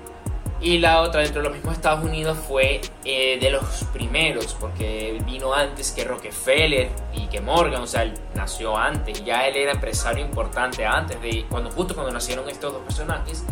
Y 0.61 0.79
la 0.79 1.03
otra 1.03 1.21
dentro 1.21 1.43
de 1.43 1.49
los 1.49 1.57
mismos 1.57 1.75
Estados 1.75 2.03
Unidos 2.03 2.39
fue 2.49 2.81
eh, 3.05 3.39
de 3.39 3.51
los 3.51 3.85
primeros, 3.93 4.57
porque 4.59 5.21
vino 5.27 5.53
antes 5.53 5.93
que 5.93 6.05
Rockefeller 6.05 6.89
y 7.13 7.27
que 7.27 7.41
Morgan, 7.41 7.83
o 7.83 7.87
sea, 7.87 8.05
él 8.05 8.15
nació 8.35 8.77
antes, 8.77 9.23
ya 9.25 9.47
él 9.47 9.57
era 9.57 9.73
empresario 9.73 10.25
importante 10.25 10.87
antes 10.87 11.21
de 11.21 11.45
cuando 11.51 11.71
justo 11.71 11.95
cuando 11.95 12.13
nacieron 12.13 12.49
estos 12.49 12.73
dos 12.73 12.83
personajes, 12.83 13.45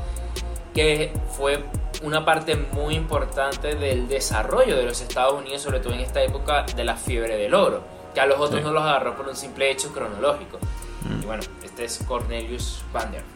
que 0.74 1.12
fue 1.36 1.64
una 2.02 2.24
parte 2.24 2.56
muy 2.56 2.94
importante 2.94 3.74
del 3.74 4.08
desarrollo 4.08 4.76
de 4.76 4.84
los 4.84 5.00
Estados 5.00 5.34
Unidos, 5.34 5.62
sobre 5.62 5.80
todo 5.80 5.92
en 5.92 6.00
esta 6.00 6.22
época 6.22 6.64
de 6.74 6.84
la 6.84 6.96
fiebre 6.96 7.36
del 7.36 7.54
oro, 7.54 7.82
que 8.14 8.20
a 8.20 8.26
los 8.26 8.38
otros 8.40 8.62
no 8.62 8.72
los 8.72 8.82
agarró 8.82 9.14
por 9.14 9.28
un 9.28 9.36
simple 9.36 9.70
hecho 9.70 9.92
cronológico. 9.92 10.58
Mm. 11.02 11.22
Y 11.22 11.26
bueno, 11.26 11.42
este 11.62 11.84
es 11.84 12.02
Cornelius 12.06 12.82
Vanderbilt. 12.92 13.33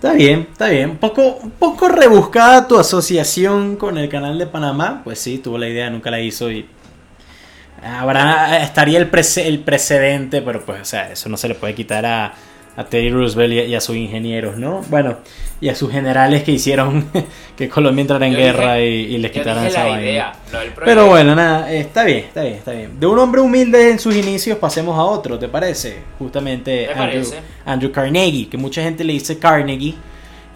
Está 0.00 0.14
bien, 0.14 0.48
está 0.50 0.68
bien. 0.68 0.88
Un 0.92 0.96
poco, 0.96 1.40
un 1.42 1.50
poco 1.50 1.86
rebuscada 1.86 2.66
tu 2.66 2.78
asociación 2.78 3.76
con 3.76 3.98
el 3.98 4.08
canal 4.08 4.38
de 4.38 4.46
Panamá. 4.46 5.02
Pues 5.04 5.18
sí, 5.18 5.36
tuvo 5.36 5.58
la 5.58 5.68
idea, 5.68 5.90
nunca 5.90 6.10
la 6.10 6.20
hizo 6.20 6.50
y 6.50 6.66
habrá 7.82 8.62
estaría 8.62 8.98
el, 8.98 9.10
el 9.44 9.58
precedente, 9.58 10.40
pero 10.40 10.64
pues, 10.64 10.80
o 10.80 10.84
sea, 10.86 11.12
eso 11.12 11.28
no 11.28 11.36
se 11.36 11.48
le 11.48 11.54
puede 11.54 11.74
quitar 11.74 12.06
a, 12.06 12.32
a 12.80 12.84
Teddy 12.84 13.10
Roosevelt 13.10 13.68
y 13.68 13.74
a, 13.74 13.80
sus 13.80 13.94
ingenieros, 13.94 14.56
¿no? 14.56 14.82
Bueno, 14.88 15.18
y 15.60 15.68
a 15.68 15.74
sus 15.74 15.92
generales 15.92 16.44
que 16.44 16.52
hicieron 16.52 17.10
que 17.56 17.68
Colombia 17.68 18.00
entrara 18.00 18.26
en 18.26 18.34
guerra 18.34 18.80
y, 18.80 19.18
les 19.18 19.30
quitaran 19.30 19.66
esa 19.66 19.84
vaina. 19.84 20.32
Pero 20.82 21.06
bueno, 21.06 21.34
nada, 21.34 21.70
está 21.70 22.04
bien, 22.04 22.20
está 22.20 22.42
bien, 22.42 22.54
está 22.54 22.72
bien. 22.72 22.98
De 22.98 23.06
un 23.06 23.18
hombre 23.18 23.42
humilde 23.42 23.90
en 23.90 23.98
sus 23.98 24.16
inicios 24.16 24.56
pasemos 24.56 24.98
a 24.98 25.02
otro, 25.02 25.38
¿te 25.38 25.48
parece? 25.48 25.98
Justamente 26.18 26.88
Andrew, 27.66 27.92
Carnegie, 27.92 28.48
que 28.48 28.56
mucha 28.56 28.82
gente 28.82 29.04
le 29.04 29.12
dice 29.12 29.38
Carnegie. 29.38 29.94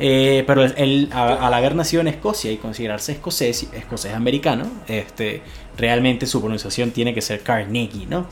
Eh, 0.01 0.43
pero 0.49 0.65
él, 0.65 1.09
al 1.13 1.55
haber 1.55 1.77
nacido 1.77 2.01
en 2.01 2.09
Escocia 2.09 2.51
y 2.51 2.57
considerarse 2.57 3.13
escocés, 3.13 3.69
escocés 3.73 4.13
americano, 4.13 4.67
este, 4.89 5.43
realmente 5.77 6.27
su 6.27 6.41
pronunciación 6.41 6.91
tiene 6.91 7.15
que 7.15 7.21
ser 7.21 7.43
Carnegie, 7.43 8.07
¿no? 8.07 8.27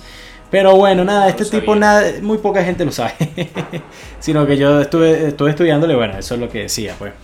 Pero 0.53 0.77
bueno, 0.77 1.03
nada, 1.03 1.31
este 1.31 1.47
tipo 1.47 1.75
nada, 1.75 2.13
muy 2.21 2.37
poca 2.37 2.63
gente 2.63 2.85
lo 2.85 2.93
sabe. 2.93 3.15
Sino 4.21 4.47
que 4.47 4.59
yo 4.59 4.83
estuve, 4.83 5.29
estuve 5.29 5.49
estudiándole, 5.49 5.95
bueno, 5.95 6.19
eso 6.19 6.35
es 6.35 6.41
lo 6.41 6.51
que 6.51 6.65
decía, 6.65 6.95
pues. 6.99 7.15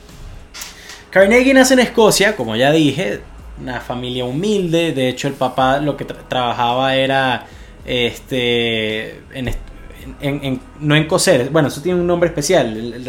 Carnegie 1.11 1.53
nace 1.53 1.75
en 1.75 1.81
Escocia, 1.81 2.35
como 2.35 2.57
ya 2.57 2.73
dije, 2.73 3.21
una 3.61 3.81
familia 3.81 4.25
humilde. 4.25 4.93
De 4.93 5.11
hecho, 5.11 5.29
el 5.29 5.35
papá 5.35 5.79
lo 5.79 5.95
que 5.95 6.07
trabajaba 6.07 6.97
era 6.97 7.47
este 7.85 9.21
en, 9.35 10.61
no 10.81 10.97
en 10.97 11.07
coser. 11.07 11.51
Bueno, 11.51 11.69
eso 11.69 11.83
tiene 11.83 12.01
un 12.01 12.07
nombre 12.07 12.31
especial. 12.31 13.05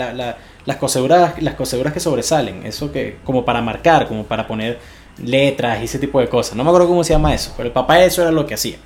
las 0.66 0.78
coseduras, 0.78 1.42
las 1.42 1.54
coseduras 1.54 1.94
que 1.94 2.02
sobresalen. 2.02 2.66
Eso 2.66 2.92
que 2.92 3.20
como 3.24 3.46
para 3.46 3.62
marcar, 3.62 4.06
como 4.06 4.26
para 4.26 4.46
poner 4.46 4.80
letras 5.24 5.80
y 5.82 5.86
ese 5.86 5.98
tipo 5.98 6.20
de 6.20 6.28
cosas. 6.28 6.58
No 6.58 6.66
me 6.66 6.72
acuerdo 6.72 6.90
cómo 6.90 7.06
se 7.06 7.14
llama 7.14 7.34
eso, 7.34 7.54
pero 7.56 7.68
el 7.68 7.74
papá 7.74 8.04
eso 8.04 8.22
era 8.22 8.32
lo 8.32 8.46
que 8.46 8.56
hacía. 8.56 8.80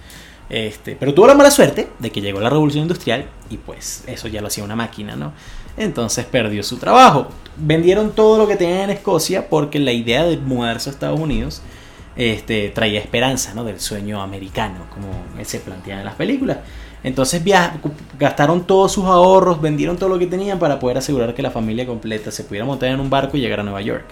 Este, 0.50 0.96
pero 0.96 1.14
tuvo 1.14 1.28
la 1.28 1.36
mala 1.36 1.50
suerte 1.50 1.88
de 2.00 2.12
que 2.12 2.22
llegó 2.22 2.40
la 2.40 2.50
revolución 2.50 2.84
industrial 2.84 3.26
y 3.50 3.58
pues 3.58 4.04
eso 4.08 4.28
ya 4.28 4.42
lo 4.42 4.48
hacía 4.48 4.64
una 4.64 4.76
máquina, 4.76 5.16
¿no? 5.16 5.34
Entonces 5.78 6.26
perdió 6.26 6.64
su 6.64 6.78
trabajo. 6.78 7.28
Vendieron 7.58 8.12
todo 8.12 8.38
lo 8.38 8.48
que 8.48 8.56
tenían 8.56 8.82
en 8.82 8.90
Escocia 8.92 9.50
porque 9.50 9.80
la 9.80 9.92
idea 9.92 10.24
de 10.24 10.38
mudarse 10.38 10.90
a 10.90 10.94
Estados 10.94 11.20
Unidos 11.20 11.62
este, 12.16 12.70
traía 12.70 13.00
esperanza, 13.00 13.54
¿no? 13.54 13.64
Del 13.64 13.80
sueño 13.80 14.22
americano, 14.22 14.86
como 14.94 15.08
se 15.44 15.60
plantea 15.60 16.00
en 16.00 16.06
las 16.06 16.16
películas. 16.16 16.58
Entonces 17.04 17.42
gastaron 18.18 18.66
todos 18.66 18.94
sus 18.94 19.06
ahorros, 19.06 19.60
vendieron 19.60 19.98
todo 19.98 20.10
lo 20.10 20.20
que 20.20 20.28
tenían 20.28 20.58
para 20.58 20.80
poder 20.80 21.00
asegurar 21.00 21.34
que 21.34 21.42
la 21.42 21.52
familia 21.52 21.86
completa 21.86 22.32
se 22.32 22.44
pudiera 22.44 22.66
montar 22.66 22.90
en 22.90 23.00
un 23.00 23.10
barco 23.10 23.36
y 23.36 23.42
llegar 23.42 23.60
a 23.60 23.64
Nueva 23.64 23.82
York. 23.82 24.06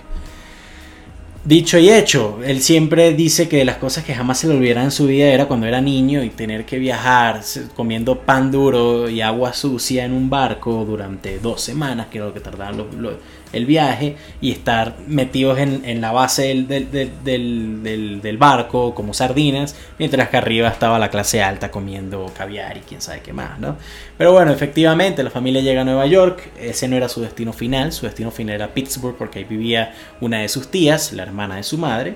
Dicho 1.44 1.80
y 1.80 1.90
hecho, 1.90 2.38
él 2.46 2.62
siempre 2.62 3.14
dice 3.14 3.50
que 3.50 3.58
de 3.58 3.66
las 3.66 3.78
cosas 3.78 4.04
que 4.04 4.14
jamás 4.14 4.38
se 4.38 4.48
le 4.48 4.54
olvidarán 4.54 4.86
en 4.86 4.92
su 4.92 5.08
vida 5.08 5.26
era 5.26 5.48
cuando 5.48 5.66
era 5.66 5.82
niño 5.82 6.24
y 6.24 6.30
tener 6.30 6.66
que 6.66 6.78
viajar 6.78 7.42
comiendo 7.76 8.20
pan 8.20 8.52
duro 8.52 9.10
y 9.10 9.22
agua 9.22 9.52
sucia 9.52 10.06
en 10.06 10.14
un 10.14 10.30
barco 10.30 10.86
durante 10.86 11.40
dos 11.40 11.62
semanas, 11.62 12.08
que 12.12 12.20
era 12.20 12.28
lo 12.28 12.34
que 12.36 12.42
tardaban 12.42 12.78
los, 12.78 13.14
el 13.54 13.66
viaje 13.66 14.16
y 14.40 14.52
estar 14.52 14.96
metidos 15.08 15.60
en, 15.60 16.02
la 16.02 16.12
base 16.12 16.54
del, 16.64 18.38
barco 18.38 18.96
como 18.96 19.14
sardinas, 19.14 19.76
mientras 20.00 20.30
que 20.30 20.38
arriba 20.38 20.70
estaba 20.70 20.98
la 21.00 21.10
clase 21.10 21.42
alta 21.42 21.70
comiendo 21.72 22.32
caviar 22.38 22.78
y 22.78 22.82
quién 22.82 23.02
sabe 23.02 23.22
qué 23.22 23.34
más, 23.34 23.60
¿no? 23.60 23.78
Pero 24.18 24.32
bueno, 24.32 24.52
efectivamente 24.52 25.24
la 25.24 25.30
familia 25.30 25.62
llega 25.62 25.82
a 25.82 25.84
Nueva 25.84 26.06
York, 26.08 26.52
ese 26.60 26.88
no 26.88 26.96
era 26.96 27.10
su 27.10 27.22
destino 27.22 27.54
final, 27.54 27.92
su 27.92 28.06
destino 28.06 28.32
final 28.32 28.56
era 28.56 28.74
Pittsburgh 28.74 29.16
porque 29.18 29.40
ahí 29.40 29.46
vivía 29.46 29.94
una 30.22 30.40
de 30.40 30.50
sus 30.50 30.70
tías, 30.70 31.14
la 31.14 31.24
hermana 31.24 31.58
de 31.58 31.64
su 31.64 31.78
madre. 31.78 32.16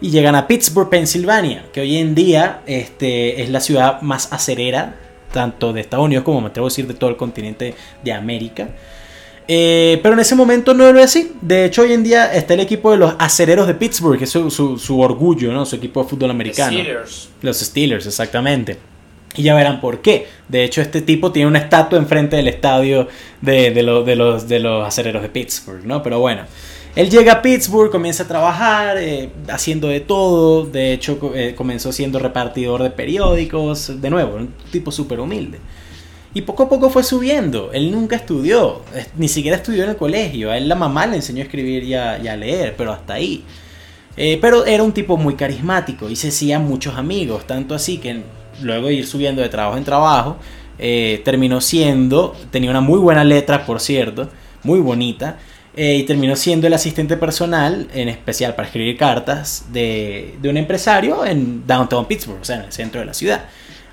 Y 0.00 0.10
llegan 0.10 0.34
a 0.34 0.46
Pittsburgh, 0.46 0.90
Pensilvania, 0.90 1.66
que 1.72 1.80
hoy 1.80 1.96
en 1.96 2.14
día 2.14 2.60
este, 2.66 3.42
es 3.42 3.48
la 3.48 3.60
ciudad 3.60 4.02
más 4.02 4.32
acerera, 4.32 4.96
tanto 5.32 5.72
de 5.72 5.80
Estados 5.80 6.04
Unidos 6.04 6.24
como 6.24 6.40
me 6.40 6.48
atrevo 6.48 6.66
a 6.66 6.70
decir 6.70 6.86
de 6.86 6.94
todo 6.94 7.10
el 7.10 7.16
continente 7.16 7.74
de 8.02 8.12
América. 8.12 8.68
Eh, 9.46 10.00
pero 10.02 10.14
en 10.14 10.20
ese 10.20 10.34
momento 10.34 10.74
no 10.74 10.88
era 10.88 11.04
así. 11.04 11.32
De 11.40 11.66
hecho, 11.66 11.82
hoy 11.82 11.92
en 11.92 12.02
día 12.02 12.32
está 12.32 12.54
el 12.54 12.60
equipo 12.60 12.90
de 12.90 12.96
los 12.96 13.14
acereros 13.18 13.66
de 13.66 13.74
Pittsburgh, 13.74 14.18
que 14.18 14.24
es 14.24 14.30
su, 14.30 15.00
orgullo, 15.00 15.52
¿no? 15.52 15.66
Su 15.66 15.76
equipo 15.76 16.02
de 16.02 16.08
fútbol 16.08 16.30
americano. 16.30 16.76
Los 16.76 16.82
Steelers. 16.82 17.28
Los 17.42 17.58
Steelers, 17.58 18.06
exactamente. 18.06 18.78
Y 19.36 19.42
ya 19.42 19.54
verán 19.54 19.80
por 19.80 20.00
qué. 20.00 20.28
De 20.48 20.64
hecho, 20.64 20.80
este 20.80 21.02
tipo 21.02 21.32
tiene 21.32 21.48
una 21.48 21.58
estatua 21.58 21.98
enfrente 21.98 22.36
del 22.36 22.48
estadio 22.48 23.08
de, 23.40 23.72
de, 23.72 23.82
los, 23.82 24.48
de 24.48 24.60
los 24.60 24.86
acereros 24.86 25.22
de 25.22 25.28
Pittsburgh, 25.28 25.84
¿no? 25.84 26.02
Pero 26.02 26.20
bueno. 26.20 26.42
Él 26.96 27.10
llega 27.10 27.32
a 27.32 27.42
Pittsburgh, 27.42 27.90
comienza 27.90 28.22
a 28.22 28.28
trabajar, 28.28 28.98
eh, 28.98 29.28
haciendo 29.48 29.88
de 29.88 29.98
todo. 29.98 30.64
De 30.64 30.92
hecho, 30.92 31.18
eh, 31.34 31.52
comenzó 31.56 31.90
siendo 31.90 32.20
repartidor 32.20 32.84
de 32.84 32.90
periódicos. 32.90 34.00
De 34.00 34.10
nuevo, 34.10 34.36
un 34.36 34.54
tipo 34.70 34.92
súper 34.92 35.18
humilde. 35.18 35.58
Y 36.34 36.42
poco 36.42 36.64
a 36.64 36.68
poco 36.68 36.90
fue 36.90 37.04
subiendo. 37.04 37.70
Él 37.72 37.92
nunca 37.92 38.16
estudió, 38.16 38.82
ni 39.16 39.28
siquiera 39.28 39.56
estudió 39.56 39.84
en 39.84 39.90
el 39.90 39.96
colegio. 39.96 40.50
A 40.50 40.56
él 40.56 40.68
la 40.68 40.74
mamá 40.74 41.06
le 41.06 41.16
enseñó 41.16 41.40
a 41.40 41.44
escribir 41.44 41.84
y 41.84 41.94
a, 41.94 42.36
leer, 42.36 42.74
pero 42.76 42.92
hasta 42.92 43.14
ahí. 43.14 43.44
Eh, 44.16 44.38
pero 44.40 44.66
era 44.66 44.82
un 44.82 44.92
tipo 44.92 45.16
muy 45.16 45.34
carismático 45.34 46.10
y 46.10 46.16
se 46.16 46.28
hacía 46.28 46.58
muchos 46.58 46.96
amigos, 46.96 47.46
tanto 47.46 47.74
así 47.74 47.98
que 47.98 48.22
luego 48.62 48.86
de 48.88 48.94
ir 48.94 49.06
subiendo 49.06 49.42
de 49.42 49.48
trabajo 49.48 49.76
en 49.76 49.84
trabajo, 49.84 50.36
eh, 50.78 51.20
terminó 51.24 51.60
siendo, 51.60 52.36
tenía 52.50 52.70
una 52.70 52.80
muy 52.80 52.98
buena 52.98 53.24
letra, 53.24 53.64
por 53.66 53.80
cierto, 53.80 54.28
muy 54.62 54.80
bonita, 54.80 55.38
eh, 55.76 55.96
y 55.96 56.02
terminó 56.04 56.36
siendo 56.36 56.68
el 56.68 56.74
asistente 56.74 57.16
personal, 57.16 57.88
en 57.92 58.08
especial 58.08 58.54
para 58.54 58.68
escribir 58.68 58.96
cartas, 58.96 59.66
de, 59.72 60.36
de 60.40 60.48
un 60.48 60.56
empresario 60.56 61.24
en 61.24 61.66
Downtown 61.66 62.06
Pittsburgh, 62.06 62.40
o 62.40 62.44
sea, 62.44 62.56
en 62.56 62.62
el 62.62 62.72
centro 62.72 63.00
de 63.00 63.06
la 63.06 63.14
ciudad. 63.14 63.46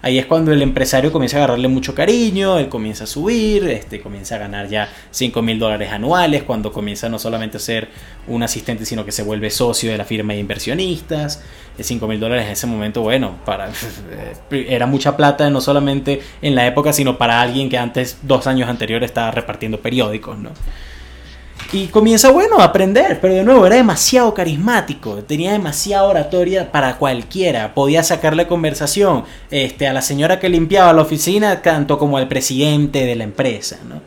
Ahí 0.03 0.17
es 0.17 0.25
cuando 0.25 0.51
el 0.51 0.61
empresario 0.63 1.11
comienza 1.11 1.37
a 1.37 1.43
agarrarle 1.43 1.67
mucho 1.67 1.93
cariño, 1.93 2.57
él 2.57 2.69
comienza 2.69 3.03
a 3.03 3.07
subir, 3.07 3.65
este, 3.65 4.01
comienza 4.01 4.35
a 4.35 4.39
ganar 4.39 4.67
ya 4.67 4.89
5 5.11 5.41
mil 5.43 5.59
dólares 5.59 5.91
anuales, 5.91 6.41
cuando 6.43 6.71
comienza 6.71 7.07
no 7.07 7.19
solamente 7.19 7.57
a 7.57 7.59
ser 7.59 7.89
un 8.27 8.41
asistente, 8.41 8.85
sino 8.85 9.05
que 9.05 9.11
se 9.11 9.21
vuelve 9.21 9.51
socio 9.51 9.91
de 9.91 9.97
la 9.97 10.05
firma 10.05 10.33
de 10.33 10.39
inversionistas. 10.39 11.43
5 11.79 12.07
mil 12.07 12.19
dólares 12.19 12.45
en 12.45 12.51
ese 12.51 12.67
momento, 12.67 13.01
bueno, 13.01 13.37
para, 13.45 13.69
era 14.51 14.85
mucha 14.85 15.15
plata, 15.17 15.49
no 15.49 15.61
solamente 15.61 16.21
en 16.41 16.55
la 16.55 16.65
época, 16.67 16.93
sino 16.93 17.17
para 17.17 17.41
alguien 17.41 17.69
que 17.69 17.77
antes, 17.77 18.17
dos 18.23 18.47
años 18.47 18.69
anteriores, 18.69 19.09
estaba 19.09 19.31
repartiendo 19.31 19.79
periódicos, 19.79 20.37
¿no? 20.37 20.51
Y 21.73 21.87
comienza, 21.87 22.31
bueno, 22.31 22.59
a 22.59 22.65
aprender, 22.65 23.19
pero 23.21 23.33
de 23.33 23.43
nuevo 23.45 23.65
era 23.65 23.77
demasiado 23.77 24.33
carismático, 24.33 25.23
tenía 25.23 25.53
demasiada 25.53 26.03
oratoria 26.03 26.69
para 26.69 26.97
cualquiera, 26.97 27.73
podía 27.73 28.03
sacarle 28.03 28.45
conversación 28.45 29.23
este, 29.49 29.87
a 29.87 29.93
la 29.93 30.01
señora 30.01 30.37
que 30.37 30.49
limpiaba 30.49 30.91
la 30.91 31.03
oficina, 31.03 31.61
tanto 31.61 31.97
como 31.97 32.17
al 32.17 32.27
presidente 32.27 33.05
de 33.05 33.15
la 33.15 33.23
empresa, 33.23 33.77
¿no? 33.87 34.01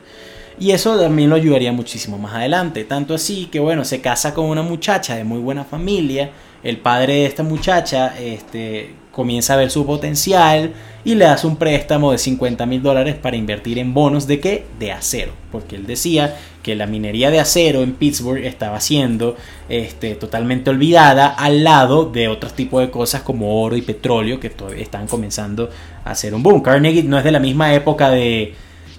Y 0.58 0.70
eso 0.72 0.98
también 0.98 1.30
lo 1.30 1.36
ayudaría 1.36 1.72
muchísimo 1.72 2.18
más 2.18 2.34
adelante. 2.34 2.84
Tanto 2.84 3.14
así 3.14 3.46
que, 3.46 3.58
bueno, 3.60 3.84
se 3.84 4.00
casa 4.00 4.34
con 4.34 4.44
una 4.46 4.62
muchacha 4.62 5.16
de 5.16 5.24
muy 5.24 5.40
buena 5.40 5.64
familia. 5.64 6.30
El 6.64 6.78
padre 6.78 7.14
de 7.14 7.26
esta 7.26 7.42
muchacha 7.42 8.18
este, 8.18 8.94
comienza 9.12 9.54
a 9.54 9.58
ver 9.58 9.70
su 9.70 9.86
potencial 9.86 10.72
y 11.04 11.14
le 11.14 11.26
hace 11.26 11.46
un 11.46 11.56
préstamo 11.56 12.10
de 12.10 12.18
50 12.18 12.66
mil 12.66 12.82
dólares 12.82 13.14
para 13.14 13.36
invertir 13.36 13.78
en 13.78 13.94
bonos 13.94 14.26
de 14.26 14.40
qué? 14.40 14.64
De 14.78 14.90
acero. 14.90 15.32
Porque 15.52 15.76
él 15.76 15.86
decía 15.86 16.36
que 16.62 16.74
la 16.74 16.86
minería 16.86 17.30
de 17.30 17.38
acero 17.38 17.82
en 17.82 17.92
Pittsburgh 17.92 18.42
estaba 18.44 18.80
siendo 18.80 19.36
este, 19.68 20.14
totalmente 20.14 20.70
olvidada 20.70 21.28
al 21.28 21.62
lado 21.62 22.06
de 22.06 22.28
otros 22.28 22.54
tipos 22.54 22.80
de 22.80 22.90
cosas 22.90 23.22
como 23.22 23.62
oro 23.62 23.76
y 23.76 23.82
petróleo 23.82 24.40
que 24.40 24.50
están 24.78 25.06
comenzando 25.06 25.68
a 26.04 26.10
hacer 26.10 26.34
un 26.34 26.42
boom. 26.42 26.62
Carnegie 26.62 27.02
no 27.04 27.18
es 27.18 27.24
de 27.24 27.32
la 27.32 27.40
misma 27.40 27.74
época 27.74 28.10
de 28.10 28.54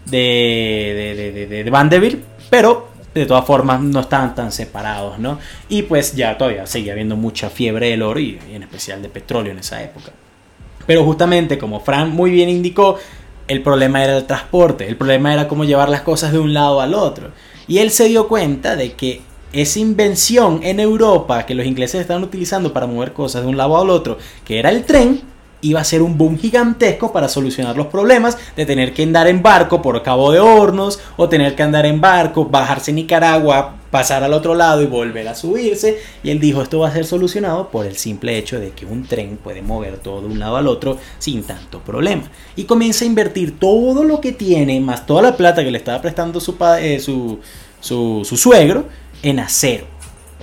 de, 0.06 1.46
de, 1.48 1.64
de, 1.64 1.70
Vanderbilt, 1.70 2.24
pero 2.50 2.90
de 3.16 3.26
todas 3.26 3.46
formas 3.46 3.82
no 3.82 4.02
estaban 4.02 4.36
tan 4.36 4.52
separados, 4.52 5.18
¿no? 5.20 5.40
Y 5.70 5.84
pues 5.84 6.16
ya 6.16 6.38
todavía 6.38 6.68
seguía 6.68 6.92
habiendo 6.92 7.16
mucha 7.16 7.50
fiebre 7.50 7.90
del 7.90 8.02
oro 8.02 8.20
y, 8.20 8.38
en 8.52 8.62
especial 8.62 9.02
de 9.02 9.08
petróleo 9.08 9.54
en 9.54 9.60
esa 9.60 9.82
época. 9.82 10.12
Pero 10.86 11.06
justamente 11.06 11.58
como 11.58 11.80
Frank 11.80 12.10
muy 12.10 12.30
bien 12.30 12.50
indicó, 12.50 12.98
el 13.48 13.64
problema 13.64 14.04
era 14.04 14.18
el 14.18 14.26
transporte, 14.26 14.88
el 14.88 14.98
problema 14.98 15.34
era 15.34 15.48
cómo 15.48 15.64
llevar 15.64 15.88
las 15.88 16.02
cosas 16.02 16.34
de 16.34 16.40
un 16.40 16.54
lado 16.54 16.82
al 16.82 16.94
otro. 16.94 17.32
Y 17.68 17.78
él 17.78 17.90
se 17.90 18.10
dio 18.10 18.28
cuenta 18.28 18.76
de 18.76 18.94
que 18.94 19.22
esa 19.54 19.80
invención 19.80 20.60
en 20.64 20.82
Europa 20.82 21.46
que 21.46 21.56
los 21.56 21.66
ingleses 21.66 22.02
estaban 22.02 22.24
utilizando 22.24 22.74
para 22.74 22.86
mover 22.86 23.14
cosas 23.14 23.44
de 23.44 23.48
un 23.48 23.56
lado 23.56 23.80
al 23.80 23.90
otro, 23.90 24.18
que 24.44 24.60
era 24.60 24.70
el 24.70 24.84
tren, 24.84 25.22
iba 25.66 25.82
a 25.82 25.84
ser 25.84 26.02
un 26.02 26.18
boom 26.18 26.38
gigantesco 26.38 27.12
para 27.12 27.28
solucionar 27.28 27.76
los 27.76 27.88
problemas 27.88 28.38
de 28.56 28.66
tener 28.66 28.94
que 28.94 29.04
andar 29.04 29.28
en 29.28 29.42
barco 29.42 29.82
por 29.82 30.02
Cabo 30.04 30.32
de 30.32 30.40
Hornos 30.40 31.00
o 31.18 31.28
tener 31.28 31.56
que 31.56 31.64
andar 31.64 31.86
en 31.86 32.00
barco, 32.00 32.46
bajarse 32.46 32.94
Nicaragua, 32.94 33.76
pasar 33.90 34.24
al 34.24 34.34
otro 34.34 34.54
lado 34.54 34.84
y 34.84 34.86
volver 34.86 35.28
a 35.28 35.36
subirse. 35.36 36.00
Y 36.24 36.30
él 36.30 36.40
dijo, 36.40 36.62
esto 36.62 36.80
va 36.80 36.90
a 36.90 36.94
ser 36.94 37.06
solucionado 37.06 37.70
por 37.70 37.86
el 37.86 37.98
simple 37.98 38.38
hecho 38.38 38.60
de 38.60 38.72
que 38.72 38.86
un 38.86 39.08
tren 39.08 39.38
puede 39.38 39.62
mover 39.62 39.98
todo 39.98 40.22
de 40.22 40.28
un 40.28 40.40
lado 40.40 40.58
al 40.58 40.68
otro 40.68 40.98
sin 41.18 41.44
tanto 41.44 41.80
problema. 41.80 42.24
Y 42.56 42.66
comienza 42.66 43.06
a 43.06 43.08
invertir 43.08 43.58
todo 43.60 44.04
lo 44.04 44.22
que 44.22 44.34
tiene, 44.34 44.80
más 44.80 45.06
toda 45.06 45.22
la 45.24 45.36
plata 45.36 45.64
que 45.64 45.72
le 45.72 45.78
estaba 45.78 46.02
prestando 46.02 46.40
su, 46.40 46.56
eh, 46.80 47.00
su, 47.00 47.40
su 47.82 48.38
suegro, 48.38 48.86
en 49.24 49.40
acero. 49.40 49.95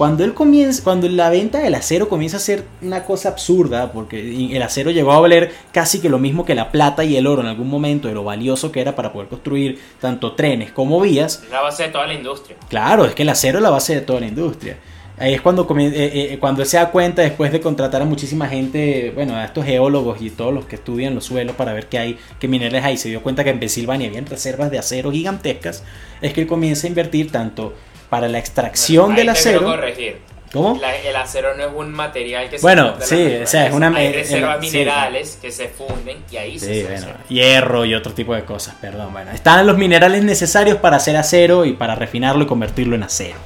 Cuando 0.03 0.25
él 0.25 0.35
comienza, 0.35 0.83
cuando 0.83 1.09
la 1.09 1.31
venta 1.31 1.61
del 1.61 1.77
acero 1.77 2.09
comienza 2.09 2.39
a 2.39 2.41
ser 2.41 2.65
una 2.83 3.05
cosa 3.05 3.29
absurda, 3.29 3.93
porque 3.93 4.49
el 4.51 4.61
acero 4.61 4.91
llegó 4.91 5.13
a 5.13 5.21
valer 5.21 5.53
casi 5.71 6.01
que 6.01 6.09
lo 6.09 6.19
mismo 6.19 6.45
que 6.45 6.57
la 6.57 6.73
plata 6.73 7.05
y 7.05 7.17
el 7.17 7.29
oro 7.29 7.41
en 7.41 7.47
algún 7.47 7.71
momento, 7.71 8.09
de 8.09 8.15
lo 8.15 8.25
valioso 8.25 8.73
que 8.73 8.81
era 8.81 8.97
para 8.97 9.13
poder 9.13 9.29
construir 9.29 9.79
tanto 10.01 10.33
trenes 10.33 10.73
como 10.73 11.01
vías. 11.01 11.45
La 11.53 11.61
base 11.61 11.85
de 11.85 11.91
toda 11.91 12.09
la 12.09 12.15
industria. 12.15 12.57
Claro, 12.69 13.05
es 13.05 13.15
que 13.15 13.23
el 13.23 13.29
acero 13.29 13.59
es 13.59 13.63
la 13.63 13.71
base 13.71 13.95
de 13.95 14.01
toda 14.01 14.19
la 14.19 14.27
industria. 14.27 14.77
Ahí 15.19 15.35
es 15.35 15.41
cuando, 15.41 15.69
eh, 15.79 15.93
eh, 15.95 16.39
cuando 16.41 16.63
él 16.63 16.67
se 16.67 16.79
da 16.79 16.91
cuenta, 16.91 17.23
después 17.23 17.53
de 17.53 17.61
contratar 17.61 18.03
a 18.03 18.05
muchísima 18.05 18.49
gente, 18.49 19.13
bueno, 19.15 19.37
a 19.37 19.45
estos 19.45 19.65
geólogos 19.65 20.21
y 20.21 20.31
todos 20.31 20.53
los 20.53 20.65
que 20.65 20.75
estudian 20.75 21.15
los 21.15 21.27
suelos 21.27 21.55
para 21.55 21.73
ver 21.75 21.87
qué 21.87 21.99
hay, 21.99 22.19
qué 22.41 22.49
minerales 22.49 22.85
hay, 22.85 22.97
se 22.97 23.09
dio 23.09 23.23
cuenta 23.23 23.45
que 23.45 23.51
en 23.51 23.61
Pensilvania 23.61 24.09
había 24.09 24.21
reservas 24.23 24.73
de 24.73 24.81
acero 24.81 25.13
gigantescas, 25.13 25.85
es 26.21 26.33
que 26.33 26.41
él 26.41 26.49
comienza 26.49 26.89
a 26.89 26.91
invertir 26.91 27.31
tanto 27.31 27.73
para 28.13 28.29
la 28.29 28.39
extracción 28.39 29.15
del 29.15 29.31
acero. 29.31 29.65
corregir. 29.65 30.19
¿Cómo? 30.53 30.79
el 30.79 31.17
acero 31.17 31.57
no 31.57 31.65
es 31.65 31.71
un 31.75 31.91
material 31.93 32.51
que 32.51 32.59
se 32.59 32.63
Bueno, 32.63 32.97
sí, 33.01 33.37
o 33.43 33.47
sea, 33.47 33.69
es 33.69 33.73
una. 33.73 33.89
Hay 33.97 34.13
reservas 34.13 34.61
minerales 34.61 35.39
que 35.41 35.51
se 35.51 35.69
funden 35.69 36.19
y 36.31 36.37
ahí 36.37 36.59
se 36.59 36.85
bueno, 36.85 37.07
Hierro 37.31 37.87
y 37.87 37.95
otro 37.95 38.13
tipo 38.13 38.35
de 38.35 38.45
cosas, 38.45 38.75
perdón. 38.83 39.15
Bueno, 39.15 39.31
están 39.31 39.67
los 39.67 39.79
minerales 39.79 40.23
necesarios 40.25 40.77
para 40.77 40.99
hacer 40.99 41.17
acero 41.17 41.65
y 41.65 41.73
para 41.73 41.95
refinarlo 41.95 42.45
y 42.45 42.47
convertirlo 42.47 42.97
en 42.97 43.05
acero. 43.05 43.39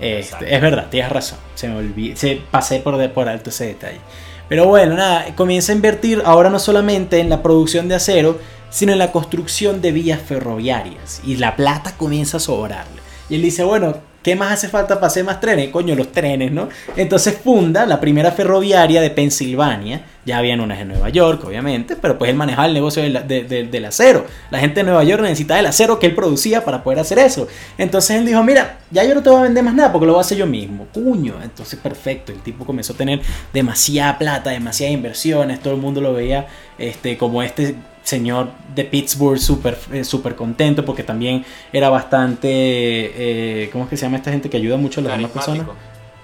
Este, 0.00 0.52
es 0.52 0.60
verdad, 0.60 0.88
tienes 0.90 1.12
razón. 1.12 1.38
Se 1.54 1.68
me 1.68 1.76
olvidó, 1.76 2.16
se 2.16 2.40
pasé 2.50 2.80
por, 2.80 3.08
por 3.12 3.28
alto 3.28 3.50
ese 3.50 3.66
detalle. 3.66 4.00
Pero 4.48 4.66
bueno, 4.66 4.96
nada, 4.96 5.36
comienza 5.36 5.70
a 5.70 5.76
invertir 5.76 6.20
ahora 6.24 6.50
no 6.50 6.58
solamente 6.58 7.20
en 7.20 7.30
la 7.30 7.44
producción 7.44 7.86
de 7.86 7.94
acero, 7.94 8.40
sino 8.70 8.90
en 8.90 8.98
la 8.98 9.12
construcción 9.12 9.80
de 9.80 9.92
vías 9.92 10.20
ferroviarias. 10.20 11.20
Y 11.24 11.36
la 11.36 11.54
plata 11.54 11.94
comienza 11.96 12.38
a 12.38 12.40
sobrarle. 12.40 13.07
Y 13.28 13.36
él 13.36 13.42
dice, 13.42 13.62
bueno, 13.64 13.96
¿qué 14.22 14.34
más 14.36 14.52
hace 14.52 14.68
falta 14.68 14.96
para 14.96 15.06
hacer 15.06 15.24
más 15.24 15.40
trenes? 15.40 15.70
Coño, 15.70 15.94
los 15.94 16.12
trenes, 16.12 16.52
¿no? 16.52 16.68
Entonces 16.96 17.38
funda 17.42 17.86
la 17.86 18.00
primera 18.00 18.32
ferroviaria 18.32 19.00
de 19.00 19.10
Pensilvania. 19.10 20.02
Ya 20.24 20.38
habían 20.38 20.60
unas 20.60 20.80
en 20.80 20.88
Nueva 20.88 21.08
York, 21.08 21.42
obviamente, 21.46 21.96
pero 21.96 22.18
pues 22.18 22.30
él 22.30 22.36
manejaba 22.36 22.66
el 22.66 22.74
negocio 22.74 23.02
del, 23.02 23.84
acero. 23.86 24.26
La 24.50 24.58
gente 24.58 24.80
de 24.80 24.84
Nueva 24.84 25.02
York 25.04 25.22
necesitaba 25.22 25.60
el 25.60 25.66
acero 25.66 25.98
que 25.98 26.06
él 26.06 26.14
producía 26.14 26.64
para 26.64 26.82
poder 26.82 26.98
hacer 26.98 27.18
eso. 27.18 27.48
Entonces 27.78 28.16
él 28.18 28.26
dijo, 28.26 28.42
mira, 28.42 28.78
ya 28.90 29.04
yo 29.04 29.14
no 29.14 29.22
te 29.22 29.30
voy 29.30 29.40
a 29.40 29.42
vender 29.44 29.64
más 29.64 29.74
nada 29.74 29.92
porque 29.92 30.06
lo 30.06 30.12
voy 30.12 30.20
a 30.20 30.22
hacer 30.22 30.36
yo 30.36 30.46
mismo. 30.46 30.86
Cuño, 30.92 31.36
entonces 31.42 31.78
perfecto. 31.78 32.32
El 32.32 32.40
tipo 32.40 32.66
comenzó 32.66 32.92
a 32.92 32.96
tener 32.96 33.20
demasiada 33.52 34.18
plata, 34.18 34.50
demasiadas 34.50 34.94
inversiones. 34.94 35.60
Todo 35.60 35.74
el 35.74 35.80
mundo 35.80 36.02
lo 36.02 36.12
veía 36.12 36.46
este, 36.76 37.16
como 37.16 37.42
este 37.42 37.76
señor 38.08 38.48
de 38.74 38.84
Pittsburgh 38.84 39.38
súper 39.38 39.78
eh, 39.92 40.02
super 40.02 40.34
contento 40.34 40.82
porque 40.82 41.02
también 41.02 41.44
era 41.72 41.90
bastante, 41.90 42.48
eh, 42.50 43.68
¿cómo 43.70 43.84
es 43.84 43.90
que 43.90 43.96
se 43.98 44.06
llama 44.06 44.16
esta 44.16 44.30
gente 44.30 44.48
que 44.48 44.56
ayuda 44.56 44.78
mucho 44.78 45.00
a 45.00 45.04
las 45.04 45.16
demás 45.16 45.30
personas? 45.30 45.66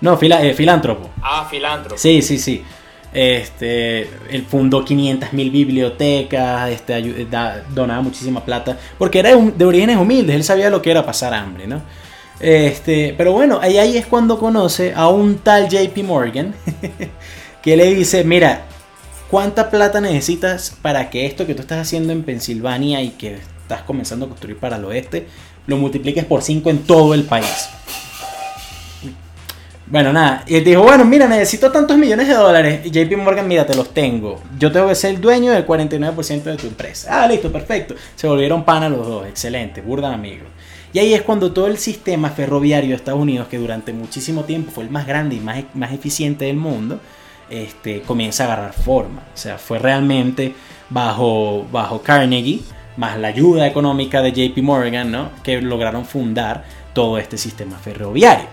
No, 0.01 0.19
eh, 0.21 0.55
filántropo. 0.55 1.11
Ah, 1.23 1.47
filántropo. 1.51 1.99
Sí, 1.99 2.23
sí, 2.23 2.39
sí. 2.39 2.65
Este, 3.13 4.09
él 4.31 4.45
fundó 4.49 4.85
500 4.85 5.33
mil 5.35 5.51
bibliotecas, 5.51 6.71
este, 6.71 7.27
donaba 7.75 8.01
muchísima 8.01 8.45
plata, 8.45 8.79
porque 8.99 9.21
era 9.21 9.37
de 9.37 9.65
orígenes 9.65 9.99
humildes, 9.99 10.35
él 10.35 10.43
sabía 10.43 10.71
lo 10.71 10.83
que 10.83 10.91
era 10.91 11.05
pasar 11.05 11.33
hambre, 11.35 11.67
¿no? 11.67 11.83
Este, 12.41 13.15
pero 13.17 13.33
bueno, 13.33 13.61
ahí, 13.63 13.79
ahí 13.79 13.97
es 13.97 14.07
cuando 14.07 14.39
conoce 14.39 14.93
a 14.97 15.09
un 15.09 15.39
tal 15.39 15.69
JP 15.69 15.97
Morgan, 16.03 16.55
que 17.63 17.77
le 17.77 17.95
dice, 17.95 18.25
mira, 18.25 18.65
¿Cuánta 19.31 19.71
plata 19.71 20.01
necesitas 20.01 20.77
para 20.83 21.11
que 21.11 21.27
esto 21.27 21.47
que 21.47 21.55
tú 21.55 21.63
estás 21.63 21.79
haciendo 21.79 22.13
en 22.13 22.23
Pensilvania 22.23 23.03
y 23.03 23.11
que 23.11 23.39
estás 23.63 23.83
comenzando 23.83 24.27
a 24.27 24.29
construir 24.29 24.59
para 24.59 24.77
el 24.77 24.85
oeste, 24.85 25.27
lo 25.67 25.77
multipliques 25.77 26.25
por 26.25 26.43
5 26.43 26.71
en 26.71 26.79
todo 26.81 27.15
el 27.15 27.25
país? 27.25 27.69
Bueno, 29.87 30.13
nada. 30.13 30.45
Y 30.47 30.57
él 30.57 30.65
dijo, 30.65 30.83
bueno, 30.83 31.05
mira, 31.05 31.27
necesito 31.29 31.71
tantos 31.71 31.99
millones 31.99 32.27
de 32.27 32.35
dólares. 32.35 32.81
Y 32.85 32.91
JP 32.91 33.19
Morgan, 33.19 33.47
mira, 33.47 33.67
te 33.67 33.75
los 33.75 33.93
tengo. 33.93 34.43
Yo 34.59 34.73
tengo 34.73 34.89
que 34.89 34.95
ser 34.95 35.15
el 35.15 35.21
dueño 35.21 35.53
del 35.53 35.67
49% 35.67 36.43
de 36.43 36.57
tu 36.57 36.67
empresa. 36.67 37.23
Ah, 37.23 37.29
listo, 37.29 37.53
perfecto. 37.53 37.95
Se 38.17 38.27
volvieron 38.27 38.65
pana 38.65 38.89
los 38.89 39.07
dos. 39.07 39.27
Excelente, 39.27 39.83
burda 39.83 40.13
amigos. 40.13 40.49
Y 40.93 41.01
ahí 41.01 41.13
es 41.13 41.23
cuando 41.23 41.53
todo 41.53 41.67
el 41.67 41.77
sistema 41.77 42.31
ferroviario 42.31 42.91
de 42.91 42.97
Estados 42.97 43.21
Unidos, 43.21 43.49
que 43.49 43.59
durante 43.59 43.93
muchísimo 43.93 44.45
tiempo 44.45 44.71
fue 44.71 44.85
el 44.85 44.91
más 44.91 45.07
grande 45.07 45.37
y 45.37 45.41
más, 45.41 45.63
más 45.75 45.93
eficiente 45.93 46.47
del 46.47 46.57
mundo, 46.57 47.01
este, 47.51 48.03
comienza 48.03 48.45
a 48.45 48.47
agarrar 48.47 48.73
forma. 48.73 49.23
O 49.35 49.37
sea, 49.37 49.59
fue 49.59 49.79
realmente 49.79 50.55
bajo, 50.91 51.67
bajo 51.73 52.03
Carnegie, 52.03 52.61
más 52.97 53.19
la 53.19 53.29
ayuda 53.29 53.67
económica 53.67 54.23
de 54.23 54.33
JP 54.33 54.63
Morgan, 54.63 55.11
¿no? 55.11 55.31
que 55.43 55.61
lograron 55.61 56.05
fundar 56.05 56.65
todo 56.93 57.19
este 57.19 57.39
sistema 57.39 57.77
ferroviario. 57.77 58.47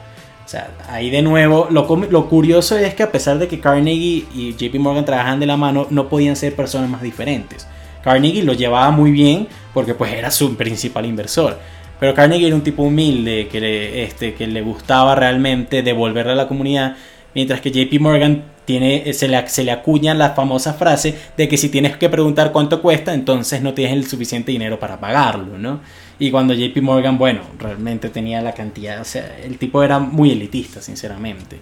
O 0.44 0.48
sea, 0.52 0.72
ahí 0.90 1.10
de 1.10 1.22
nuevo, 1.22 1.68
lo, 1.70 1.86
lo 2.10 2.28
curioso 2.28 2.78
es 2.78 2.94
que 2.94 3.04
a 3.04 3.12
pesar 3.12 3.38
de 3.40 3.48
que 3.48 3.60
Carnegie 3.60 4.26
y 4.34 4.54
JP 4.58 4.76
Morgan 4.80 5.06
trabajan 5.06 5.40
de 5.40 5.46
la 5.46 5.56
mano, 5.56 5.88
no 5.90 6.10
podían 6.10 6.36
ser 6.36 6.56
personas 6.56 6.90
más 6.90 7.02
diferentes. 7.02 7.68
Carnegie 8.04 8.44
lo 8.44 8.54
llevaba 8.54 8.92
muy 8.92 9.12
bien 9.12 9.48
porque 9.74 9.94
pues 9.94 10.12
era 10.12 10.32
su 10.32 10.56
principal 10.58 11.06
inversor. 11.06 11.58
Pero 12.00 12.16
Carnegie 12.16 12.48
era 12.48 12.56
un 12.56 12.64
tipo 12.64 12.82
humilde 12.84 13.48
que 13.48 14.04
este, 14.04 14.34
que 14.34 14.48
le 14.48 14.62
gustaba 14.62 15.14
realmente 15.14 15.84
devolverle 15.84 16.32
a 16.32 16.36
la 16.36 16.48
comunidad, 16.48 16.96
mientras 17.34 17.62
que 17.62 17.72
JP 17.72 18.00
Morgan 18.00 18.44
tiene, 18.66 19.14
se, 19.14 19.28
le, 19.28 19.48
se 19.48 19.64
le 19.64 19.72
acuña 19.72 20.14
la 20.14 20.32
famosa 20.32 20.74
frase 20.74 21.16
de 21.36 21.48
que 21.48 21.58
si 21.58 21.70
tienes 21.70 21.98
que 21.98 22.10
preguntar 22.10 22.52
cuánto 22.52 22.82
cuesta, 22.82 23.14
entonces 23.14 23.62
no 23.62 23.74
tienes 23.74 23.96
el 23.96 24.06
suficiente 24.06 24.52
dinero 24.52 24.80
para 24.80 25.00
pagarlo, 25.00 25.58
¿no? 25.58 25.82
Y 26.20 26.30
cuando 26.30 26.54
JP 26.54 26.78
Morgan, 26.82 27.18
bueno, 27.18 27.42
realmente 27.58 28.10
tenía 28.10 28.42
la 28.42 28.54
cantidad, 28.54 29.02
o 29.02 29.06
sea, 29.06 29.38
el 29.44 29.58
tipo 29.58 29.82
era 29.82 29.98
muy 30.00 30.32
elitista, 30.32 30.82
sinceramente. 30.82 31.58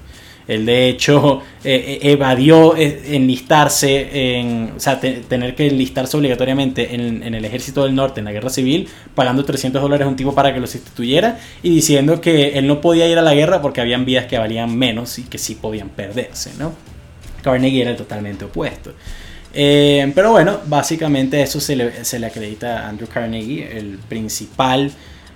Él 0.49 0.65
de 0.65 0.89
hecho 0.89 1.43
eh, 1.63 1.99
eh, 2.01 2.11
evadió 2.11 2.75
eh, 2.75 3.15
enlistarse, 3.15 4.39
en, 4.39 4.73
o 4.75 4.79
sea, 4.79 4.99
tener 4.99 5.53
que 5.53 5.67
enlistarse 5.67 6.17
obligatoriamente 6.17 6.95
en, 6.95 7.35
el 7.35 7.45
ejército 7.45 7.83
del 7.83 7.93
norte 7.93 8.19
en 8.19 8.25
la 8.25 8.31
guerra 8.31 8.49
civil, 8.49 8.89
pagando 9.13 9.45
300 9.45 9.79
dólares 9.79 10.07
a 10.07 10.09
un 10.09 10.15
tipo 10.15 10.33
para 10.33 10.51
que 10.51 10.59
lo 10.59 10.65
sustituyera 10.65 11.39
y 11.61 11.69
diciendo 11.69 12.19
que 12.19 12.57
él 12.57 12.65
no 12.65 12.81
podía 12.81 13.07
ir 13.07 13.19
a 13.19 13.21
la 13.21 13.35
guerra 13.35 13.61
porque 13.61 13.79
habían 13.79 14.05
vidas 14.05 14.25
que 14.25 14.39
valían 14.39 14.75
menos 14.75 15.19
y 15.19 15.23
que 15.23 15.37
sí 15.37 15.53
podían 15.53 15.89
perderse, 15.89 16.51
¿no? 16.57 16.73
Carnegie 17.43 17.83
era 17.83 17.95
totalmente 17.95 18.45
opuesto. 18.45 18.93
Pero 19.53 20.31
bueno, 20.31 20.61
básicamente 20.65 21.43
eso 21.43 21.59
se 21.59 21.75
le, 21.75 22.03
se 22.03 22.17
le, 22.17 22.25
acredita 22.25 22.85
a 22.85 22.89
Andrew 22.89 23.07
Carnegie, 23.07 23.77
el 23.77 23.99
principal 24.09 24.91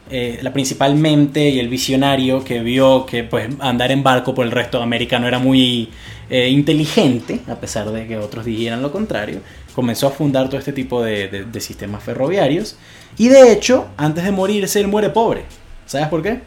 eh, 0.10 0.40
la 0.42 0.52
principalmente 0.52 1.50
y 1.50 1.60
el 1.60 1.70
visionario 1.70 2.44
que 2.44 2.60
vio 2.60 3.06
que 3.06 3.24
pues 3.24 3.50
andar 3.60 3.92
en 3.92 4.04
barco 4.04 4.36
por 4.36 4.46
el 4.46 4.52
resto 4.52 4.78
de 4.78 4.84
América 4.84 5.18
no 5.18 5.28
era 5.28 5.40
muy 5.40 5.90
eh, 6.30 6.50
inteligente, 6.50 7.40
a 7.48 7.56
pesar 7.56 7.90
de 7.90 8.06
que 8.06 8.18
otros 8.18 8.44
dijeran 8.44 8.82
lo 8.82 8.92
contrario, 8.92 9.40
comenzó 9.74 10.08
a 10.08 10.12
fundar 10.12 10.50
todo 10.50 10.60
este 10.60 10.74
tipo 10.74 11.02
de, 11.02 11.48
sistemas 11.60 12.04
ferroviarios 12.04 12.76
y 13.18 13.30
de 13.30 13.54
hecho, 13.54 13.88
antes 13.96 14.26
de 14.26 14.32
morirse, 14.32 14.82
él 14.82 14.88
muere 14.88 15.10
pobre. 15.10 15.46
¿Sabes 15.86 16.08
por 16.10 16.22
qué? 16.22 16.42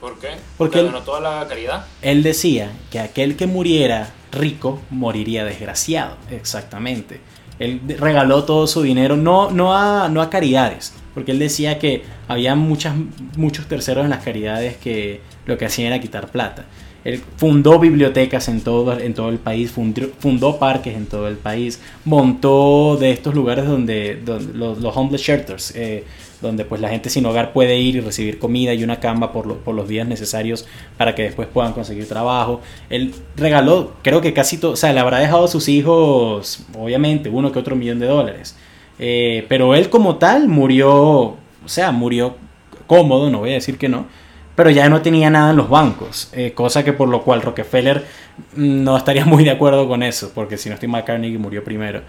¿Por 0.00 0.18
qué? 0.18 0.30
Porque 0.56 0.80
él, 0.80 0.92
toda 1.04 1.20
la 1.20 1.46
caridad. 1.48 1.86
Él 2.02 2.22
decía 2.22 2.72
que 2.90 2.98
aquel 2.98 3.36
que 3.36 3.46
muriera 3.46 4.10
rico 4.32 4.80
moriría 4.90 5.44
desgraciado, 5.44 6.16
exactamente. 6.30 7.20
Él 7.58 7.80
regaló 7.98 8.44
todo 8.44 8.66
su 8.66 8.82
dinero, 8.82 9.16
no, 9.16 9.50
no, 9.50 9.76
a, 9.76 10.08
no 10.08 10.20
a 10.20 10.28
caridades, 10.28 10.92
porque 11.14 11.32
él 11.32 11.38
decía 11.38 11.78
que 11.78 12.02
había 12.28 12.54
muchas, 12.54 12.94
muchos 13.36 13.66
terceros 13.66 14.04
en 14.04 14.10
las 14.10 14.24
caridades 14.24 14.76
que 14.76 15.20
lo 15.46 15.56
que 15.56 15.64
hacían 15.64 15.88
era 15.92 16.00
quitar 16.00 16.28
plata. 16.28 16.66
Él 17.04 17.22
fundó 17.36 17.78
bibliotecas 17.78 18.48
en 18.48 18.62
todo, 18.62 18.98
en 18.98 19.12
todo 19.12 19.28
el 19.28 19.38
país, 19.38 19.70
fundó, 19.70 20.58
parques 20.58 20.96
en 20.96 21.06
todo 21.06 21.28
el 21.28 21.36
país, 21.36 21.80
montó 22.04 22.96
de 22.98 23.10
estos 23.10 23.34
lugares 23.34 23.66
donde, 23.66 24.22
los, 24.24 24.78
los, 24.78 24.96
homeless 24.96 25.20
shelters, 25.20 25.72
eh, 25.76 26.04
donde 26.40 26.64
pues 26.64 26.80
la 26.80 26.88
gente 26.88 27.10
sin 27.10 27.26
hogar 27.26 27.52
puede 27.52 27.78
ir 27.78 27.96
y 27.96 28.00
recibir 28.00 28.38
comida 28.38 28.72
y 28.72 28.82
una 28.82 29.00
cama 29.00 29.32
por, 29.32 29.58
por, 29.58 29.74
los 29.74 29.86
días 29.86 30.08
necesarios 30.08 30.66
para 30.96 31.14
que 31.14 31.24
después 31.24 31.46
puedan 31.46 31.74
conseguir 31.74 32.08
trabajo. 32.08 32.62
Él 32.88 33.14
regaló, 33.36 33.92
creo 34.02 34.22
que 34.22 34.32
casi 34.32 34.56
todo, 34.56 34.72
o 34.72 34.76
sea, 34.76 34.94
le 34.94 35.00
habrá 35.00 35.18
dejado 35.18 35.44
a 35.44 35.48
sus 35.48 35.68
hijos, 35.68 36.64
obviamente, 36.74 37.28
uno 37.28 37.52
que 37.52 37.58
otro 37.58 37.76
millón 37.76 37.98
de 37.98 38.06
dólares. 38.06 38.56
Eh, 38.98 39.44
pero 39.48 39.74
él 39.74 39.90
como 39.90 40.16
tal 40.16 40.48
murió, 40.48 40.92
o 40.92 41.38
sea, 41.66 41.90
murió 41.90 42.36
cómodo, 42.86 43.30
no 43.30 43.40
voy 43.40 43.50
a 43.50 43.54
decir 43.54 43.78
que 43.78 43.88
no, 43.88 44.06
pero 44.54 44.70
ya 44.70 44.88
no 44.88 45.02
tenía 45.02 45.30
nada 45.30 45.50
en 45.50 45.56
los 45.56 45.68
bancos, 45.68 46.30
eh, 46.32 46.52
cosa 46.52 46.84
que 46.84 46.92
por 46.92 47.08
lo 47.08 47.22
cual 47.22 47.42
Rockefeller 47.42 48.04
no 48.56 48.96
estaría 48.96 49.24
muy 49.24 49.44
de 49.44 49.50
acuerdo 49.50 49.88
con 49.88 50.02
eso, 50.02 50.30
porque 50.34 50.56
si 50.56 50.68
no 50.68 50.74
estoy 50.74 50.88
mal, 50.88 51.04
Carnegie 51.04 51.38
murió 51.38 51.64
primero. 51.64 52.02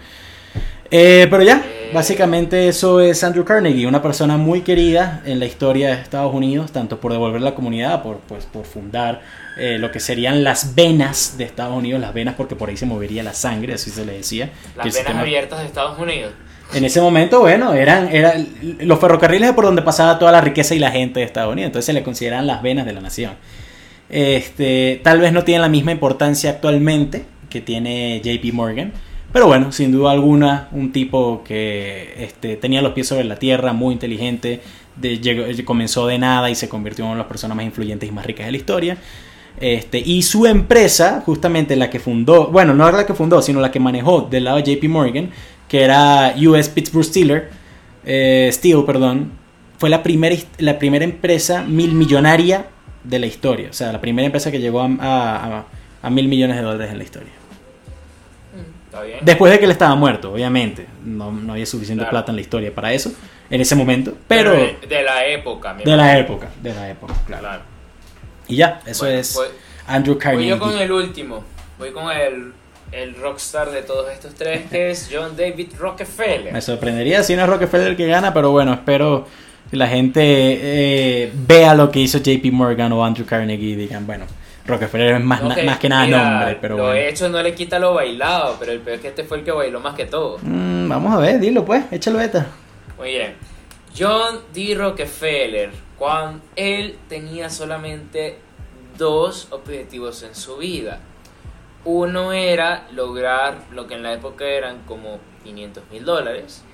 Eh, 0.90 1.26
pero 1.28 1.42
ya, 1.42 1.64
básicamente 1.92 2.68
eso 2.68 3.00
es 3.00 3.24
Andrew 3.24 3.44
Carnegie, 3.44 3.86
una 3.86 4.00
persona 4.00 4.36
muy 4.36 4.60
querida 4.60 5.22
en 5.24 5.40
la 5.40 5.46
historia 5.46 5.88
de 5.88 6.00
Estados 6.00 6.32
Unidos, 6.32 6.70
tanto 6.70 7.00
por 7.00 7.12
devolver 7.12 7.40
la 7.40 7.54
comunidad, 7.54 8.02
por, 8.02 8.18
pues, 8.18 8.44
por 8.44 8.64
fundar 8.64 9.20
eh, 9.58 9.78
lo 9.78 9.90
que 9.90 9.98
serían 9.98 10.44
las 10.44 10.76
venas 10.76 11.36
de 11.38 11.44
Estados 11.44 11.76
Unidos, 11.76 12.00
las 12.00 12.14
venas 12.14 12.34
porque 12.36 12.54
por 12.54 12.68
ahí 12.68 12.76
se 12.76 12.86
movería 12.86 13.24
la 13.24 13.34
sangre, 13.34 13.74
así 13.74 13.90
se 13.90 14.04
le 14.04 14.12
decía. 14.12 14.50
Las 14.76 14.94
venas 14.94 15.16
abiertas 15.16 15.60
de 15.60 15.66
Estados 15.66 15.98
Unidos. 15.98 16.32
En 16.74 16.84
ese 16.84 17.00
momento, 17.00 17.40
bueno, 17.40 17.74
eran, 17.74 18.08
eran 18.08 18.48
los 18.80 18.98
ferrocarriles 18.98 19.52
por 19.52 19.64
donde 19.64 19.82
pasaba 19.82 20.18
toda 20.18 20.32
la 20.32 20.40
riqueza 20.40 20.74
y 20.74 20.78
la 20.78 20.90
gente 20.90 21.20
de 21.20 21.26
Estados 21.26 21.52
Unidos. 21.52 21.68
Entonces 21.68 21.86
se 21.86 21.92
le 21.92 22.02
consideran 22.02 22.46
las 22.46 22.62
venas 22.62 22.86
de 22.86 22.92
la 22.92 23.00
nación. 23.00 23.32
Este, 24.08 25.00
tal 25.02 25.20
vez 25.20 25.32
no 25.32 25.44
tienen 25.44 25.62
la 25.62 25.68
misma 25.68 25.92
importancia 25.92 26.50
actualmente 26.50 27.24
que 27.48 27.60
tiene 27.60 28.20
JP 28.22 28.52
Morgan. 28.52 28.92
Pero 29.32 29.46
bueno, 29.46 29.72
sin 29.72 29.92
duda 29.92 30.12
alguna, 30.12 30.68
un 30.72 30.92
tipo 30.92 31.42
que 31.44 32.14
este, 32.18 32.56
tenía 32.56 32.80
los 32.80 32.92
pies 32.92 33.08
sobre 33.08 33.24
la 33.24 33.36
tierra, 33.36 33.72
muy 33.72 33.92
inteligente, 33.92 34.60
de, 34.96 35.62
comenzó 35.64 36.06
de 36.06 36.18
nada 36.18 36.48
y 36.48 36.54
se 36.54 36.68
convirtió 36.68 37.04
en 37.04 37.08
una 37.08 37.16
de 37.16 37.22
las 37.22 37.28
personas 37.28 37.56
más 37.56 37.66
influyentes 37.66 38.08
y 38.08 38.12
más 38.12 38.24
ricas 38.24 38.46
de 38.46 38.52
la 38.52 38.58
historia. 38.58 38.96
Este, 39.60 39.98
y 39.98 40.22
su 40.22 40.46
empresa, 40.46 41.22
justamente 41.24 41.76
la 41.76 41.90
que 41.90 41.98
fundó, 41.98 42.48
bueno, 42.48 42.74
no 42.74 42.90
la 42.90 43.06
que 43.06 43.14
fundó, 43.14 43.40
sino 43.42 43.60
la 43.60 43.70
que 43.70 43.80
manejó 43.80 44.22
del 44.22 44.44
lado 44.44 44.58
de 44.58 44.74
JP 44.74 44.84
Morgan, 44.88 45.30
que 45.68 45.82
era 45.82 46.34
US 46.36 46.68
Pittsburgh 46.68 47.04
Steel, 47.04 47.44
eh, 48.04 48.48
Steel, 48.52 48.84
perdón, 48.84 49.32
fue 49.78 49.90
la 49.90 50.02
primera, 50.02 50.36
la 50.58 50.78
primera 50.78 51.04
empresa 51.04 51.62
mil 51.62 51.92
millonaria 51.92 52.66
de 53.04 53.18
la 53.18 53.26
historia. 53.26 53.68
O 53.70 53.72
sea, 53.72 53.92
la 53.92 54.00
primera 54.00 54.26
empresa 54.26 54.50
que 54.50 54.60
llegó 54.60 54.80
a, 54.82 55.64
a, 56.02 56.10
mil 56.10 56.28
millones 56.28 56.56
de 56.56 56.62
dólares 56.62 56.92
en 56.92 56.98
la 56.98 57.04
historia. 57.04 57.32
Después 59.20 59.52
de 59.52 59.58
que 59.58 59.66
él 59.66 59.70
estaba 59.70 59.94
muerto, 59.94 60.32
obviamente. 60.32 60.86
No, 61.04 61.30
no 61.30 61.52
había 61.52 61.66
suficiente 61.66 62.04
plata 62.06 62.32
en 62.32 62.36
la 62.36 62.40
historia 62.40 62.74
para 62.74 62.92
eso, 62.94 63.12
en 63.50 63.60
ese 63.60 63.74
momento. 63.74 64.16
Pero. 64.26 64.52
de, 64.52 65.02
la 65.02 65.26
época, 65.26 65.74
De 65.74 65.96
la 65.96 66.18
época, 66.18 66.48
de 66.62 66.74
la 66.74 66.90
época, 66.90 67.14
claro. 67.26 67.62
Y 68.48 68.56
ya, 68.56 68.80
eso 68.86 69.06
es 69.06 69.34
pues, 69.34 69.50
Andrew 69.86 70.16
Carnegie. 70.16 70.54
Voy 70.54 70.58
yo 70.58 70.64
con 70.64 70.78
el 70.78 70.92
último. 70.92 71.44
Voy 71.78 71.90
con 71.90 72.10
el 72.10 72.52
el 72.92 73.14
rockstar 73.16 73.70
de 73.70 73.82
todos 73.82 74.10
estos 74.10 74.34
tres, 74.34 74.62
que 74.70 74.90
es 74.90 75.08
John 75.12 75.36
David 75.36 75.68
Rockefeller. 75.78 76.52
Me 76.52 76.60
sorprendería 76.60 77.22
si 77.22 77.36
no 77.36 77.42
es 77.42 77.48
Rockefeller 77.48 77.96
que 77.96 78.06
gana, 78.06 78.32
pero 78.32 78.50
bueno, 78.50 78.72
espero 78.72 79.26
que 79.70 79.76
la 79.76 79.88
gente 79.88 80.22
eh, 80.22 81.32
vea 81.34 81.74
lo 81.74 81.90
que 81.90 82.00
hizo 82.00 82.18
JP 82.18 82.52
Morgan 82.52 82.92
o 82.92 83.04
Andrew 83.04 83.26
Carnegie 83.26 83.70
y 83.70 83.74
digan, 83.74 84.06
bueno, 84.06 84.26
Rockefeller 84.66 85.14
es 85.16 85.24
más, 85.24 85.42
más 85.42 85.78
que 85.78 85.88
nada 85.88 86.06
nombre, 86.06 86.58
pero 86.60 86.76
lo 86.76 86.92
hecho 86.94 87.28
no 87.28 87.42
le 87.42 87.54
quita 87.54 87.78
lo 87.78 87.94
bailado, 87.94 88.56
pero 88.58 88.72
el 88.72 88.80
peor 88.80 88.96
es 88.96 89.02
que 89.02 89.08
este 89.08 89.24
fue 89.24 89.38
el 89.38 89.44
que 89.44 89.52
bailó 89.52 89.80
más 89.80 89.94
que 89.94 90.06
todo. 90.06 90.38
Mm, 90.42 90.88
vamos 90.88 91.14
a 91.14 91.18
ver, 91.18 91.40
dilo 91.40 91.64
pues, 91.64 91.84
échalo 91.90 92.18
beta. 92.18 92.46
Muy 92.96 93.10
bien. 93.10 93.34
John 93.98 94.40
D. 94.52 94.74
Rockefeller, 94.76 95.70
cuando 95.98 96.42
él 96.54 96.96
tenía 97.08 97.48
solamente 97.48 98.38
dos 98.98 99.48
objetivos 99.50 100.22
en 100.22 100.34
su 100.34 100.58
vida 100.58 101.00
uno 101.86 102.32
era 102.32 102.86
lograr 102.92 103.64
lo 103.70 103.86
que 103.86 103.94
en 103.94 104.02
la 104.02 104.12
época 104.12 104.44
eran 104.44 104.82
como 104.82 105.20
500 105.44 105.84
mil 105.90 106.04
dólares 106.04 106.64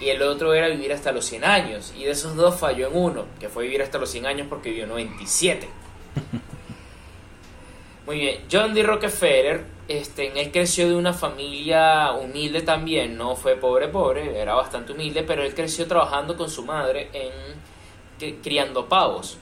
y 0.00 0.10
el 0.10 0.22
otro 0.22 0.54
era 0.54 0.68
vivir 0.68 0.92
hasta 0.92 1.10
los 1.10 1.24
100 1.24 1.44
años. 1.44 1.92
Y 1.96 2.04
de 2.04 2.12
esos 2.12 2.36
dos 2.36 2.58
falló 2.58 2.88
en 2.88 2.96
uno, 2.96 3.24
que 3.40 3.48
fue 3.48 3.64
vivir 3.64 3.82
hasta 3.82 3.98
los 3.98 4.10
100 4.10 4.26
años 4.26 4.46
porque 4.48 4.70
vivió 4.70 4.86
97. 4.86 5.68
Muy 8.06 8.20
bien, 8.20 8.44
John 8.50 8.74
D. 8.74 8.82
Rockefeller, 8.84 9.64
este, 9.88 10.40
él 10.40 10.52
creció 10.52 10.88
de 10.88 10.94
una 10.94 11.12
familia 11.12 12.12
humilde 12.12 12.62
también, 12.62 13.18
no 13.18 13.34
fue 13.36 13.56
pobre 13.56 13.88
pobre, 13.88 14.40
era 14.40 14.54
bastante 14.54 14.92
humilde, 14.92 15.24
pero 15.24 15.42
él 15.42 15.54
creció 15.54 15.86
trabajando 15.86 16.36
con 16.36 16.48
su 16.48 16.64
madre 16.64 17.10
en 17.12 18.38
criando 18.40 18.88
pavos. 18.88 19.36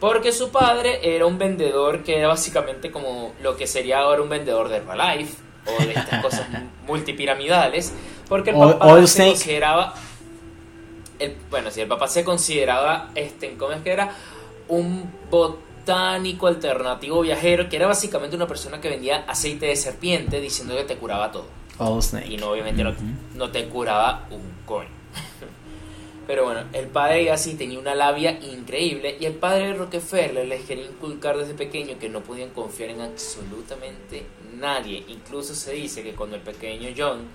Porque 0.00 0.32
su 0.32 0.50
padre 0.50 1.00
era 1.02 1.26
un 1.26 1.38
vendedor 1.38 2.02
que 2.02 2.18
era 2.18 2.28
básicamente 2.28 2.90
como 2.90 3.32
lo 3.40 3.56
que 3.56 3.66
sería 3.66 4.00
ahora 4.00 4.22
un 4.22 4.28
vendedor 4.28 4.68
de 4.68 4.76
Herbalife 4.76 5.36
o 5.66 5.82
de 5.82 5.92
estas 5.92 6.22
cosas 6.22 6.46
multipiramidales. 6.86 7.92
Porque 8.28 8.50
el 8.50 8.56
papá 8.56 9.06
se 9.06 9.26
consideraba. 9.28 9.94
bueno, 11.50 11.70
si 11.70 11.80
el 11.80 11.88
papá 11.88 12.08
se 12.08 12.24
consideraba, 12.24 13.10
este, 13.14 13.56
¿cómo 13.56 13.72
es 13.72 13.82
que 13.82 13.92
era? 13.92 14.10
Un 14.68 15.10
botánico 15.30 16.46
alternativo 16.46 17.22
viajero, 17.22 17.68
que 17.68 17.76
era 17.76 17.86
básicamente 17.86 18.36
una 18.36 18.46
persona 18.46 18.80
que 18.80 18.90
vendía 18.90 19.24
aceite 19.26 19.66
de 19.66 19.76
serpiente 19.76 20.40
diciendo 20.40 20.76
que 20.76 20.84
te 20.84 20.96
curaba 20.96 21.32
todo. 21.32 21.46
Y 22.28 22.36
no, 22.36 22.50
obviamente 22.50 22.82
no, 22.82 22.94
no 23.34 23.50
te 23.50 23.66
curaba 23.68 24.26
un 24.30 24.42
coño. 24.66 24.95
Pero 26.26 26.44
bueno, 26.44 26.64
el 26.72 26.86
padre 26.86 27.30
así 27.30 27.54
tenía 27.54 27.78
una 27.78 27.94
labia 27.94 28.32
increíble 28.40 29.16
y 29.20 29.26
el 29.26 29.34
padre 29.34 29.74
Rockefeller 29.74 30.46
les 30.46 30.64
quería 30.64 30.84
inculcar 30.84 31.38
desde 31.38 31.54
pequeño 31.54 31.98
que 31.98 32.08
no 32.08 32.20
podían 32.20 32.50
confiar 32.50 32.90
en 32.90 33.00
absolutamente 33.00 34.26
nadie. 34.58 35.04
Incluso 35.08 35.54
se 35.54 35.72
dice 35.72 36.02
que 36.02 36.14
cuando 36.14 36.36
el 36.36 36.42
pequeño 36.42 36.88
John 36.96 37.28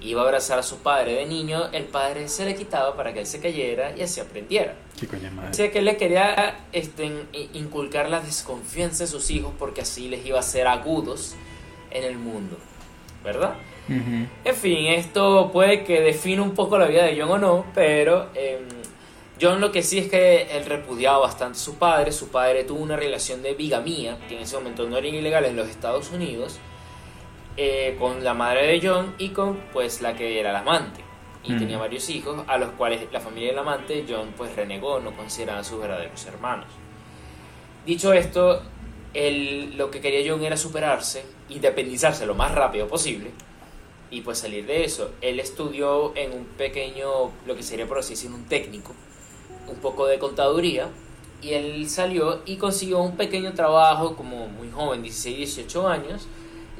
iba 0.00 0.22
a 0.22 0.24
abrazar 0.24 0.58
a 0.58 0.62
su 0.64 0.78
padre 0.78 1.14
de 1.14 1.26
niño, 1.26 1.68
el 1.72 1.84
padre 1.84 2.28
se 2.28 2.44
le 2.44 2.56
quitaba 2.56 2.96
para 2.96 3.12
que 3.12 3.20
él 3.20 3.26
se 3.26 3.40
cayera 3.40 3.96
y 3.96 4.02
así 4.02 4.20
aprendiera. 4.20 4.74
¿Qué 4.98 5.06
coña 5.06 5.30
madre? 5.30 5.50
O 5.50 5.54
sea 5.54 5.70
que 5.70 5.80
le 5.80 5.96
quería 5.96 6.66
este, 6.72 7.10
inculcar 7.54 8.08
la 8.10 8.20
desconfianza 8.20 9.04
de 9.04 9.08
sus 9.08 9.30
hijos 9.30 9.52
porque 9.56 9.82
así 9.82 10.08
les 10.08 10.26
iba 10.26 10.40
a 10.40 10.42
ser 10.42 10.66
agudos 10.66 11.36
en 11.92 12.02
el 12.02 12.18
mundo, 12.18 12.56
¿verdad? 13.24 13.54
En 13.88 14.54
fin, 14.54 14.86
esto 14.86 15.50
puede 15.52 15.84
que 15.84 16.00
define 16.00 16.40
un 16.40 16.54
poco 16.54 16.78
la 16.78 16.86
vida 16.86 17.04
de 17.04 17.20
John 17.20 17.30
o 17.30 17.38
no, 17.38 17.66
pero 17.74 18.30
em, 18.34 18.64
John 19.40 19.60
lo 19.60 19.70
que 19.70 19.82
sí 19.82 19.98
es 19.98 20.08
que 20.08 20.42
él 20.56 20.64
repudiaba 20.64 21.18
bastante 21.18 21.58
a 21.58 21.60
su 21.60 21.76
padre. 21.76 22.10
Su 22.10 22.28
padre 22.28 22.64
tuvo 22.64 22.80
una 22.80 22.96
relación 22.96 23.42
de 23.42 23.54
bigamía, 23.54 24.18
que 24.28 24.36
en 24.36 24.42
ese 24.42 24.56
momento 24.56 24.88
no 24.88 24.96
era 24.96 25.06
ilegal 25.06 25.44
en 25.44 25.56
los 25.56 25.68
Estados 25.68 26.10
Unidos, 26.10 26.58
eh, 27.56 27.96
con 27.98 28.24
la 28.24 28.34
madre 28.34 28.66
de 28.66 28.86
John 28.86 29.14
y 29.18 29.28
con 29.28 29.56
pues 29.72 30.00
la 30.00 30.16
que 30.16 30.40
era 30.40 30.52
la 30.52 30.60
amante. 30.60 31.02
Y 31.44 31.56
tenía 31.56 31.78
varios 31.78 32.10
hijos, 32.10 32.42
a 32.48 32.58
los 32.58 32.70
cuales 32.70 33.02
la 33.12 33.20
familia 33.20 33.50
del 33.50 33.58
amante, 33.60 34.04
John 34.08 34.34
pues 34.36 34.56
renegó, 34.56 34.98
no 34.98 35.12
consideraba 35.12 35.60
a 35.60 35.64
sus 35.64 35.78
verdaderos 35.78 36.26
hermanos. 36.26 36.66
Dicho 37.86 38.12
esto, 38.12 38.62
él, 39.14 39.76
lo 39.76 39.88
que 39.88 40.00
quería 40.00 40.28
John 40.28 40.44
era 40.44 40.56
superarse, 40.56 41.24
independizarse 41.48 42.26
lo 42.26 42.34
más 42.34 42.52
rápido 42.52 42.88
posible 42.88 43.30
y 44.10 44.20
pues 44.20 44.38
salir 44.38 44.66
de 44.66 44.84
eso. 44.84 45.12
Él 45.20 45.40
estudió 45.40 46.16
en 46.16 46.32
un 46.32 46.44
pequeño, 46.44 47.30
lo 47.46 47.56
que 47.56 47.62
sería 47.62 47.86
por 47.86 47.98
así 47.98 48.14
decirlo, 48.14 48.36
un 48.36 48.44
técnico, 48.44 48.92
un 49.68 49.76
poco 49.76 50.06
de 50.06 50.18
contaduría, 50.18 50.88
y 51.42 51.52
él 51.52 51.88
salió 51.88 52.42
y 52.46 52.56
consiguió 52.56 53.00
un 53.00 53.16
pequeño 53.16 53.52
trabajo 53.52 54.16
como 54.16 54.48
muy 54.48 54.70
joven, 54.70 55.02
16, 55.02 55.36
18 55.36 55.88
años, 55.88 56.26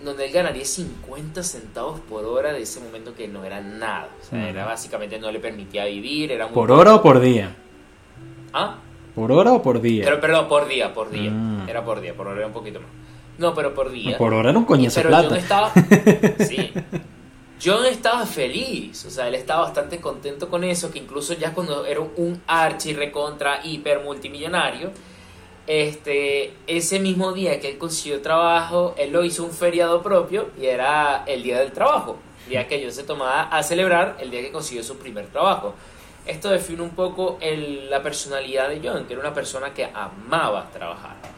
donde 0.04 0.26
él 0.26 0.32
ganaría 0.32 0.64
50 0.64 1.42
centavos 1.42 2.00
por 2.00 2.24
hora 2.24 2.52
de 2.52 2.62
ese 2.62 2.80
momento 2.80 3.14
que 3.14 3.28
no 3.28 3.44
era 3.44 3.60
nada. 3.60 4.08
O 4.20 4.24
sea, 4.24 4.48
era 4.48 4.64
básicamente 4.64 5.18
no 5.18 5.30
le 5.30 5.40
permitía 5.40 5.84
vivir, 5.86 6.32
era 6.32 6.48
¿Por 6.48 6.70
hora 6.70 6.94
o 6.94 7.02
por 7.02 7.20
día? 7.20 7.56
¿Ah? 8.52 8.78
¿Por 9.14 9.32
hora 9.32 9.52
o 9.52 9.62
por 9.62 9.80
día? 9.80 10.04
Pero, 10.04 10.20
perdón, 10.20 10.48
por 10.48 10.68
día, 10.68 10.92
por 10.92 11.10
día. 11.10 11.30
Mm. 11.30 11.68
Era 11.68 11.84
por 11.84 12.00
día, 12.00 12.14
por 12.14 12.26
hora 12.26 12.36
era 12.36 12.46
un 12.46 12.52
poquito 12.52 12.80
más. 12.80 12.88
No, 13.38 13.54
pero 13.54 13.74
por 13.74 13.90
día. 13.90 14.16
Por 14.16 14.32
hora 14.32 14.50
era 14.50 14.58
un 14.58 14.64
coñazo 14.64 15.00
Pero 15.00 15.08
plata. 15.08 15.36
estaba. 15.36 15.72
Sí. 16.40 16.72
John 17.62 17.86
estaba 17.86 18.26
feliz. 18.26 19.04
O 19.04 19.10
sea, 19.10 19.28
él 19.28 19.34
estaba 19.34 19.62
bastante 19.62 20.00
contento 20.00 20.48
con 20.48 20.64
eso. 20.64 20.90
Que 20.90 20.98
incluso 20.98 21.34
ya 21.34 21.52
cuando 21.52 21.84
era 21.86 22.00
un 22.00 22.42
archi 22.46 22.94
recontra 22.94 23.60
hiper 23.64 24.00
multimillonario. 24.00 24.90
Este, 25.66 26.54
ese 26.68 27.00
mismo 27.00 27.32
día 27.32 27.58
que 27.58 27.70
él 27.70 27.78
consiguió 27.78 28.22
trabajo, 28.22 28.94
él 28.98 29.10
lo 29.10 29.24
hizo 29.24 29.44
un 29.44 29.50
feriado 29.50 30.00
propio 30.00 30.50
y 30.60 30.66
era 30.66 31.24
el 31.26 31.42
día 31.42 31.58
del 31.58 31.72
trabajo, 31.72 32.18
el 32.44 32.50
día 32.50 32.68
que 32.68 32.80
John 32.80 32.92
se 32.92 33.02
tomaba 33.02 33.42
a 33.42 33.64
celebrar 33.64 34.16
el 34.20 34.30
día 34.30 34.42
que 34.42 34.52
consiguió 34.52 34.84
su 34.84 34.96
primer 34.96 35.26
trabajo. 35.26 35.74
Esto 36.24 36.50
define 36.50 36.82
un 36.82 36.90
poco 36.90 37.38
la 37.40 38.00
personalidad 38.00 38.68
de 38.68 38.80
John, 38.82 39.06
que 39.06 39.14
era 39.14 39.22
una 39.22 39.34
persona 39.34 39.74
que 39.74 39.84
amaba 39.84 40.70
trabajar. 40.70 41.35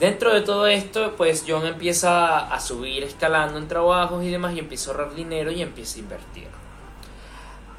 Dentro 0.00 0.34
de 0.34 0.40
todo 0.40 0.66
esto, 0.66 1.14
pues 1.16 1.44
John 1.46 1.64
empieza 1.66 2.38
a 2.52 2.58
subir 2.60 3.04
escalando 3.04 3.58
en 3.58 3.68
trabajos 3.68 4.24
y 4.24 4.30
demás 4.30 4.54
y 4.54 4.58
empieza 4.58 4.90
a 4.90 4.94
ahorrar 4.94 5.14
dinero 5.14 5.52
y 5.52 5.62
empieza 5.62 5.96
a 5.96 6.00
invertir. 6.00 6.48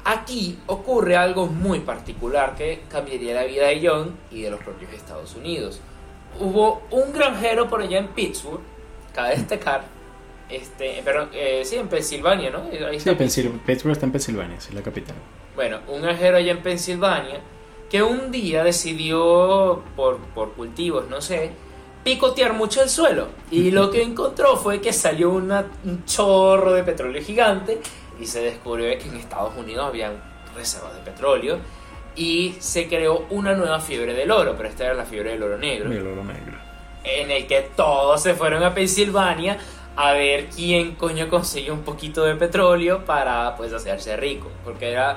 Aquí 0.06 0.58
ocurre 0.66 1.16
algo 1.16 1.46
muy 1.46 1.80
particular 1.80 2.54
que 2.56 2.82
cambiaría 2.90 3.34
la 3.34 3.44
vida 3.44 3.66
de 3.68 3.86
John 3.86 4.16
y 4.30 4.42
de 4.42 4.50
los 4.50 4.60
propios 4.60 4.92
Estados 4.92 5.34
Unidos. 5.34 5.80
Hubo 6.38 6.82
un 6.90 7.12
granjero 7.12 7.68
por 7.68 7.80
allá 7.80 7.98
en 7.98 8.08
Pittsburgh, 8.08 8.60
cabe 9.14 9.36
destacar, 9.36 9.84
este, 10.50 11.00
pero 11.04 11.28
eh, 11.32 11.62
sí, 11.64 11.76
en 11.76 11.88
Pensilvania, 11.88 12.50
¿no? 12.50 12.64
Ahí 12.86 13.00
Sí, 13.00 13.08
está 13.10 13.12
Pensil- 13.24 13.60
Pittsburgh 13.64 13.92
está 13.92 14.04
en 14.06 14.12
Pensilvania, 14.12 14.56
es 14.56 14.72
la 14.74 14.82
capital. 14.82 15.16
bueno, 15.56 15.78
un 15.88 16.02
granjero 16.02 16.36
allá 16.36 16.52
en 16.52 16.62
Pensilvania 16.62 17.40
que 17.88 18.02
un 18.02 18.30
día 18.30 18.62
decidió, 18.64 19.82
por, 19.96 20.18
por 20.34 20.52
cultivos, 20.52 21.08
no 21.08 21.20
sé, 21.22 21.52
picotear 22.04 22.52
mucho 22.52 22.82
el 22.82 22.88
suelo. 22.90 23.28
Y 23.50 23.70
lo 23.70 23.90
que 23.90 24.02
encontró 24.02 24.56
fue 24.56 24.80
que 24.80 24.92
salió 24.92 25.30
una- 25.30 25.64
un 25.84 26.04
chorro 26.04 26.72
de 26.74 26.82
petróleo 26.84 27.22
gigante 27.22 27.80
y 28.20 28.26
se 28.26 28.42
descubrió 28.42 28.86
que 28.98 29.08
en 29.08 29.16
Estados 29.16 29.54
Unidos 29.56 29.86
habían 29.86 30.12
reservas 30.54 30.94
de 30.94 31.00
petróleo 31.00 31.58
y 32.14 32.54
se 32.60 32.86
creó 32.86 33.24
una 33.30 33.54
nueva 33.54 33.80
fiebre 33.80 34.14
del 34.14 34.30
oro, 34.30 34.54
pero 34.56 34.68
esta 34.68 34.84
era 34.84 34.94
la 34.94 35.04
fiebre 35.04 35.30
del 35.30 35.42
oro 35.42 35.58
negro 35.58 35.90
El 35.90 36.06
oro 36.06 36.22
negro. 36.22 36.56
en 37.02 37.30
el 37.32 37.46
que 37.48 37.62
todos 37.74 38.22
se 38.22 38.34
fueron 38.34 38.62
a 38.62 38.72
Pensilvania 38.72 39.58
a 39.96 40.12
ver 40.12 40.46
quién 40.46 40.94
coño 40.96 41.28
consiguió 41.28 41.72
un 41.72 41.82
poquito 41.82 42.24
de 42.24 42.34
petróleo 42.36 43.04
para 43.04 43.56
pues 43.56 43.72
hacerse 43.72 44.16
rico, 44.16 44.48
porque 44.64 44.90
era 44.92 45.16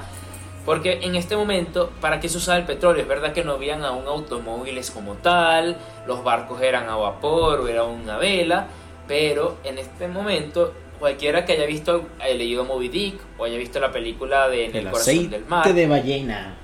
porque 0.68 0.99
en 1.01 1.15
este 1.15 1.36
momento 1.38 1.91
para 2.01 2.20
qué 2.20 2.28
se 2.28 2.38
usaba 2.38 2.57
el 2.57 2.65
petróleo, 2.65 3.01
es 3.01 3.07
verdad 3.07 3.32
que 3.32 3.43
no 3.43 3.53
habían 3.53 3.84
aún 3.86 4.05
automóviles 4.05 4.91
como 4.91 5.13
tal, 5.13 5.78
los 6.05 6.24
barcos 6.26 6.61
eran 6.61 6.89
a 6.89 6.95
vapor 6.97 7.61
o 7.61 7.68
era 7.70 7.84
una 7.86 8.18
vela, 8.18 8.68
pero 9.07 9.57
en 9.63 9.78
este 9.78 10.09
momento 10.09 10.74
cualquiera 10.99 11.45
que 11.45 11.53
haya 11.53 11.65
visto 11.65 12.07
haya 12.20 12.36
leído 12.36 12.65
Moby 12.65 12.89
Dick 12.89 13.15
o 13.38 13.45
haya 13.45 13.57
visto 13.57 13.80
la 13.80 13.91
película 13.93 14.49
de 14.49 14.65
En 14.65 14.72
el, 14.76 14.78
El 14.88 14.91
corazón 14.91 15.30
del 15.30 15.45
mar, 15.45 15.74
de 15.74 15.88
ballena. 15.88 16.57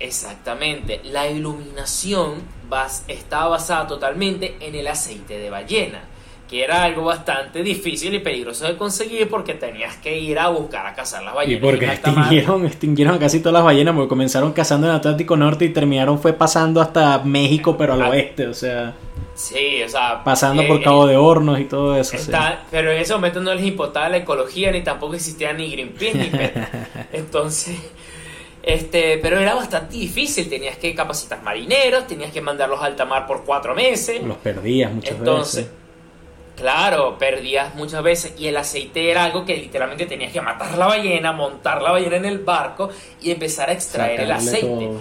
Exactamente, 0.00 1.00
la 1.04 1.28
iluminación 1.28 2.42
bas- 2.70 3.02
estaba 3.08 3.48
basada 3.48 3.86
totalmente 3.86 4.56
en 4.60 4.74
el 4.74 4.86
aceite 4.86 5.38
de 5.38 5.50
ballena, 5.50 6.00
que 6.48 6.62
era 6.62 6.84
algo 6.84 7.02
bastante 7.04 7.62
difícil 7.62 8.14
y 8.14 8.20
peligroso 8.20 8.66
de 8.66 8.76
conseguir 8.76 9.28
porque 9.28 9.54
tenías 9.54 9.96
que 9.96 10.16
ir 10.16 10.38
a 10.38 10.48
buscar 10.48 10.86
a 10.86 10.94
cazar 10.94 11.22
las 11.24 11.32
Y 11.32 11.36
ballenas. 11.36 11.60
porque 11.62 11.84
en 11.84 11.90
alta 11.90 12.10
mar. 12.12 12.18
extinguieron, 12.24 12.66
extinguieron 12.66 13.18
casi 13.18 13.40
todas 13.40 13.54
las 13.54 13.64
ballenas, 13.64 13.94
porque 13.94 14.08
comenzaron 14.08 14.52
cazando 14.52 14.86
en 14.86 14.92
el 14.92 14.98
Atlántico 14.98 15.36
Norte 15.36 15.64
y 15.64 15.70
terminaron 15.70 16.18
fue 16.20 16.32
pasando 16.32 16.80
hasta 16.80 17.18
México, 17.24 17.76
pero 17.76 17.94
al 17.94 18.02
Ah. 18.02 18.08
oeste, 18.10 18.46
o 18.46 18.54
sea, 18.54 18.94
Sí, 19.34 19.82
o 19.84 19.88
sea. 19.88 20.22
pasando 20.24 20.62
eh, 20.62 20.66
por 20.68 20.82
Cabo 20.82 21.06
de 21.06 21.16
Hornos 21.16 21.58
y 21.60 21.64
todo 21.64 21.96
eso. 21.96 22.16
sí. 22.16 22.30
Pero 22.70 22.90
en 22.92 22.98
ese 22.98 23.12
momento 23.14 23.40
no 23.40 23.52
les 23.52 23.64
importaba 23.64 24.08
la 24.08 24.18
ecología 24.18 24.70
ni 24.70 24.82
tampoco 24.82 25.14
existía 25.14 25.52
ni 25.52 25.70
Greenpeace 25.70 26.14
ni 26.16 26.26
PETA. 26.28 26.70
Entonces, 27.12 27.76
este, 28.62 29.18
pero 29.18 29.38
era 29.38 29.54
bastante 29.54 29.96
difícil. 29.96 30.48
Tenías 30.48 30.76
que 30.76 30.94
capacitar 30.94 31.42
marineros, 31.42 32.06
tenías 32.06 32.30
que 32.32 32.40
mandarlos 32.40 32.80
a 32.80 32.86
alta 32.86 33.04
mar 33.04 33.26
por 33.26 33.44
cuatro 33.44 33.74
meses. 33.74 34.22
Los 34.22 34.38
perdías 34.38 34.92
muchas 34.92 35.18
Entonces, 35.18 35.64
veces. 35.64 35.85
Claro, 36.56 37.18
perdías 37.18 37.74
muchas 37.74 38.02
veces 38.02 38.34
y 38.38 38.48
el 38.48 38.56
aceite 38.56 39.10
era 39.10 39.24
algo 39.24 39.44
que 39.44 39.56
literalmente 39.56 40.06
tenías 40.06 40.32
que 40.32 40.40
matar 40.40 40.76
la 40.76 40.86
ballena, 40.86 41.32
montar 41.32 41.82
la 41.82 41.92
ballena 41.92 42.16
en 42.16 42.24
el 42.24 42.38
barco 42.38 42.88
y 43.20 43.30
empezar 43.30 43.68
a 43.70 43.72
extraer 43.72 44.20
el 44.20 44.32
aceite. 44.32 44.66
todo. 44.66 45.00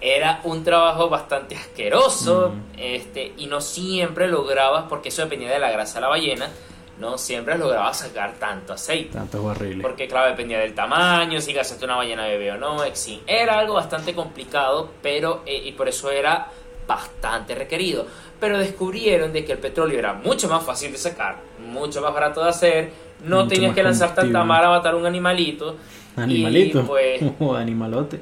Era 0.00 0.40
un 0.44 0.62
trabajo 0.62 1.08
bastante 1.08 1.56
asqueroso 1.56 2.50
Mm. 2.54 2.78
este, 2.78 3.32
y 3.38 3.46
no 3.46 3.60
siempre 3.60 4.28
lograbas, 4.28 4.84
porque 4.88 5.08
eso 5.08 5.22
dependía 5.22 5.50
de 5.50 5.58
la 5.58 5.70
grasa 5.70 5.94
de 5.94 6.00
la 6.02 6.08
ballena, 6.08 6.50
no 6.98 7.16
siempre 7.18 7.56
lograbas 7.56 7.98
sacar 7.98 8.34
tanto 8.34 8.72
aceite. 8.74 9.12
Tantos 9.12 9.42
barriles. 9.42 9.82
Porque 9.82 10.06
claro, 10.06 10.28
dependía 10.28 10.58
del 10.58 10.74
tamaño, 10.74 11.40
si 11.40 11.54
cazaste 11.54 11.84
una 11.84 11.96
ballena 11.96 12.26
bebé 12.26 12.52
o 12.52 12.56
no. 12.56 12.78
Era 13.26 13.58
algo 13.58 13.74
bastante 13.74 14.14
complicado, 14.14 14.90
pero 15.02 15.42
eh, 15.46 15.62
y 15.64 15.72
por 15.72 15.88
eso 15.88 16.10
era 16.10 16.48
bastante 16.86 17.54
requerido. 17.54 18.06
Pero 18.40 18.58
descubrieron 18.58 19.32
de 19.32 19.44
que 19.44 19.52
el 19.52 19.58
petróleo 19.58 19.98
era 19.98 20.12
mucho 20.12 20.48
más 20.48 20.62
fácil 20.64 20.92
de 20.92 20.98
sacar, 20.98 21.36
mucho 21.58 22.00
más 22.02 22.12
barato 22.12 22.42
de 22.42 22.50
hacer, 22.50 22.90
no 23.24 23.36
Mucho 23.44 23.48
tenías 23.48 23.74
que 23.74 23.80
al 23.80 23.86
combustible. 23.98 24.44
mar 24.44 24.64
a 24.64 24.68
matar 24.70 24.94
un 24.94 25.06
animalito. 25.06 25.76
Animalito. 26.16 26.80
Y 26.80 26.82
pues, 26.82 27.22
Oh, 27.40 27.54
animalote. 27.54 28.20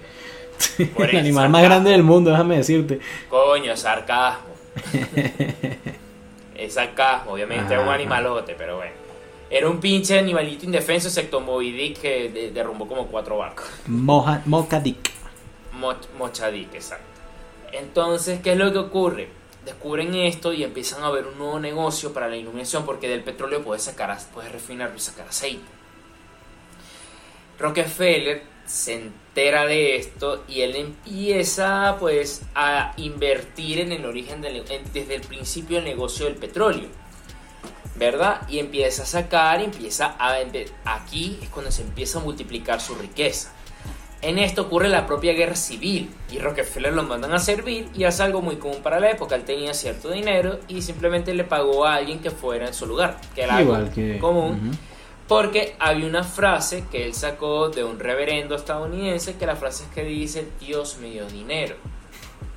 Por 0.97 1.11
el 1.11 1.17
animal 1.17 1.49
más 1.49 1.63
grande 1.65 1.91
del 1.91 2.05
mundo, 2.05 2.31
déjame 2.31 2.57
decirte. 2.59 3.01
coño, 3.29 3.77
sarcasmo. 3.77 4.47
es 6.57 6.75
sarcasmo, 6.75 7.33
obviamente, 7.33 7.75
es 7.75 7.81
un 7.81 7.89
animalote, 7.89 8.55
pero 8.57 8.77
bueno. 8.77 8.93
Era 9.51 9.69
un 9.69 9.79
pinche 9.79 10.19
animalito 10.19 10.65
indefenso, 10.65 11.09
excepto 11.09 11.41
Moby 11.41 11.71
Dick, 11.73 12.01
que 12.01 12.29
de- 12.31 12.51
derrumbó 12.51 12.89
como 12.89 13.07
cuatro 13.09 13.39
barcos. 13.39 13.67
Moja, 13.87 14.43
Mocha 14.47 14.81
Dick. 14.81 15.11
Mo- 15.73 15.95
Mochadic, 16.19 16.73
exacto. 16.75 17.05
Entonces, 17.73 18.41
¿qué 18.41 18.53
es 18.53 18.59
lo 18.59 18.73
que 18.73 18.79
ocurre? 18.79 19.29
Descubren 19.65 20.15
esto 20.15 20.53
y 20.53 20.63
empiezan 20.63 21.03
a 21.05 21.11
ver 21.11 21.27
un 21.27 21.39
nuevo 21.39 21.59
negocio 21.59 22.13
para 22.13 22.29
la 22.29 22.37
iluminación 22.37 22.85
porque 22.85 23.09
del 23.09 23.23
petróleo 23.23 23.63
puedes 23.65 23.85
sacar, 23.85 24.11
ac- 24.11 24.27
puedes 24.35 24.53
refinarlo 24.53 24.97
y 24.97 25.01
sacar 25.01 25.29
aceite. 25.29 25.65
Rockefeller 27.59 28.43
se 28.67 28.95
entera 28.95 29.65
de 29.67 29.97
esto 29.97 30.45
y 30.49 30.63
él 30.63 30.77
empieza 30.77 31.97
pues 32.01 32.43
a 32.55 32.93
invertir 32.97 33.81
en 33.81 33.93
el 33.93 34.05
origen 34.05 34.43
desde 34.43 35.15
el 35.15 35.21
principio 35.23 35.79
el 35.79 35.85
negocio 35.85 36.27
del 36.27 36.35
petróleo. 36.37 36.89
¿Verdad? 37.97 38.47
Y 38.49 38.59
empieza 38.59 39.05
a 39.05 39.07
sacar, 39.07 39.61
empieza 39.63 40.17
a 40.19 40.41
empe- 40.41 40.69
aquí 40.85 41.39
es 41.41 41.49
cuando 41.49 41.71
se 41.71 41.83
empieza 41.83 42.19
a 42.19 42.23
multiplicar 42.23 42.81
su 42.81 42.97
riqueza. 42.97 43.53
En 44.25 44.39
esto 44.39 44.63
ocurre 44.63 44.89
la 44.89 45.07
propia 45.07 45.35
guerra 45.35 45.55
civil 45.55 46.09
y 46.33 46.39
Rockefeller 46.39 46.95
lo 46.95 47.03
mandan 47.03 47.35
a 47.35 47.39
servir 47.39 47.91
y 47.95 48.05
hace 48.05 48.23
algo 48.23 48.41
muy 48.41 48.57
común 48.57 48.79
para 48.83 48.99
la 48.99 49.11
época. 49.11 49.35
Él 49.35 49.45
tenía 49.45 49.75
cierto 49.75 50.11
dinero 50.11 50.61
y 50.67 50.81
simplemente 50.81 51.35
le 51.35 51.45
pagó 51.45 51.85
a 51.85 51.97
alguien 51.97 52.21
que 52.21 52.31
fuera 52.31 52.67
en 52.67 52.73
su 52.73 52.87
lugar, 52.87 53.21
que 53.35 53.43
era 53.43 53.61
Igual 53.61 53.83
algo 53.83 53.95
que. 53.95 54.19
común. 54.19 54.79
Porque 55.29 55.77
había 55.79 56.07
una 56.07 56.25
frase 56.25 56.85
que 56.91 57.05
él 57.05 57.13
sacó 57.13 57.69
de 57.69 57.85
un 57.85 58.01
reverendo 58.01 58.55
estadounidense 58.55 59.37
que 59.37 59.45
la 59.45 59.57
frase 59.57 59.85
es 59.85 59.91
que 59.91 60.05
dice 60.05 60.49
Dios 60.59 60.97
me 61.03 61.11
dio 61.11 61.27
dinero. 61.27 61.77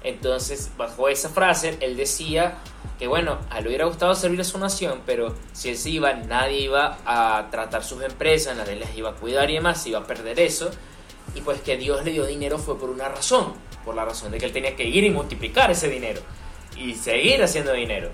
Entonces, 0.06 0.72
bajo 0.78 1.10
esa 1.10 1.28
frase, 1.28 1.78
él 1.82 1.98
decía 1.98 2.60
que 2.98 3.08
bueno, 3.08 3.40
a 3.50 3.58
él 3.58 3.66
le 3.66 3.70
hubiera 3.72 3.86
gustado 3.86 4.16
servir 4.16 4.40
a 4.40 4.46
su 4.46 4.58
nación, 4.58 5.02
pero 5.06 5.36
si 5.52 5.68
él 5.68 5.78
se 5.78 5.90
iba, 5.90 6.14
nadie 6.14 6.62
iba 6.62 6.98
a 7.06 7.50
tratar 7.52 7.84
sus 7.84 8.02
empresas, 8.04 8.56
nadie 8.56 8.78
las 8.78 8.96
iba 8.96 9.10
a 9.10 9.14
cuidar 9.16 9.50
y 9.50 9.56
demás, 9.56 9.84
se 9.84 9.90
iba 9.90 10.00
a 10.00 10.08
perder 10.08 10.40
eso. 10.40 10.72
Y 11.36 11.42
pues 11.42 11.62
que 11.62 11.78
Dios 11.78 12.04
le 12.04 12.12
dio 12.12 12.26
dinero 12.26 12.58
fue 12.58 12.78
por 12.80 12.90
una 12.90 13.08
razón, 13.10 13.54
por 13.86 13.96
la 13.96 14.06
razón 14.06 14.32
de 14.32 14.38
que 14.38 14.46
él 14.46 14.52
tenía 14.54 14.76
que 14.76 14.84
ir 14.84 15.04
y 15.04 15.10
multiplicar 15.10 15.70
ese 15.72 15.88
dinero 15.90 16.22
y 16.76 16.94
seguir 16.96 17.42
haciendo 17.44 17.74
dinero. 17.74 18.10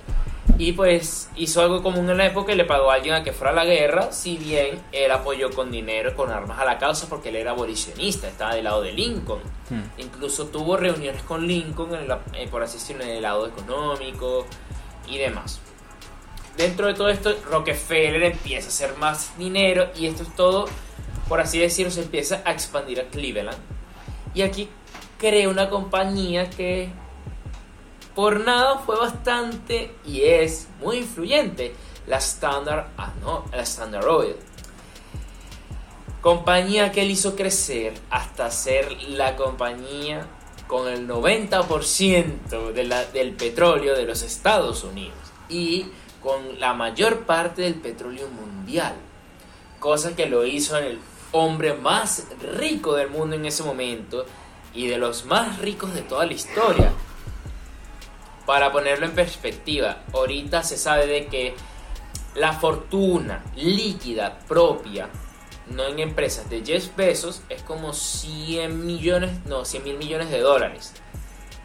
Y 0.57 0.73
pues 0.73 1.29
hizo 1.35 1.61
algo 1.61 1.81
común 1.81 2.09
en 2.09 2.17
la 2.17 2.27
época 2.27 2.51
y 2.51 2.55
le 2.55 2.65
pagó 2.65 2.91
a 2.91 2.95
alguien 2.95 3.15
a 3.15 3.23
que 3.23 3.31
fuera 3.33 3.51
a 3.51 3.55
la 3.55 3.65
guerra, 3.65 4.11
si 4.11 4.37
bien 4.37 4.79
él 4.91 5.09
apoyó 5.11 5.49
con 5.51 5.71
dinero, 5.71 6.15
con 6.15 6.29
armas 6.31 6.59
a 6.59 6.65
la 6.65 6.77
causa, 6.77 7.07
porque 7.09 7.29
él 7.29 7.37
era 7.37 7.51
abolicionista, 7.51 8.27
estaba 8.27 8.53
del 8.53 8.65
lado 8.65 8.81
de 8.81 8.91
Lincoln. 8.91 9.39
Hmm. 9.69 9.81
Incluso 9.97 10.47
tuvo 10.47 10.77
reuniones 10.77 11.23
con 11.23 11.47
Lincoln, 11.47 11.95
en 11.95 12.07
la- 12.07 12.21
eh, 12.33 12.47
por 12.51 12.61
así 12.61 12.77
decirlo, 12.77 13.03
en 13.03 13.09
el 13.11 13.21
lado 13.23 13.47
económico 13.47 14.45
y 15.07 15.17
demás. 15.17 15.59
Dentro 16.57 16.85
de 16.85 16.93
todo 16.93 17.09
esto, 17.09 17.33
Rockefeller 17.49 18.21
empieza 18.23 18.67
a 18.67 18.69
hacer 18.69 18.95
más 18.97 19.35
dinero 19.39 19.89
y 19.95 20.05
esto 20.05 20.21
es 20.21 20.35
todo, 20.35 20.65
por 21.27 21.39
así 21.39 21.59
decirlo, 21.59 21.91
se 21.91 22.01
empieza 22.01 22.41
a 22.45 22.51
expandir 22.51 22.99
a 23.01 23.05
Cleveland. 23.05 23.57
Y 24.33 24.41
aquí 24.41 24.69
crea 25.17 25.49
una 25.49 25.69
compañía 25.69 26.49
que 26.49 26.89
por 28.15 28.41
nada 28.41 28.79
fue 28.79 28.97
bastante 28.97 29.95
y 30.05 30.21
es 30.21 30.67
muy 30.81 30.97
influyente, 30.97 31.73
la 32.07 32.17
Standard, 32.17 32.87
ah, 32.97 33.13
no, 33.21 33.45
la 33.51 33.63
Standard 33.63 34.05
Oil. 34.07 34.35
Compañía 36.21 36.91
que 36.91 37.01
él 37.01 37.11
hizo 37.11 37.35
crecer 37.35 37.93
hasta 38.09 38.49
ser 38.51 38.91
la 39.09 39.35
compañía 39.35 40.27
con 40.67 40.87
el 40.87 41.07
90% 41.07 42.71
de 42.71 42.83
la, 42.83 43.05
del 43.05 43.33
petróleo 43.33 43.95
de 43.95 44.05
los 44.05 44.21
Estados 44.21 44.83
Unidos 44.83 45.17
y 45.49 45.87
con 46.21 46.59
la 46.59 46.73
mayor 46.73 47.25
parte 47.25 47.63
del 47.63 47.75
petróleo 47.75 48.27
mundial, 48.29 48.93
cosa 49.79 50.15
que 50.15 50.25
lo 50.27 50.45
hizo 50.45 50.77
el 50.77 50.99
hombre 51.33 51.73
más 51.73 52.27
rico 52.57 52.95
del 52.95 53.09
mundo 53.09 53.35
en 53.35 53.45
ese 53.45 53.63
momento 53.63 54.25
y 54.73 54.87
de 54.87 54.97
los 54.97 55.25
más 55.25 55.59
ricos 55.59 55.93
de 55.93 56.01
toda 56.01 56.25
la 56.25 56.33
historia. 56.33 56.93
Para 58.45 58.71
ponerlo 58.71 59.05
en 59.05 59.13
perspectiva, 59.13 60.03
ahorita 60.13 60.63
se 60.63 60.77
sabe 60.77 61.07
de 61.07 61.27
que 61.27 61.55
la 62.35 62.53
fortuna 62.53 63.43
líquida 63.55 64.39
propia, 64.47 65.09
no 65.67 65.85
en 65.85 65.99
empresas, 65.99 66.49
de 66.49 66.63
Jeff 66.63 66.95
Bezos 66.95 67.41
es 67.49 67.61
como 67.63 67.93
100 67.93 68.85
millones, 68.85 69.31
no, 69.45 69.65
100 69.65 69.83
mil 69.83 69.97
millones 69.97 70.29
de 70.29 70.39
dólares. 70.39 70.93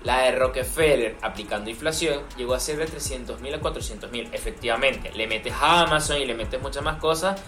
La 0.05 0.21
de 0.21 0.33
Rockefeller, 0.33 1.17
aplicando 1.23 1.69
inflación, 1.71 2.23
llegó 2.37 2.55
a 2.55 2.61
ser 2.61 2.77
de 2.77 2.87
300 2.87 3.41
mil 3.41 3.53
a 3.55 3.61
400 3.61 4.11
mil. 4.13 4.29
Efectivamente, 4.33 5.11
le 5.15 5.27
metes 5.27 5.53
a 5.53 5.81
Amazon 5.81 6.19
y 6.19 6.25
le 6.25 6.35
metes 6.35 6.63
muchas 6.63 6.85
más 6.85 7.01
cosas, 7.01 7.41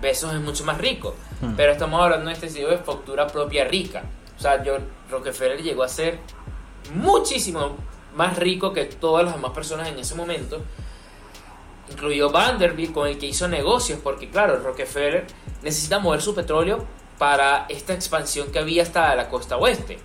Bezos 0.00 0.34
es 0.34 0.40
mucho 0.40 0.64
más 0.64 0.78
rico. 0.78 1.14
Hmm. 1.40 1.54
Pero 1.56 1.72
estamos 1.72 2.00
hablando 2.02 2.30
en 2.30 2.34
este 2.34 2.48
sentido 2.48 2.70
de 2.70 2.78
factura 2.78 3.26
propia 3.26 3.64
rica. 3.64 4.04
O 4.36 4.40
sea, 4.40 4.62
yo, 4.62 4.78
Rockefeller 5.10 5.62
llegó 5.62 5.82
a 5.82 5.88
ser 5.88 6.18
muchísimo 6.94 7.76
más 8.14 8.36
rico 8.38 8.72
que 8.72 8.84
todas 8.84 9.24
las 9.24 9.34
demás 9.34 9.52
personas 9.52 9.88
en 9.88 9.98
ese 9.98 10.14
momento. 10.14 10.62
Incluido 11.90 12.30
Vanderbilt, 12.30 12.92
con 12.92 13.06
el 13.06 13.18
que 13.18 13.26
hizo 13.26 13.46
negocios, 13.48 14.00
porque 14.02 14.28
claro, 14.28 14.58
Rockefeller 14.58 15.26
necesita 15.62 15.98
mover 15.98 16.20
su 16.20 16.34
petróleo 16.34 16.84
para 17.18 17.66
esta 17.68 17.94
expansión 17.94 18.50
que 18.50 18.58
había 18.58 18.82
hasta 18.82 19.14
la 19.14 19.28
costa 19.28 19.56
oeste. 19.56 19.98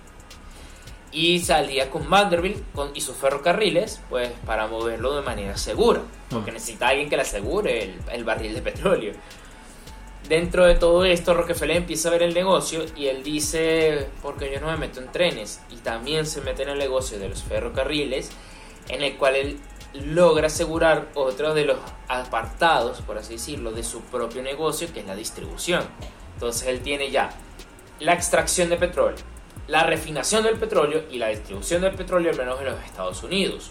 Y 1.10 1.40
salía 1.40 1.90
con 1.90 2.08
Vanderbilt 2.08 2.62
y 2.94 3.00
sus 3.02 3.16
ferrocarriles, 3.16 4.00
pues 4.08 4.30
para 4.46 4.66
moverlo 4.66 5.14
de 5.14 5.22
manera 5.22 5.58
segura, 5.58 6.00
porque 6.30 6.52
necesita 6.52 6.88
alguien 6.88 7.10
que 7.10 7.16
le 7.16 7.22
asegure 7.22 7.82
el, 7.82 8.00
el 8.12 8.24
barril 8.24 8.54
de 8.54 8.62
petróleo. 8.62 9.12
Dentro 10.32 10.64
de 10.64 10.76
todo 10.76 11.04
esto, 11.04 11.34
Rockefeller 11.34 11.76
empieza 11.76 12.08
a 12.08 12.12
ver 12.12 12.22
el 12.22 12.32
negocio 12.32 12.86
y 12.96 13.08
él 13.08 13.22
dice, 13.22 14.06
porque 14.22 14.50
yo 14.50 14.62
no 14.62 14.68
me 14.68 14.78
meto 14.78 14.98
en 14.98 15.12
trenes, 15.12 15.60
y 15.68 15.76
también 15.76 16.24
se 16.24 16.40
mete 16.40 16.62
en 16.62 16.70
el 16.70 16.78
negocio 16.78 17.18
de 17.18 17.28
los 17.28 17.42
ferrocarriles, 17.42 18.30
en 18.88 19.02
el 19.02 19.18
cual 19.18 19.36
él 19.36 19.60
logra 19.92 20.46
asegurar 20.46 21.10
otro 21.16 21.52
de 21.52 21.66
los 21.66 21.76
apartados, 22.08 23.02
por 23.02 23.18
así 23.18 23.34
decirlo, 23.34 23.72
de 23.72 23.82
su 23.82 24.00
propio 24.04 24.42
negocio, 24.42 24.90
que 24.90 25.00
es 25.00 25.06
la 25.06 25.14
distribución. 25.14 25.84
Entonces 26.32 26.66
él 26.66 26.80
tiene 26.80 27.10
ya 27.10 27.28
la 28.00 28.14
extracción 28.14 28.70
de 28.70 28.78
petróleo, 28.78 29.18
la 29.68 29.84
refinación 29.84 30.44
del 30.44 30.56
petróleo 30.56 31.02
y 31.10 31.18
la 31.18 31.28
distribución 31.28 31.82
del 31.82 31.94
petróleo, 31.94 32.30
al 32.30 32.38
menos 32.38 32.58
en 32.58 32.68
los 32.68 32.82
Estados 32.86 33.22
Unidos. 33.22 33.70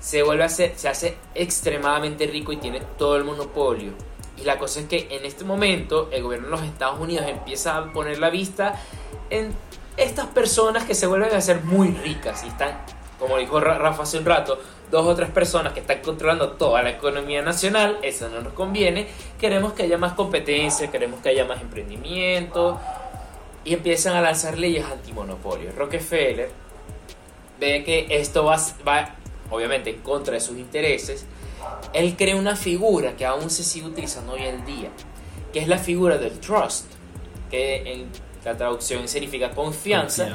Se 0.00 0.22
vuelve 0.22 0.44
a 0.44 0.50
se 0.50 0.74
hace 0.86 1.16
extremadamente 1.34 2.26
rico 2.26 2.52
y 2.52 2.58
tiene 2.58 2.82
todo 2.98 3.16
el 3.16 3.24
monopolio 3.24 3.94
y 4.40 4.44
la 4.44 4.58
cosa 4.58 4.80
es 4.80 4.86
que 4.86 5.08
en 5.10 5.24
este 5.24 5.44
momento 5.44 6.08
el 6.12 6.22
gobierno 6.22 6.46
de 6.48 6.50
los 6.52 6.62
Estados 6.62 7.00
Unidos 7.00 7.26
empieza 7.28 7.76
a 7.76 7.92
poner 7.92 8.18
la 8.18 8.30
vista 8.30 8.74
en 9.30 9.52
estas 9.96 10.26
personas 10.26 10.84
que 10.84 10.94
se 10.94 11.06
vuelven 11.06 11.34
a 11.34 11.40
ser 11.40 11.64
muy 11.64 11.88
ricas. 11.88 12.44
Y 12.44 12.48
están, 12.48 12.78
como 13.18 13.36
dijo 13.38 13.58
Rafa 13.58 14.04
hace 14.04 14.18
un 14.18 14.24
rato, 14.24 14.60
dos 14.90 15.06
o 15.06 15.14
tres 15.14 15.30
personas 15.30 15.72
que 15.72 15.80
están 15.80 16.00
controlando 16.00 16.52
toda 16.52 16.82
la 16.82 16.90
economía 16.90 17.42
nacional, 17.42 17.98
eso 18.02 18.28
no 18.28 18.40
nos 18.40 18.52
conviene, 18.52 19.08
queremos 19.40 19.72
que 19.72 19.82
haya 19.82 19.98
más 19.98 20.12
competencia, 20.12 20.90
queremos 20.90 21.20
que 21.20 21.30
haya 21.30 21.44
más 21.44 21.60
emprendimiento. 21.60 22.80
Y 23.64 23.74
empiezan 23.74 24.16
a 24.16 24.22
lanzar 24.22 24.56
leyes 24.56 24.86
antimonopolio. 24.86 25.72
Rockefeller 25.76 26.48
ve 27.60 27.84
que 27.84 28.06
esto 28.08 28.44
va, 28.44 28.56
va 28.86 29.14
obviamente 29.50 29.90
en 29.90 30.00
contra 30.00 30.34
de 30.34 30.40
sus 30.40 30.56
intereses 30.56 31.26
él 31.92 32.16
crea 32.16 32.36
una 32.36 32.56
figura 32.56 33.16
que 33.16 33.26
aún 33.26 33.50
se 33.50 33.64
sigue 33.64 33.86
utilizando 33.86 34.32
hoy 34.32 34.42
en 34.42 34.64
día, 34.64 34.90
que 35.52 35.60
es 35.60 35.68
la 35.68 35.78
figura 35.78 36.18
del 36.18 36.38
trust, 36.40 36.86
que 37.50 37.92
en 37.92 38.08
la 38.44 38.56
traducción 38.56 39.08
significa 39.08 39.50
confianza, 39.50 40.28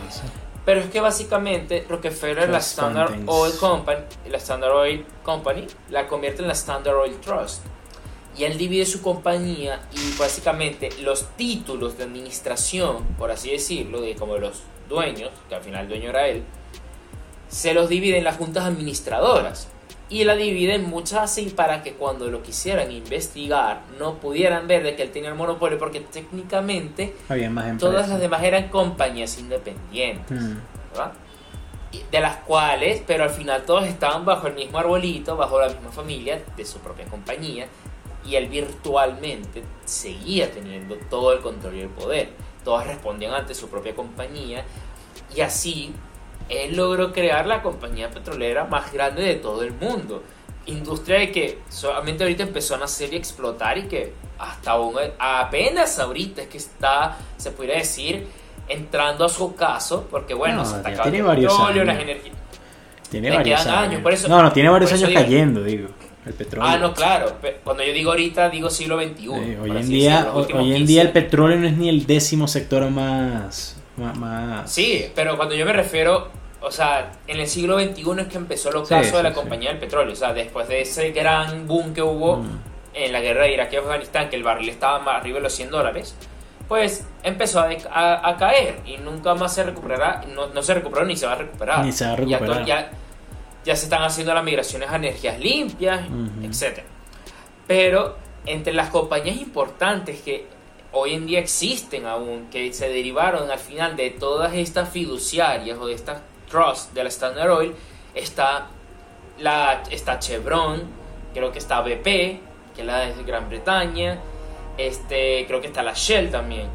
pero 0.65 0.81
es 0.81 0.87
que 0.87 1.01
básicamente 1.01 1.85
Rockefeller 1.87 2.49
la 2.49 2.59
Standard 2.59 3.13
Oil 3.27 3.53
Company, 3.57 4.01
la 4.29 4.37
Standard 4.37 4.73
Oil 4.73 5.05
Company 5.23 5.67
la 5.89 6.07
convierte 6.07 6.41
en 6.41 6.47
la 6.47 6.53
Standard 6.53 6.95
Oil 6.95 7.19
Trust. 7.19 7.63
Y 8.35 8.45
él 8.45 8.57
divide 8.57 8.85
su 8.87 9.03
compañía 9.03 9.87
y 9.93 10.17
básicamente 10.17 10.89
los 11.01 11.27
títulos 11.37 11.99
de 11.99 12.05
administración, 12.05 13.03
por 13.19 13.29
así 13.29 13.51
decirlo, 13.51 14.01
de 14.01 14.15
como 14.15 14.37
los 14.37 14.63
dueños, 14.89 15.29
que 15.49 15.55
al 15.55 15.61
final 15.61 15.81
el 15.81 15.89
dueño 15.89 16.09
era 16.09 16.27
él, 16.27 16.43
se 17.47 17.75
los 17.75 17.89
divide 17.89 18.17
en 18.17 18.23
las 18.23 18.37
juntas 18.37 18.65
administradoras 18.65 19.67
y 20.13 20.25
la 20.25 20.35
dividen 20.35 20.87
muchas 20.87 21.23
así 21.23 21.49
para 21.49 21.81
que 21.81 21.93
cuando 21.93 22.29
lo 22.29 22.43
quisieran 22.43 22.91
investigar 22.91 23.81
no 23.97 24.19
pudieran 24.19 24.67
ver 24.67 24.83
de 24.83 24.95
que 24.95 25.01
él 25.01 25.11
tenía 25.11 25.29
el 25.29 25.35
monopolio 25.35 25.79
porque 25.79 26.01
técnicamente 26.01 27.15
todas 27.79 28.09
las 28.09 28.19
demás 28.19 28.43
eran 28.43 28.69
compañías 28.69 29.39
independientes, 29.39 30.39
mm. 30.39 30.57
De 32.11 32.19
las 32.19 32.37
cuales, 32.37 33.03
pero 33.05 33.23
al 33.23 33.29
final 33.29 33.63
todos 33.65 33.85
estaban 33.85 34.23
bajo 34.23 34.47
el 34.47 34.53
mismo 34.53 34.77
arbolito, 34.77 35.35
bajo 35.35 35.59
la 35.59 35.69
misma 35.69 35.91
familia 35.91 36.41
de 36.55 36.65
su 36.65 36.79
propia 36.79 37.05
compañía 37.05 37.67
y 38.25 38.35
él 38.35 38.47
virtualmente 38.49 39.63
seguía 39.85 40.51
teniendo 40.51 40.95
todo 41.09 41.33
el 41.33 41.41
control 41.41 41.75
y 41.75 41.81
el 41.81 41.89
poder. 41.89 42.29
Todas 42.63 42.85
respondían 42.85 43.33
ante 43.33 43.55
su 43.55 43.67
propia 43.67 43.95
compañía 43.95 44.63
y 45.35 45.41
así 45.41 45.93
él 46.49 46.75
logró 46.75 47.11
crear 47.11 47.45
la 47.45 47.61
compañía 47.61 48.09
petrolera 48.09 48.65
más 48.65 48.91
grande 48.91 49.23
de 49.23 49.35
todo 49.35 49.63
el 49.63 49.73
mundo. 49.73 50.23
Industria 50.65 51.19
de 51.19 51.31
que 51.31 51.59
solamente 51.69 52.23
ahorita 52.23 52.43
empezó 52.43 52.75
a 52.75 52.77
nacer 52.77 53.13
y 53.13 53.17
explotar 53.17 53.77
y 53.77 53.83
que 53.83 54.13
hasta 54.39 54.71
aún, 54.71 54.95
apenas 55.19 55.99
ahorita 55.99 56.43
es 56.43 56.47
que 56.47 56.57
está, 56.57 57.17
se 57.37 57.51
podría 57.51 57.77
decir, 57.77 58.27
entrando 58.67 59.25
a 59.25 59.29
su 59.29 59.43
ocaso, 59.43 60.07
porque 60.09 60.33
bueno, 60.33 60.63
se 60.65 60.77
está 60.77 60.89
acabando 60.89 61.31
el 61.31 61.41
petróleo, 61.41 61.83
las 61.83 61.99
energías. 61.99 62.35
Tiene 63.09 63.29
varios 63.29 63.65
años. 63.67 64.01
Por 64.01 64.13
eso, 64.13 64.27
no, 64.27 64.41
no, 64.41 64.51
tiene 64.51 64.69
varios 64.69 64.91
años 64.93 65.09
cayendo, 65.13 65.63
digo. 65.63 65.89
El 66.25 66.33
petróleo. 66.33 66.69
Ah, 66.69 66.77
no, 66.77 66.93
claro. 66.93 67.35
Cuando 67.65 67.83
yo 67.83 67.91
digo 67.91 68.11
ahorita, 68.11 68.49
digo 68.49 68.69
siglo 68.69 68.97
XXI. 68.97 69.27
hoy 69.27 69.71
en 69.71 69.89
día, 69.89 70.31
hoy 70.33 70.73
en 70.73 70.85
día 70.85 71.01
el 71.01 71.11
petróleo 71.11 71.57
no 71.57 71.67
es 71.67 71.77
ni 71.77 71.89
el 71.89 72.05
décimo 72.05 72.47
sector 72.47 72.89
más 72.89 73.75
Sí, 74.65 75.11
pero 75.15 75.37
cuando 75.37 75.55
yo 75.55 75.65
me 75.65 75.73
refiero, 75.73 76.29
o 76.61 76.71
sea, 76.71 77.11
en 77.27 77.39
el 77.39 77.47
siglo 77.47 77.79
XXI 77.79 78.21
es 78.21 78.27
que 78.27 78.37
empezó 78.37 78.69
el 78.69 78.77
ocaso 78.77 79.17
de 79.17 79.23
la 79.23 79.33
compañía 79.33 79.69
del 79.69 79.79
petróleo, 79.79 80.13
o 80.13 80.15
sea, 80.15 80.33
después 80.33 80.67
de 80.67 80.81
ese 80.81 81.11
gran 81.11 81.67
boom 81.67 81.93
que 81.93 82.01
hubo 82.01 82.37
mm. 82.37 82.59
en 82.93 83.11
la 83.11 83.21
guerra 83.21 83.43
de 83.43 83.53
Irak 83.53 83.73
y 83.73 83.75
Afganistán, 83.75 84.29
que 84.29 84.35
el 84.35 84.43
barril 84.43 84.69
estaba 84.69 84.99
más 84.99 85.17
arriba 85.17 85.37
de 85.37 85.43
los 85.43 85.53
100 85.53 85.69
dólares, 85.69 86.15
pues 86.67 87.05
empezó 87.21 87.59
a, 87.59 88.37
caer 88.37 88.79
y 88.85 88.97
nunca 88.97 89.35
más 89.35 89.53
se 89.53 89.63
recuperará, 89.63 90.23
no, 90.33 90.63
se 90.63 90.73
recuperó 90.73 91.05
ni 91.05 91.15
se 91.15 91.25
va 91.25 91.33
a 91.33 91.35
recuperar. 91.35 91.85
Ni 91.85 91.91
se 91.91 92.05
va 92.05 92.13
a 92.13 92.15
recuperar. 92.15 92.65
Ya, 92.65 92.91
ya, 93.65 93.75
se 93.75 93.83
están 93.83 94.03
haciendo 94.03 94.33
las 94.33 94.43
migraciones 94.43 94.89
a 94.89 94.95
energías 94.95 95.39
limpias, 95.39 96.01
etc. 96.41 96.79
Pero 97.67 98.17
entre 98.45 98.73
las 98.73 98.89
compañías 98.89 99.37
importantes 99.37 100.21
que 100.21 100.47
hoy 100.93 101.15
en 101.15 101.25
día 101.25 101.39
existen 101.39 102.05
aún, 102.05 102.47
que 102.51 102.71
se 102.71 102.87
derivaron 102.87 103.51
al 103.51 103.59
final 103.59 103.95
de 103.95 104.11
todas 104.11 104.53
estas 104.53 104.89
fiduciarias 104.89 105.77
o 105.79 105.87
de 105.87 105.93
estas 105.93 106.21
trusts 106.49 106.93
de 106.93 107.03
la 107.03 107.09
Standard 107.09 107.51
Oil, 107.51 107.75
está, 108.13 108.67
la, 109.39 109.83
está 109.89 110.19
Chevron, 110.19 110.83
creo 111.33 111.51
que 111.51 111.59
está 111.59 111.81
BP, 111.81 112.03
que 112.03 112.81
es 112.81 112.85
la 112.85 112.99
de 112.99 113.23
Gran 113.23 113.49
Bretaña, 113.49 114.19
este, 114.77 115.45
creo 115.47 115.61
que 115.61 115.67
está 115.67 115.81
la 115.83 115.93
Shell 115.93 116.29
también, 116.29 116.67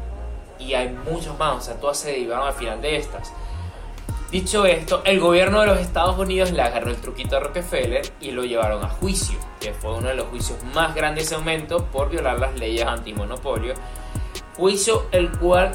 y 0.59 0.73
hay 0.73 0.89
muchos 0.89 1.37
más, 1.39 1.55
o 1.55 1.61
sea, 1.61 1.79
todas 1.79 1.97
se 1.97 2.11
derivaron 2.11 2.47
al 2.47 2.53
final 2.53 2.81
de 2.81 2.97
estas. 2.97 3.31
Dicho 4.31 4.65
esto, 4.65 5.01
el 5.05 5.19
gobierno 5.19 5.61
de 5.61 5.67
los 5.67 5.79
Estados 5.79 6.15
Unidos 6.19 6.51
le 6.51 6.61
agarró 6.61 6.91
el 6.91 6.97
truquito 6.97 7.37
a 7.37 7.39
Rockefeller 7.39 8.03
y 8.21 8.29
lo 8.29 8.43
llevaron 8.43 8.83
a 8.83 8.89
juicio, 8.89 9.39
que 9.59 9.73
fue 9.73 9.95
uno 9.95 10.09
de 10.09 10.13
los 10.13 10.27
juicios 10.27 10.61
más 10.75 10.93
grandes 10.93 11.29
de 11.29 11.35
ese 11.35 11.37
momento 11.39 11.85
por 11.85 12.09
violar 12.09 12.37
las 12.37 12.53
leyes 12.59 12.85
antimonopolio 12.85 13.73
Juicio 14.59 15.05
el 15.11 15.31
cual, 15.31 15.71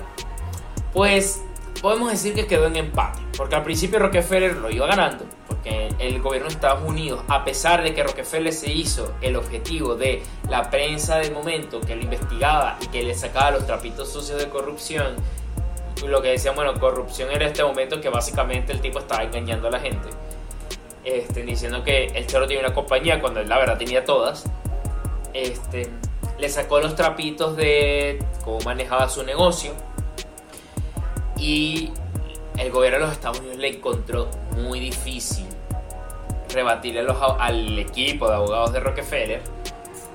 pues, 0.93 1.43
podemos 1.80 2.11
decir 2.11 2.35
que 2.35 2.47
quedó 2.47 2.66
en 2.66 2.76
empate. 2.76 3.20
Porque 3.37 3.57
al 3.57 3.64
principio 3.64 3.99
Rockefeller 3.99 4.57
lo 4.57 4.70
iba 4.70 4.87
ganando. 4.87 5.24
Porque 5.49 5.89
el 5.99 6.20
gobierno 6.20 6.49
de 6.49 6.55
Estados 6.55 6.87
Unidos, 6.87 7.22
a 7.28 7.45
pesar 7.45 7.82
de 7.82 7.95
que 7.95 8.03
Rockefeller 8.03 8.53
se 8.53 8.70
hizo 8.70 9.14
el 9.20 9.37
objetivo 9.37 9.95
de 9.95 10.22
la 10.49 10.70
prensa 10.70 11.16
del 11.16 11.32
momento 11.32 11.80
que 11.80 11.97
lo 11.97 12.03
investigaba 12.03 12.78
y 12.80 12.87
que 12.89 13.03
le 13.03 13.14
sacaba 13.14 13.53
los 13.53 13.66
trapitos 13.66 14.12
sucios 14.12 14.39
de 14.39 14.49
corrupción, 14.49 15.16
lo 16.07 16.20
que 16.22 16.28
decían, 16.28 16.55
bueno, 16.55 16.78
corrupción 16.78 17.30
era 17.30 17.47
este 17.47 17.64
momento 17.64 18.01
que 18.01 18.09
básicamente 18.09 18.72
el 18.72 18.80
tipo 18.80 18.99
estaba 18.99 19.22
engañando 19.22 19.68
a 19.68 19.70
la 19.70 19.80
gente. 19.80 20.09
Este, 21.05 21.43
diciendo 21.43 21.85
que 21.85 22.07
el 22.07 22.26
choro 22.26 22.47
tiene 22.47 22.64
una 22.64 22.74
compañía 22.74 23.20
cuando 23.20 23.41
él 23.41 23.49
la 23.49 23.59
verdad 23.59 23.78
tenía 23.78 24.05
todas. 24.05 24.45
Este, 25.32 25.91
le 26.39 26.49
sacó 26.49 26.80
los 26.80 26.95
trapitos 26.95 27.57
de 27.57 28.24
cómo 28.45 28.61
manejaba 28.61 29.09
su 29.09 29.22
negocio 29.22 29.72
y 31.37 31.91
el 32.59 32.70
gobierno 32.70 32.99
de 32.99 33.05
los 33.07 33.12
Estados 33.12 33.41
Unidos 33.41 33.59
le 33.59 33.68
encontró 33.68 34.28
muy 34.57 34.80
difícil 34.80 35.47
rebatirle 36.53 37.03
los, 37.03 37.16
al 37.20 37.78
equipo 37.78 38.28
de 38.28 38.37
abogados 38.37 38.72
de 38.72 38.80
Rockefeller 38.80 39.43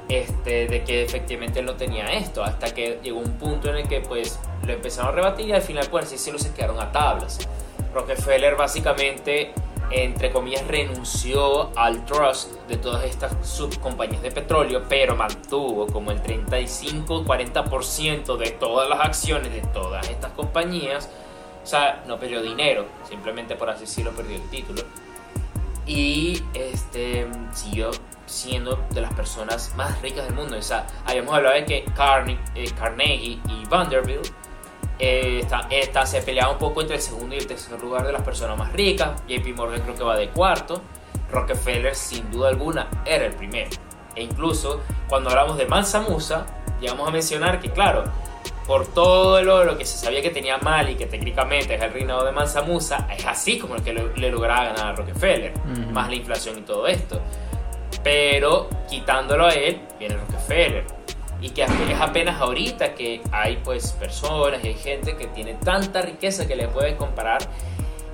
este, 0.10 0.68
de 0.68 0.84
que 0.84 1.04
efectivamente 1.04 1.60
él 1.60 1.68
no 1.68 1.76
tenía 1.76 2.08
esto, 2.08 2.44
hasta 2.44 2.74
que 2.74 3.00
llegó 3.04 3.20
un 3.20 3.34
punto 3.34 3.70
en 3.70 3.76
el 3.78 3.88
que 3.88 4.02
pues 4.02 4.40
lo 4.66 4.74
empezaron 4.74 5.12
a 5.12 5.16
rebatir 5.16 5.48
y 5.48 5.52
al 5.52 5.62
final 5.62 5.88
por 5.88 6.02
así 6.02 6.16
decirlo 6.16 6.40
se 6.40 6.52
quedaron 6.52 6.80
a 6.80 6.92
tablas. 6.92 7.48
Rockefeller 7.94 8.56
básicamente, 8.56 9.54
entre 9.92 10.32
comillas, 10.32 10.66
renunció 10.68 11.78
al 11.78 12.06
trust 12.06 12.54
de 12.68 12.78
todas 12.78 13.06
estas 13.06 13.36
subcompañías 13.48 14.22
de 14.22 14.32
petróleo, 14.32 14.84
pero 14.88 15.16
mantuvo 15.16 15.88
como 15.88 16.12
el 16.12 16.22
35-40% 16.22 18.38
de 18.38 18.52
todas 18.52 18.90
las 18.90 19.00
acciones 19.00 19.54
de 19.54 19.62
todas 19.62 20.10
estas 20.10 20.32
compañías. 20.34 21.10
O 21.64 21.68
sea, 21.68 22.04
no 22.08 22.18
perdió 22.18 22.42
dinero, 22.42 22.86
simplemente 23.08 23.56
por 23.56 23.70
así 23.70 23.82
decirlo 23.82 24.12
perdió 24.12 24.38
el 24.38 24.50
título. 24.50 24.82
Y 25.86 26.44
este, 26.54 27.28
siguió 27.52 27.92
siendo 28.26 28.80
de 28.92 29.02
las 29.02 29.14
personas 29.14 29.74
más 29.76 30.02
ricas 30.02 30.26
del 30.26 30.36
mundo. 30.36 30.58
O 30.58 30.62
sea, 30.62 30.86
habíamos 31.06 31.34
hablado 31.34 31.56
de 31.56 31.66
que 31.66 31.78
eh, 31.78 31.86
Carnegie, 31.96 33.40
y 33.48 33.66
Vanderbilt 33.68 34.32
eh, 35.00 35.46
está, 35.72 36.06
se 36.06 36.22
peleaba 36.22 36.52
un 36.52 36.58
poco 36.58 36.82
entre 36.82 36.98
el 36.98 37.02
segundo 37.02 37.34
y 37.34 37.38
el 37.38 37.48
tercer 37.48 37.80
lugar 37.80 38.06
de 38.06 38.12
las 38.12 38.22
personas 38.22 38.58
más 38.58 38.74
ricas. 38.74 39.22
JP 39.28 39.56
Morgan 39.56 39.82
creo 39.82 39.96
que 39.96 40.04
va 40.04 40.18
de 40.18 40.30
cuarto. 40.30 40.82
Rockefeller, 41.32 41.96
sin 41.96 42.30
duda 42.32 42.50
alguna, 42.50 42.88
era 43.06 43.26
el 43.26 43.34
primero. 43.34 43.70
E 44.16 44.24
incluso 44.24 44.82
cuando 45.08 45.30
hablamos 45.30 45.58
de 45.58 45.66
Mansa 45.66 46.02
Musa, 46.02 46.46
llegamos 46.82 47.08
a 47.08 47.12
mencionar 47.12 47.62
que, 47.62 47.72
claro, 47.72 48.04
por 48.66 48.88
todo 48.88 49.42
lo, 49.42 49.64
lo, 49.64 49.78
que 49.78 49.86
se 49.86 49.98
sabía 49.98 50.22
que 50.22 50.32
tenía 50.32 50.58
mal 50.58 50.90
y 50.90 50.96
que 50.96 51.06
técnicamente 51.06 51.76
es 51.76 51.82
el 51.82 51.94
reinado 51.94 52.26
de 52.26 52.32
Mansa 52.32 52.62
Musa, 52.62 53.08
es 53.16 53.26
así 53.26 53.58
como 53.58 53.76
el 53.76 53.84
que 53.84 53.94
le, 53.94 54.30
lograba 54.30 54.66
ganar 54.66 54.88
a 54.88 54.96
Rockefeller, 54.96 55.54
más 55.92 56.10
la 56.10 56.16
inflación 56.16 56.58
y 56.60 56.62
todo 56.62 56.88
esto. 56.88 57.22
Pero 58.04 58.70
quitándolo 58.90 59.46
a 59.46 59.54
él, 59.54 59.82
viene 59.98 60.18
Rockefeller. 60.18 60.99
Y 61.42 61.50
que 61.52 61.64
es 61.64 61.70
apenas 62.00 62.42
ahorita 62.42 62.96
que 62.96 63.22
hay 63.32 63.58
pues 63.64 63.92
personas 63.94 64.64
hay 64.64 64.74
gente 64.74 65.16
que 65.16 65.28
tiene 65.28 65.54
tanta 65.54 66.02
riqueza 66.02 66.48
que 66.48 66.56
le 66.56 66.68
puede 66.68 66.96
comparar. 66.98 67.42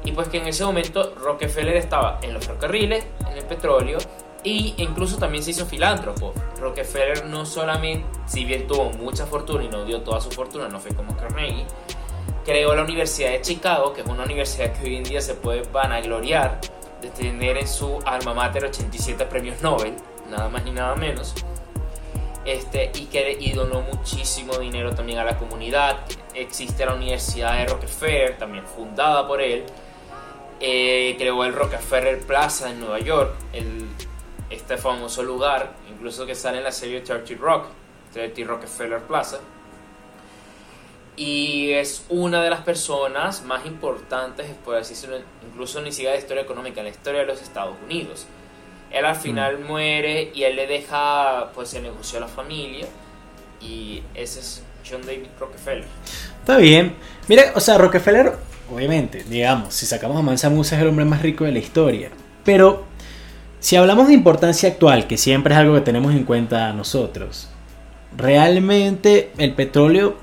Y 0.04 0.12
pues 0.12 0.28
que 0.28 0.38
en 0.38 0.48
ese 0.48 0.64
momento 0.64 1.16
Rockefeller 1.16 1.76
estaba 1.78 2.20
en 2.22 2.34
los 2.34 2.46
ferrocarriles, 2.46 3.06
en 3.28 3.38
el 3.38 3.44
petróleo 3.46 3.98
y 4.44 4.76
incluso 4.78 5.18
también 5.18 5.44
se 5.44 5.52
hizo 5.52 5.66
filántropo. 5.66 6.34
Rockefeller 6.60 7.26
no 7.26 7.46
solamente, 7.46 8.06
si 8.28 8.46
bien 8.46 8.68
tuvo 8.68 8.92
mucha 8.92 9.26
fortuna 9.26 9.64
y 9.64 9.68
no 9.68 9.84
dio 9.84 10.02
toda 10.02 10.22
su 10.22 10.30
fortuna, 10.30 10.70
no 10.70 10.80
fue 10.80 10.94
como 10.94 11.18
Carnegie, 11.18 11.66
creó 12.46 12.76
la 12.76 12.84
Universidad 12.84 13.32
de 13.32 13.42
Chicago, 13.42 13.92
que 13.92 14.02
es 14.02 14.08
una 14.08 14.24
universidad 14.24 14.72
que 14.74 14.86
hoy 14.86 14.98
en 14.98 15.04
día 15.04 15.20
se 15.20 15.34
puede 15.34 15.64
vanagloriar 15.64 16.62
de 17.02 17.10
tener 17.10 17.58
en 17.58 17.68
su 17.68 18.00
alma 18.06 18.36
mater 18.36 18.66
87 18.66 19.26
premios 19.26 19.62
Nobel, 19.62 19.96
nada 20.30 20.48
más 20.48 20.64
ni 20.64 20.72
nada 20.72 20.96
menos. 20.96 21.34
Este, 22.46 22.92
y 22.94 23.06
que 23.06 23.38
y 23.40 23.54
donó 23.54 23.82
muchísimo 23.82 24.58
dinero 24.58 24.94
también 24.94 25.20
a 25.20 25.24
la 25.24 25.38
comunidad. 25.38 26.06
Existe 26.34 26.86
la 26.86 26.94
Universidad 26.94 27.58
de 27.58 27.66
Rockefeller, 27.66 28.38
también 28.38 28.66
fundada 28.66 29.28
por 29.28 29.42
él. 29.42 29.64
Eh, 30.60 31.16
creó 31.18 31.44
el 31.44 31.54
Rockefeller 31.54 32.20
Plaza 32.20 32.70
en 32.70 32.80
Nueva 32.80 33.00
York, 33.00 33.34
el, 33.52 33.88
este 34.50 34.78
famoso 34.78 35.24
lugar, 35.24 35.74
incluso 35.90 36.26
que 36.26 36.36
sale 36.36 36.60
en 36.60 36.64
la 36.64 36.72
serie 36.72 37.02
30 37.02 37.34
Rock, 37.36 37.66
30 38.14 38.44
Rockefeller 38.44 39.02
Plaza 39.02 39.40
y 41.18 41.72
es 41.72 42.06
una 42.10 42.44
de 42.44 42.50
las 42.50 42.62
personas 42.62 43.44
más 43.44 43.66
importantes, 43.66 44.48
por 44.66 44.76
así 44.76 44.94
decirlo, 44.94 45.18
incluso 45.48 45.82
ni 45.82 45.92
siquiera 45.92 46.14
de 46.14 46.20
historia 46.20 46.44
económica, 46.44 46.82
en 46.82 46.86
la 46.86 46.92
historia 46.92 47.22
de 47.22 47.28
los 47.28 47.42
Estados 47.42 47.76
Unidos. 47.86 48.26
Él 48.96 49.06
al 49.06 49.16
final 49.16 49.60
mm. 49.60 49.68
muere 49.68 50.32
y 50.34 50.44
él 50.44 50.56
le 50.56 50.68
deja 50.68 51.52
pues 51.54 51.74
el 51.74 51.84
negocio 51.84 52.18
a 52.18 52.22
la 52.22 52.28
familia 52.28 52.88
y 53.62 54.02
ese 54.14 54.40
es 54.40 54.64
John 54.90 55.02
David 55.06 55.28
Rockefeller. 55.40 55.86
Está 56.40 56.58
bien. 56.58 56.94
Mira, 57.28 57.52
o 57.56 57.60
sea, 57.60 57.78
Rockefeller, 57.78 58.34
obviamente, 58.74 59.24
digamos, 59.28 59.74
si 59.74 59.86
sacamos 59.86 60.18
a 60.18 60.22
Mansa 60.22 60.50
Musa 60.50 60.76
es 60.78 60.82
el 60.82 60.88
hombre 60.88 61.04
más 61.04 61.22
rico 61.22 61.44
de 61.44 61.52
la 61.52 61.60
historia, 61.60 62.10
pero 62.46 62.86
si 63.60 63.76
hablamos 63.76 64.08
de 64.08 64.14
importancia 64.14 64.70
actual, 64.70 65.08
que 65.08 65.18
siempre 65.18 65.54
es 65.54 65.60
algo 65.60 65.76
que 65.76 65.82
tenemos 65.82 66.14
en 66.14 66.24
cuenta 66.24 66.72
nosotros, 66.72 67.50
realmente 68.16 69.32
el 69.38 69.54
petróleo 69.54 70.16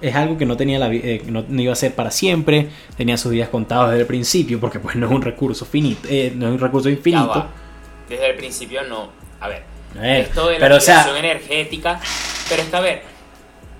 es 0.00 0.14
algo 0.16 0.38
que 0.38 0.46
no 0.46 0.56
tenía 0.56 0.78
la, 0.78 0.92
eh, 0.92 1.22
no, 1.26 1.44
iba 1.60 1.74
a 1.74 1.76
ser 1.76 1.94
para 1.94 2.10
siempre, 2.10 2.70
tenía 2.96 3.16
sus 3.18 3.32
días 3.32 3.50
contados 3.50 3.90
desde 3.90 4.00
el 4.00 4.06
principio, 4.06 4.58
porque 4.58 4.80
pues 4.80 4.96
no 4.96 5.06
es 5.06 5.12
un 5.12 5.22
recurso 5.22 5.64
finito, 5.64 6.08
eh, 6.10 6.32
no 6.34 6.46
es 6.48 6.52
un 6.54 6.58
recurso 6.58 6.88
infinito. 6.88 7.46
Desde 8.10 8.28
el 8.28 8.36
principio 8.36 8.82
no. 8.82 9.08
A 9.40 9.48
ver, 9.48 9.62
esto 10.02 10.48
de 10.48 10.58
la 10.58 10.68
pero, 10.68 11.16
energética, 11.16 11.98
pero 12.50 12.62
es 12.62 12.68
que 12.68 12.76
a 12.76 12.80
ver, 12.80 13.02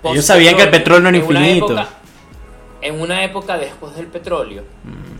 ellos 0.03 0.25
sabían 0.25 0.55
que 0.55 0.63
el 0.63 0.71
petróleo 0.71 1.01
no 1.01 1.09
era 1.09 1.17
infinito. 1.19 1.87
en 2.81 2.99
una 2.99 3.23
época 3.23 3.59
después 3.59 3.95
del 3.95 4.07
petróleo, 4.07 4.63
mm 4.83 5.11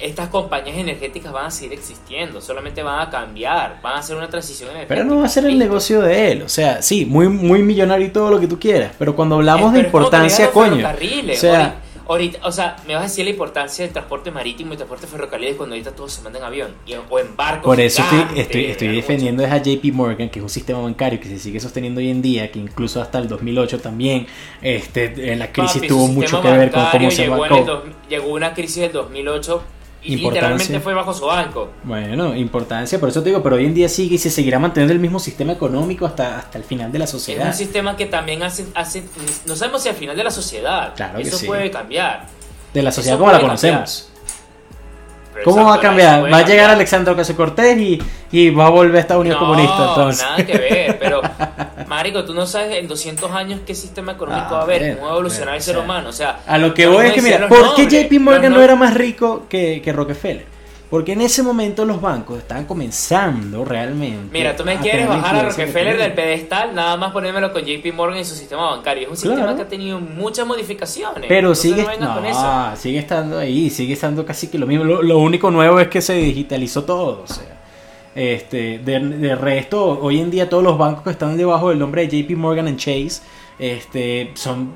estas 0.00 0.28
compañías 0.28 0.76
energéticas 0.76 1.32
van 1.32 1.46
a 1.46 1.50
seguir 1.50 1.72
existiendo, 1.72 2.40
solamente 2.40 2.82
van 2.82 3.00
a 3.00 3.10
cambiar, 3.10 3.80
van 3.82 3.94
a 3.94 3.98
hacer 3.98 4.16
una 4.16 4.28
transición 4.28 4.70
energética. 4.70 4.94
Pero 4.94 5.06
no 5.06 5.20
va 5.20 5.26
a 5.26 5.28
ser 5.28 5.44
el 5.46 5.58
negocio 5.58 6.00
de 6.02 6.32
él, 6.32 6.42
o 6.42 6.48
sea, 6.48 6.82
sí, 6.82 7.06
muy, 7.06 7.28
muy 7.28 7.62
millonario 7.62 8.06
y 8.06 8.10
todo 8.10 8.30
lo 8.30 8.40
que 8.40 8.48
tú 8.48 8.58
quieras, 8.58 8.92
pero 8.98 9.14
cuando 9.14 9.36
hablamos 9.36 9.72
de 9.72 9.80
importancia, 9.80 10.50
coño. 10.50 10.86
O 10.86 11.34
sea, 11.34 11.76
Ahorita, 12.08 12.38
o 12.46 12.52
sea, 12.52 12.76
me 12.86 12.94
vas 12.94 13.02
a 13.02 13.06
decir 13.06 13.24
la 13.24 13.30
importancia 13.30 13.84
del 13.84 13.92
transporte 13.92 14.30
marítimo 14.30 14.74
y 14.74 14.76
transporte 14.76 15.06
ferrocarril 15.06 15.56
cuando 15.56 15.74
ahorita 15.74 15.92
todos 15.92 16.12
se 16.12 16.22
mandan 16.22 16.42
en 16.42 16.46
avión 16.46 16.70
o 17.10 17.18
en 17.18 17.34
barcos. 17.36 17.64
Por 17.64 17.80
eso 17.80 18.02
estoy, 18.34 18.66
estoy, 18.66 18.88
defendiendo 18.94 19.44
a 19.44 19.58
JP 19.58 19.84
Morgan, 19.92 20.28
que 20.28 20.38
es 20.38 20.42
un 20.42 20.48
sistema 20.48 20.80
bancario 20.80 21.18
que 21.18 21.28
se 21.28 21.38
sigue 21.38 21.58
sosteniendo 21.58 22.00
hoy 22.00 22.10
en 22.10 22.22
día, 22.22 22.50
que 22.50 22.58
incluso 22.58 23.00
hasta 23.00 23.18
el 23.18 23.28
2008 23.28 23.80
también, 23.80 24.26
este, 24.62 25.32
en 25.32 25.38
la 25.38 25.50
crisis 25.50 25.86
tuvo 25.86 26.06
mucho 26.06 26.40
que 26.40 26.48
ver 26.48 26.70
con 26.70 26.84
cómo 26.90 27.10
se 27.10 27.28
bancó. 27.28 27.84
Llegó 28.08 28.28
una 28.28 28.54
crisis 28.54 28.82
del 28.82 28.92
2008 28.92 29.62
y 30.06 30.16
literalmente 30.16 30.80
fue 30.80 30.94
bajo 30.94 31.12
su 31.12 31.26
banco. 31.26 31.70
Bueno, 31.84 32.34
importancia, 32.34 32.98
por 33.00 33.08
eso 33.08 33.22
te 33.22 33.30
digo, 33.30 33.42
pero 33.42 33.56
hoy 33.56 33.66
en 33.66 33.74
día 33.74 33.88
sigue 33.88 34.14
y 34.14 34.18
se 34.18 34.30
seguirá 34.30 34.58
manteniendo 34.58 34.92
el 34.92 35.00
mismo 35.00 35.18
sistema 35.18 35.52
económico 35.52 36.06
hasta, 36.06 36.38
hasta 36.38 36.58
el 36.58 36.64
final 36.64 36.92
de 36.92 36.98
la 36.98 37.06
sociedad. 37.06 37.48
Es 37.48 37.54
un 37.54 37.58
sistema 37.58 37.96
que 37.96 38.06
también 38.06 38.42
hace, 38.42 38.66
hace 38.74 39.02
no 39.46 39.56
sabemos 39.56 39.82
si 39.82 39.88
al 39.88 39.96
final 39.96 40.16
de 40.16 40.24
la 40.24 40.30
sociedad. 40.30 40.94
Claro 40.94 41.18
Eso 41.18 41.44
puede 41.44 41.70
cambiar. 41.70 42.26
De 42.72 42.82
la 42.82 42.92
sociedad 42.92 43.18
como 43.18 43.32
la 43.32 43.40
conocemos. 43.40 44.10
¿Cómo 45.44 45.64
va 45.64 45.74
a 45.74 45.80
cambiar? 45.80 46.32
Va 46.32 46.38
a 46.38 46.46
llegar 46.46 46.70
Alexandre 46.70 47.12
Ocasio 47.12 47.36
Cortés 47.36 47.78
y, 47.78 48.02
y, 48.32 48.50
va 48.50 48.66
a 48.66 48.70
volver 48.70 48.96
a 48.96 49.00
Estados 49.00 49.20
Unidos 49.20 49.40
no, 49.40 49.46
comunista. 49.46 49.88
Entonces. 49.88 50.22
nada 50.22 50.46
que 50.46 50.58
ver, 50.58 50.98
pero 50.98 51.20
Marico, 51.86 52.24
tú 52.24 52.34
no 52.34 52.46
sabes 52.46 52.76
en 52.76 52.88
200 52.88 53.30
años 53.30 53.60
qué 53.66 53.74
sistema 53.74 54.12
económico 54.12 54.54
va 54.54 54.60
a 54.60 54.62
haber, 54.62 54.96
cómo 54.96 55.06
va 55.06 55.12
a 55.12 55.14
evolucionar 55.14 55.54
el 55.54 55.62
ser 55.62 55.78
humano. 55.78 56.08
O 56.08 56.12
sea, 56.12 56.40
a 56.46 56.58
lo 56.58 56.74
que 56.74 56.86
voy 56.86 57.06
es 57.06 57.12
que, 57.12 57.22
mira, 57.22 57.48
¿por 57.48 57.74
qué 57.74 57.86
JP 57.86 58.20
Morgan 58.20 58.52
no 58.52 58.62
era 58.62 58.76
más 58.76 58.94
rico 58.94 59.46
que, 59.48 59.80
que 59.82 59.92
Rockefeller? 59.92 60.56
Porque 60.88 61.12
en 61.12 61.20
ese 61.20 61.42
momento 61.42 61.84
los 61.84 62.00
bancos 62.00 62.38
estaban 62.38 62.64
comenzando 62.64 63.64
realmente. 63.64 64.28
Mira, 64.30 64.54
tú 64.54 64.64
me 64.64 64.78
quieres 64.78 65.08
bajar 65.08 65.34
a 65.34 65.42
Rockefeller 65.48 65.98
del 65.98 66.12
pedestal, 66.12 66.74
nada 66.74 66.96
más 66.96 67.10
ponérmelo 67.12 67.52
con 67.52 67.62
JP 67.64 67.92
Morgan 67.92 68.18
en 68.18 68.24
su 68.24 68.36
sistema 68.36 68.70
bancario. 68.70 69.04
Es 69.04 69.10
un 69.10 69.16
sistema 69.16 69.56
que 69.56 69.62
ha 69.62 69.68
tenido 69.68 69.98
muchas 69.98 70.46
modificaciones. 70.46 71.24
Pero 71.26 71.56
sigue, 71.56 71.84
sigue 72.76 72.98
estando 72.98 73.38
ahí, 73.38 73.68
sigue 73.70 73.94
estando 73.94 74.24
casi 74.24 74.46
que 74.46 74.58
lo 74.58 74.66
mismo. 74.66 74.84
Lo, 74.84 75.18
único 75.18 75.50
nuevo 75.50 75.80
es 75.80 75.88
que 75.88 76.00
se 76.00 76.14
digitalizó 76.14 76.84
todo. 76.84 77.24
O 77.24 77.26
sea, 77.26 77.55
este, 78.16 78.78
de, 78.78 78.98
de 78.98 79.34
resto, 79.36 80.00
hoy 80.00 80.20
en 80.20 80.30
día 80.30 80.48
todos 80.48 80.64
los 80.64 80.78
bancos 80.78 81.04
que 81.04 81.10
están 81.10 81.36
debajo 81.36 81.68
del 81.68 81.78
nombre 81.78 82.06
de 82.06 82.22
JP 82.22 82.36
Morgan 82.36 82.76
Chase 82.76 83.20
este, 83.58 84.32
son 84.34 84.72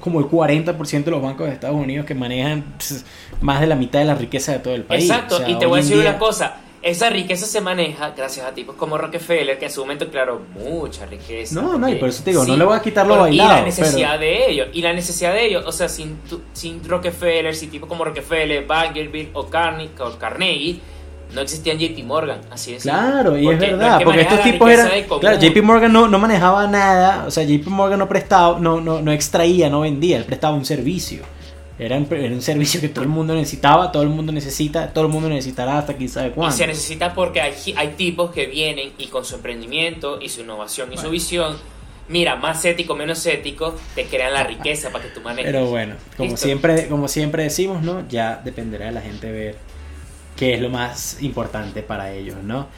como 0.00 0.20
el 0.20 0.26
40% 0.26 1.04
de 1.04 1.10
los 1.10 1.22
bancos 1.22 1.46
de 1.46 1.52
Estados 1.52 1.76
Unidos 1.76 2.06
que 2.06 2.14
manejan 2.14 2.74
pues, 2.76 3.04
más 3.40 3.60
de 3.60 3.66
la 3.66 3.74
mitad 3.74 4.00
de 4.00 4.06
la 4.06 4.14
riqueza 4.14 4.52
de 4.52 4.58
todo 4.58 4.74
el 4.74 4.84
país. 4.84 5.04
Exacto, 5.04 5.40
y 5.46 5.58
te 5.58 5.66
voy 5.66 5.80
a 5.80 5.82
decir 5.82 5.98
una 5.98 6.18
cosa. 6.18 6.56
Esa 6.80 7.10
riqueza 7.10 7.44
se 7.44 7.60
maneja 7.60 8.10
gracias 8.10 8.46
a 8.46 8.54
tipos 8.54 8.76
como 8.76 8.96
Rockefeller, 8.96 9.58
que 9.58 9.66
en 9.66 9.70
su 9.72 9.80
momento, 9.80 10.08
claro, 10.08 10.42
mucha 10.54 11.06
riqueza. 11.06 11.60
No, 11.60 11.76
no, 11.76 11.88
y 11.88 11.96
por 11.96 12.08
eso 12.08 12.22
te 12.22 12.30
digo, 12.30 12.44
no 12.44 12.56
le 12.56 12.64
voy 12.64 12.76
a 12.76 12.80
quitar 12.80 13.06
lo 13.06 13.18
bailado. 13.18 13.50
Y 13.50 13.56
la 13.56 13.64
necesidad 13.64 14.18
de 14.18 14.50
ellos, 14.50 14.68
y 14.72 14.80
la 14.80 14.92
necesidad 14.92 15.32
de 15.32 15.46
ellos, 15.46 15.64
o 15.66 15.72
sea, 15.72 15.88
sin, 15.88 16.18
sin 16.52 16.82
Rockefeller, 16.88 17.54
sin 17.54 17.70
tipos 17.70 17.88
como 17.88 18.04
Rockefeller, 18.04 18.64
Vanderbilt 18.64 19.30
o 19.34 19.48
Carnegie 19.48 20.80
no 21.34 21.40
existía 21.40 21.74
JP 21.74 22.04
Morgan, 22.04 22.40
así 22.50 22.74
es. 22.74 22.82
Claro, 22.82 23.36
y 23.36 23.48
es 23.48 23.58
verdad, 23.58 24.00
porque 24.02 24.22
estos 24.22 24.42
tipos 24.42 24.70
eran. 24.70 24.90
Claro, 25.20 25.38
JP 25.38 25.62
Morgan 25.62 25.92
no, 25.92 26.08
no, 26.08 26.18
manejaba 26.18 26.66
nada, 26.66 27.24
o 27.26 27.30
sea, 27.30 27.44
JP 27.44 27.66
Morgan 27.68 27.98
no 27.98 28.08
prestaba, 28.08 28.58
no, 28.58 28.80
no, 28.80 29.00
no 29.02 29.12
extraía, 29.12 29.68
no 29.68 29.80
vendía, 29.80 30.16
él 30.16 30.24
prestaba 30.24 30.56
un 30.56 30.64
servicio. 30.64 31.22
Era 31.78 31.96
un, 31.96 32.08
era 32.12 32.34
un, 32.34 32.42
servicio 32.42 32.80
que 32.80 32.88
todo 32.88 33.04
el 33.04 33.08
mundo 33.08 33.34
necesitaba, 33.34 33.92
todo 33.92 34.02
el 34.02 34.08
mundo 34.08 34.32
necesita, 34.32 34.92
todo 34.92 35.04
el 35.04 35.12
mundo 35.12 35.28
necesitará 35.28 35.78
hasta 35.78 35.94
quién 35.94 36.08
sabe 36.08 36.32
cuándo. 36.32 36.52
Y 36.52 36.58
se 36.58 36.66
necesita 36.66 37.14
porque 37.14 37.40
hay, 37.40 37.54
hay 37.76 37.88
tipos 37.90 38.32
que 38.32 38.46
vienen 38.46 38.90
y 38.98 39.06
con 39.06 39.24
su 39.24 39.36
emprendimiento 39.36 40.18
y 40.20 40.28
su 40.28 40.40
innovación 40.40 40.92
y 40.92 40.96
su 40.96 41.08
visión 41.08 41.56
Mira, 42.08 42.36
más 42.36 42.64
ético, 42.64 42.96
menos 42.96 43.24
ético, 43.26 43.74
te 43.94 44.06
crean 44.06 44.32
la 44.32 44.42
riqueza 44.42 44.90
para 44.90 45.04
que 45.04 45.10
tú 45.10 45.20
manejes. 45.20 45.52
Pero 45.52 45.66
bueno, 45.66 45.94
como 46.16 46.36
siempre, 46.38 46.88
como 46.88 47.06
siempre 47.06 47.42
decimos, 47.42 47.82
¿no? 47.82 48.08
Ya 48.08 48.40
dependerá 48.42 48.86
de 48.86 48.92
la 48.92 49.02
gente 49.02 49.30
ver 49.30 49.56
qué 50.38 50.54
es 50.54 50.60
lo 50.60 50.70
más 50.70 51.20
importante 51.20 51.82
para 51.82 52.12
ellos, 52.12 52.36
¿no? 52.42 52.68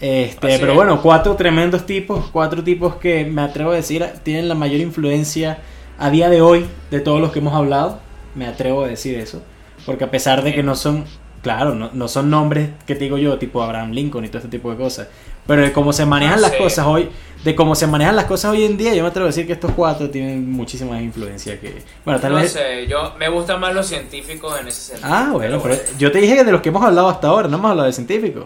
Este, 0.00 0.58
pero 0.60 0.74
bueno, 0.74 1.02
cuatro 1.02 1.34
tremendos 1.34 1.84
tipos, 1.84 2.30
cuatro 2.30 2.62
tipos 2.62 2.94
que 2.96 3.24
me 3.24 3.42
atrevo 3.42 3.72
a 3.72 3.74
decir 3.74 4.06
tienen 4.22 4.48
la 4.48 4.54
mayor 4.54 4.80
influencia 4.80 5.58
a 5.98 6.08
día 6.10 6.30
de 6.30 6.40
hoy 6.40 6.66
de 6.92 7.00
todos 7.00 7.20
los 7.20 7.32
que 7.32 7.40
hemos 7.40 7.54
hablado. 7.54 7.98
Me 8.36 8.46
atrevo 8.46 8.84
a 8.84 8.88
decir 8.88 9.18
eso. 9.18 9.42
Porque 9.84 10.04
a 10.04 10.10
pesar 10.10 10.44
de 10.44 10.54
que 10.54 10.62
no 10.62 10.76
son, 10.76 11.04
claro, 11.42 11.74
no, 11.74 11.90
no 11.92 12.06
son 12.06 12.30
nombres 12.30 12.70
que 12.86 12.94
te 12.94 13.04
digo 13.04 13.18
yo, 13.18 13.38
tipo 13.38 13.62
Abraham 13.62 13.90
Lincoln 13.90 14.24
y 14.24 14.28
todo 14.28 14.38
este 14.38 14.50
tipo 14.50 14.70
de 14.70 14.76
cosas. 14.76 15.08
Pero 15.48 15.62
de 15.62 15.72
cómo 15.72 15.94
se 15.94 16.04
manejan 16.04 16.42
las 16.42 16.52
cosas 16.52 16.86
hoy, 16.86 17.08
de 17.42 17.54
cómo 17.54 17.74
se 17.74 17.86
manejan 17.86 18.14
las 18.14 18.26
cosas 18.26 18.50
hoy 18.50 18.64
en 18.66 18.76
día, 18.76 18.94
yo 18.94 19.02
me 19.02 19.08
atrevo 19.08 19.24
a 19.24 19.28
decir 19.28 19.46
que 19.46 19.54
estos 19.54 19.72
cuatro 19.72 20.10
tienen 20.10 20.52
muchísima 20.52 20.92
más 20.92 21.00
influencia 21.00 21.58
que. 21.58 21.82
Bueno, 22.04 22.20
tal 22.20 22.34
no 22.34 22.44
sé, 22.44 22.86
yo 22.86 23.14
me 23.18 23.30
gustan 23.30 23.58
más 23.58 23.74
los 23.74 23.86
científicos 23.86 24.60
en 24.60 24.68
ese 24.68 24.92
sentido. 24.92 25.08
Ah, 25.10 25.30
bueno, 25.32 25.58
pero, 25.62 25.74
yo 25.98 26.12
te 26.12 26.18
dije 26.18 26.36
que 26.36 26.44
de 26.44 26.52
los 26.52 26.60
que 26.60 26.68
hemos 26.68 26.84
hablado 26.84 27.08
hasta 27.08 27.28
ahora, 27.28 27.48
no 27.48 27.56
hemos 27.56 27.70
hablado 27.70 27.86
de 27.86 27.94
científicos. 27.94 28.44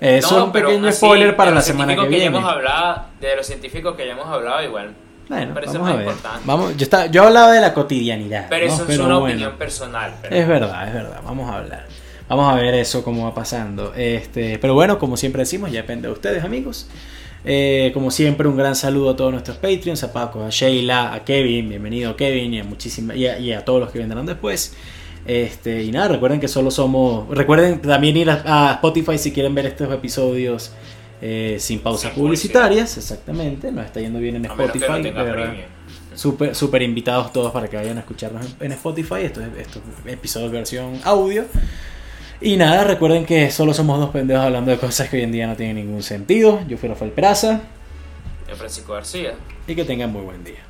Eso 0.00 0.38
es 0.38 0.44
un 0.44 0.52
pequeño 0.52 0.90
spoiler 0.90 1.36
para 1.36 1.50
la 1.50 1.60
semana 1.60 1.94
que, 1.94 2.08
viene. 2.08 2.24
hemos 2.24 2.50
hablado, 2.50 3.02
de 3.20 3.36
los 3.36 3.46
científicos 3.46 3.94
que 3.94 4.06
ya 4.06 4.12
hemos 4.12 4.26
hablado, 4.26 4.64
igual. 4.64 4.94
Bueno, 5.28 5.54
vamos 5.54 5.90
a 5.90 5.96
ver. 5.96 6.08
Vamos, 6.46 6.76
yo, 6.78 6.84
está, 6.84 7.06
yo 7.06 7.24
hablaba 7.24 7.52
de 7.52 7.60
la 7.60 7.74
cotidianidad. 7.74 8.46
Pero 8.48 8.64
eso 8.64 8.86
es 8.88 8.98
una 8.98 9.18
opinión 9.18 9.52
personal. 9.58 10.14
Es 10.30 10.48
verdad, 10.48 10.88
es 10.88 10.94
verdad. 10.94 11.20
Vamos 11.22 11.50
a 11.50 11.58
hablar. 11.58 11.84
Vamos 12.30 12.52
a 12.52 12.54
ver 12.54 12.74
eso 12.74 13.02
cómo 13.02 13.24
va 13.24 13.34
pasando. 13.34 13.92
Este, 13.94 14.58
pero 14.60 14.72
bueno, 14.74 15.00
como 15.00 15.16
siempre 15.16 15.40
decimos, 15.40 15.72
ya 15.72 15.82
depende 15.82 16.06
de 16.06 16.14
ustedes, 16.14 16.44
amigos. 16.44 16.86
Eh, 17.44 17.90
como 17.92 18.12
siempre, 18.12 18.46
un 18.46 18.56
gran 18.56 18.76
saludo 18.76 19.10
a 19.10 19.16
todos 19.16 19.32
nuestros 19.32 19.56
Patreons, 19.56 20.04
a 20.04 20.12
Paco, 20.12 20.44
a 20.44 20.50
Sheila, 20.50 21.12
a 21.12 21.24
Kevin, 21.24 21.68
bienvenido 21.68 22.14
Kevin, 22.14 22.54
y 22.54 22.60
a, 22.60 22.64
muchísimas, 22.64 23.16
y 23.16 23.52
a 23.52 23.64
todos 23.64 23.80
los 23.80 23.90
que 23.90 23.98
vendrán 23.98 24.26
después. 24.26 24.74
Este, 25.26 25.82
y 25.82 25.90
nada, 25.90 26.06
recuerden 26.06 26.38
que 26.38 26.46
solo 26.46 26.70
somos. 26.70 27.28
Recuerden 27.28 27.80
también 27.82 28.16
ir 28.16 28.30
a, 28.30 28.72
Spotify 28.74 29.18
si 29.18 29.32
quieren 29.32 29.52
ver 29.52 29.66
estos 29.66 29.92
episodios 29.92 30.70
eh, 31.20 31.56
sin 31.58 31.80
pausas 31.80 32.12
publicitarias. 32.12 32.96
Exactamente, 32.96 33.72
nos 33.72 33.86
está 33.86 34.00
yendo 34.00 34.20
bien 34.20 34.36
en 34.36 34.44
Spotify. 34.44 34.86
Súper 36.14 36.54
super 36.54 36.82
invitados 36.82 37.32
todos 37.32 37.50
para 37.52 37.68
que 37.68 37.76
vayan 37.76 37.96
a 37.96 38.00
escucharnos 38.00 38.46
en, 38.60 38.72
Spotify. 38.72 39.22
Estos, 39.22 39.44
estos 39.58 39.82
episodios 40.06 40.52
versión 40.52 41.00
audio. 41.02 41.44
Y 42.42 42.56
nada, 42.56 42.84
recuerden 42.84 43.26
que 43.26 43.50
solo 43.50 43.74
somos 43.74 44.00
dos 44.00 44.10
pendejos 44.10 44.44
hablando 44.44 44.70
de 44.70 44.78
cosas 44.78 45.10
que 45.10 45.18
hoy 45.18 45.24
en 45.24 45.32
día 45.32 45.46
no 45.46 45.56
tienen 45.56 45.76
ningún 45.76 46.02
sentido. 46.02 46.60
Yo 46.66 46.78
fui 46.78 46.88
Rafael 46.88 47.10
Peraza. 47.10 47.60
Yo 48.48 48.56
Francisco 48.56 48.94
García. 48.94 49.34
Y 49.66 49.74
que 49.74 49.84
tengan 49.84 50.10
muy 50.10 50.22
buen 50.22 50.42
día. 50.42 50.69